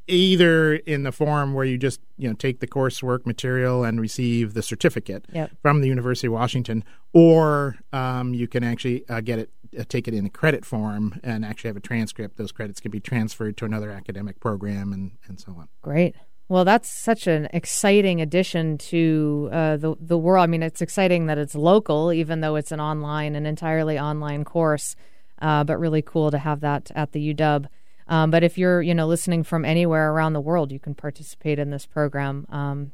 either 0.07 0.75
in 0.75 1.03
the 1.03 1.11
form 1.11 1.53
where 1.53 1.65
you 1.65 1.77
just 1.77 1.99
you 2.17 2.27
know 2.29 2.33
take 2.35 2.59
the 2.59 2.67
coursework 2.67 3.25
material 3.25 3.83
and 3.83 3.99
receive 3.99 4.53
the 4.53 4.61
certificate 4.61 5.25
Yep. 5.33 5.51
from 5.61 5.81
the 5.81 5.87
University 5.87 6.27
of 6.27 6.33
Washington, 6.33 6.83
or 7.13 7.77
um, 7.93 8.33
you 8.33 8.47
can 8.47 8.63
actually 8.63 9.07
uh, 9.09 9.19
get 9.21 9.39
it, 9.39 9.49
take 9.89 10.07
it 10.07 10.13
in 10.13 10.25
a 10.25 10.29
credit 10.29 10.65
form, 10.65 11.19
and 11.23 11.45
actually 11.45 11.69
have 11.69 11.77
a 11.77 11.81
transcript. 11.81 12.37
Those 12.37 12.51
credits 12.51 12.79
can 12.79 12.91
be 12.91 12.99
transferred 12.99 13.57
to 13.57 13.65
another 13.65 13.91
academic 13.91 14.39
program, 14.39 14.93
and 14.93 15.11
and 15.27 15.39
so 15.39 15.53
on. 15.57 15.67
Great. 15.81 16.15
Well, 16.49 16.63
that's 16.63 16.87
such 16.87 17.27
an 17.27 17.49
exciting 17.51 18.21
addition 18.21 18.77
to 18.77 19.49
uh, 19.51 19.77
the 19.77 19.95
the 19.99 20.17
world. 20.17 20.43
I 20.43 20.47
mean, 20.47 20.63
it's 20.63 20.81
exciting 20.81 21.25
that 21.27 21.37
it's 21.37 21.55
local, 21.55 22.13
even 22.13 22.41
though 22.41 22.55
it's 22.55 22.71
an 22.71 22.79
online, 22.79 23.35
an 23.35 23.45
entirely 23.45 23.99
online 23.99 24.43
course. 24.43 24.95
Uh, 25.39 25.63
but 25.63 25.77
really 25.77 26.01
cool 26.01 26.31
to 26.31 26.37
have 26.39 26.61
that 26.61 26.89
at 26.95 27.11
the 27.11 27.33
UW. 27.33 27.67
Um, 28.07 28.31
but 28.31 28.43
if 28.43 28.57
you're, 28.57 28.81
you 28.81 28.95
know, 28.95 29.07
listening 29.07 29.43
from 29.43 29.65
anywhere 29.65 30.11
around 30.11 30.33
the 30.33 30.41
world, 30.41 30.71
you 30.71 30.79
can 30.79 30.95
participate 30.95 31.59
in 31.59 31.71
this 31.71 31.85
program. 31.85 32.47
Um, 32.49 32.91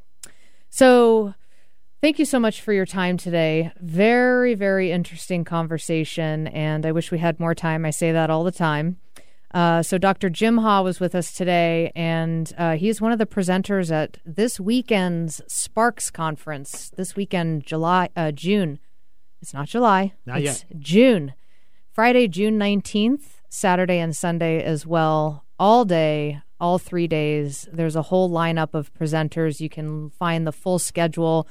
so, 0.70 1.36
thank 2.04 2.20
you 2.20 2.26
so 2.26 2.38
much 2.38 2.60
for 2.60 2.74
your 2.74 2.86
time 2.86 3.16
today. 3.16 3.72
Very, 3.80 4.56
very 4.56 4.92
interesting 4.92 5.46
conversation, 5.46 6.48
and 6.48 6.86
I 6.86 6.92
wish 6.92 7.12
we 7.12 7.18
had 7.18 7.40
more 7.40 7.56
time. 7.56 7.86
I 7.86 7.92
say 7.92 8.12
that 8.12 8.30
all 8.30 8.44
the 8.44 8.52
time. 8.52 8.98
Uh, 9.54 9.82
so 9.82 9.98
Dr. 9.98 10.30
Jim 10.30 10.58
Ha 10.58 10.82
was 10.82 11.00
with 11.00 11.16
us 11.16 11.32
today, 11.32 11.94
and 11.96 12.52
uh, 12.58 12.76
he's 12.76 13.00
one 13.00 13.14
of 13.14 13.20
the 13.20 13.26
presenters 13.26 13.90
at 13.90 14.18
this 14.26 14.60
weekend's 14.60 15.40
SPARCS 15.48 16.12
conference. 16.12 16.92
This 16.98 17.16
weekend, 17.16 17.66
July, 17.66 18.10
uh, 18.18 18.32
June. 18.32 18.80
It's 19.42 19.54
not 19.54 19.70
July. 19.70 20.12
Not 20.26 20.42
it's 20.42 20.66
June. 20.78 21.34
Friday, 21.94 22.28
June 22.28 22.58
nineteenth, 22.58 23.40
Saturday 23.48 24.00
and 24.00 24.14
Sunday 24.14 24.62
as 24.62 24.86
well, 24.86 25.46
all 25.58 25.86
day, 25.86 26.42
all 26.60 26.80
three 26.80 27.08
days. 27.08 27.70
There's 27.72 27.96
a 27.96 28.02
whole 28.02 28.30
lineup 28.30 28.74
of 28.74 28.94
presenters. 28.94 29.62
You 29.62 29.70
can 29.70 30.10
find 30.10 30.46
the 30.46 30.52
full 30.52 30.80
schedule 30.80 31.48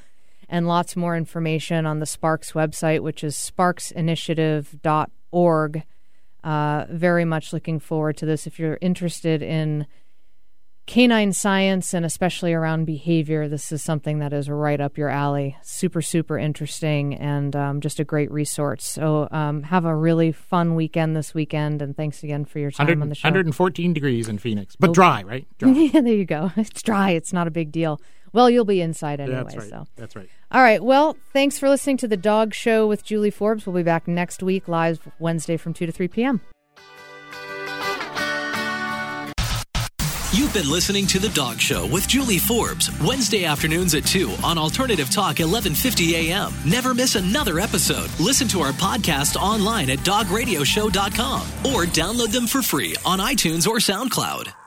and 0.53 0.69
lots 0.69 0.95
more 0.95 1.17
information 1.17 1.85
on 1.87 1.99
the 1.99 2.07
SPARCS 2.07 2.53
website, 2.53 3.01
which 3.01 3.25
is 3.25 3.35
sparcsinitiative.org. 3.35 5.83
Uh, 6.45 6.87
very 6.91 7.25
much 7.25 7.53
looking 7.55 7.81
forward 7.81 8.19
to 8.19 8.27
this. 8.27 8.47
If 8.47 8.59
you're 8.59 8.77
interested 8.83 9.41
in 9.43 9.87
canine 10.85 11.33
science 11.33 11.95
and 11.95 12.05
especially 12.05 12.53
around 12.53 12.85
behavior, 12.85 13.49
this 13.49 13.73
is 13.73 13.83
something 13.83 14.19
that 14.19 14.35
is 14.35 14.51
right 14.51 14.79
up 14.79 14.99
your 14.99 15.09
alley. 15.09 15.57
Super, 15.63 16.03
super 16.03 16.37
interesting 16.37 17.15
and 17.15 17.57
um, 17.57 17.81
just 17.81 17.99
a 17.99 18.05
great 18.05 18.31
resource. 18.31 18.85
So 18.85 19.29
um, 19.31 19.63
have 19.63 19.87
a 19.87 19.97
really 19.97 20.33
fun 20.33 20.75
weekend 20.75 21.17
this 21.17 21.33
weekend, 21.33 21.81
and 21.81 21.97
thanks 21.97 22.23
again 22.23 22.45
for 22.45 22.59
your 22.59 22.71
time 22.71 23.01
on 23.01 23.09
the 23.09 23.15
show. 23.15 23.29
114 23.29 23.95
degrees 23.95 24.29
in 24.29 24.37
Phoenix, 24.37 24.77
but 24.77 24.93
dry, 24.93 25.23
right? 25.23 25.47
Dry. 25.57 25.71
yeah, 25.71 26.01
there 26.03 26.13
you 26.13 26.27
go. 26.27 26.53
It's 26.57 26.83
dry. 26.83 27.13
It's 27.13 27.33
not 27.33 27.47
a 27.47 27.51
big 27.51 27.73
deal. 27.73 27.99
Well, 28.33 28.49
you'll 28.49 28.65
be 28.65 28.81
inside 28.81 29.21
anyway. 29.21 29.43
That's 29.45 29.57
right. 29.57 29.69
So, 29.69 29.87
That's 29.97 30.17
right. 30.17 30.29
all 30.51 30.63
right. 30.63 30.83
Well, 30.83 31.17
thanks 31.33 31.59
for 31.59 31.69
listening 31.69 31.99
to 31.99 32.09
the 32.09 32.17
Dog 32.17 32.55
Show 32.55 32.87
with 32.87 33.05
Julie 33.05 33.31
Forbes. 33.31 33.67
We'll 33.67 33.77
be 33.77 33.83
back 33.83 34.09
next 34.09 34.43
week, 34.43 34.69
live 34.69 35.07
Wednesday 35.19 35.57
from 35.57 35.75
two 35.75 35.87
to 35.87 35.93
three 35.93 36.09
p.m. 36.09 36.41
You've 40.35 40.55
been 40.55 40.71
listening 40.71 41.07
to 41.09 41.19
The 41.19 41.29
Dog 41.29 41.61
Show 41.61 41.87
with 41.87 42.09
Julie 42.09 42.39
Forbes, 42.39 42.91
Wednesday 43.03 43.45
afternoons 43.45 43.95
at 43.95 44.07
2 44.07 44.35
on 44.43 44.57
Alternative 44.57 45.11
Talk 45.11 45.39
1150 45.41 46.17
AM. 46.31 46.55
Never 46.65 46.95
miss 46.95 47.17
another 47.17 47.59
episode. 47.59 48.09
Listen 48.19 48.49
to 48.49 48.61
our 48.61 48.73
podcast 48.73 49.37
online 49.37 49.91
at 49.91 49.99
dogradioshow.com 49.99 51.41
or 51.75 51.85
download 51.85 52.33
them 52.33 52.47
for 52.47 52.63
free 52.63 52.97
on 53.05 53.19
iTunes 53.19 53.69
or 53.69 53.77
SoundCloud. 53.77 54.62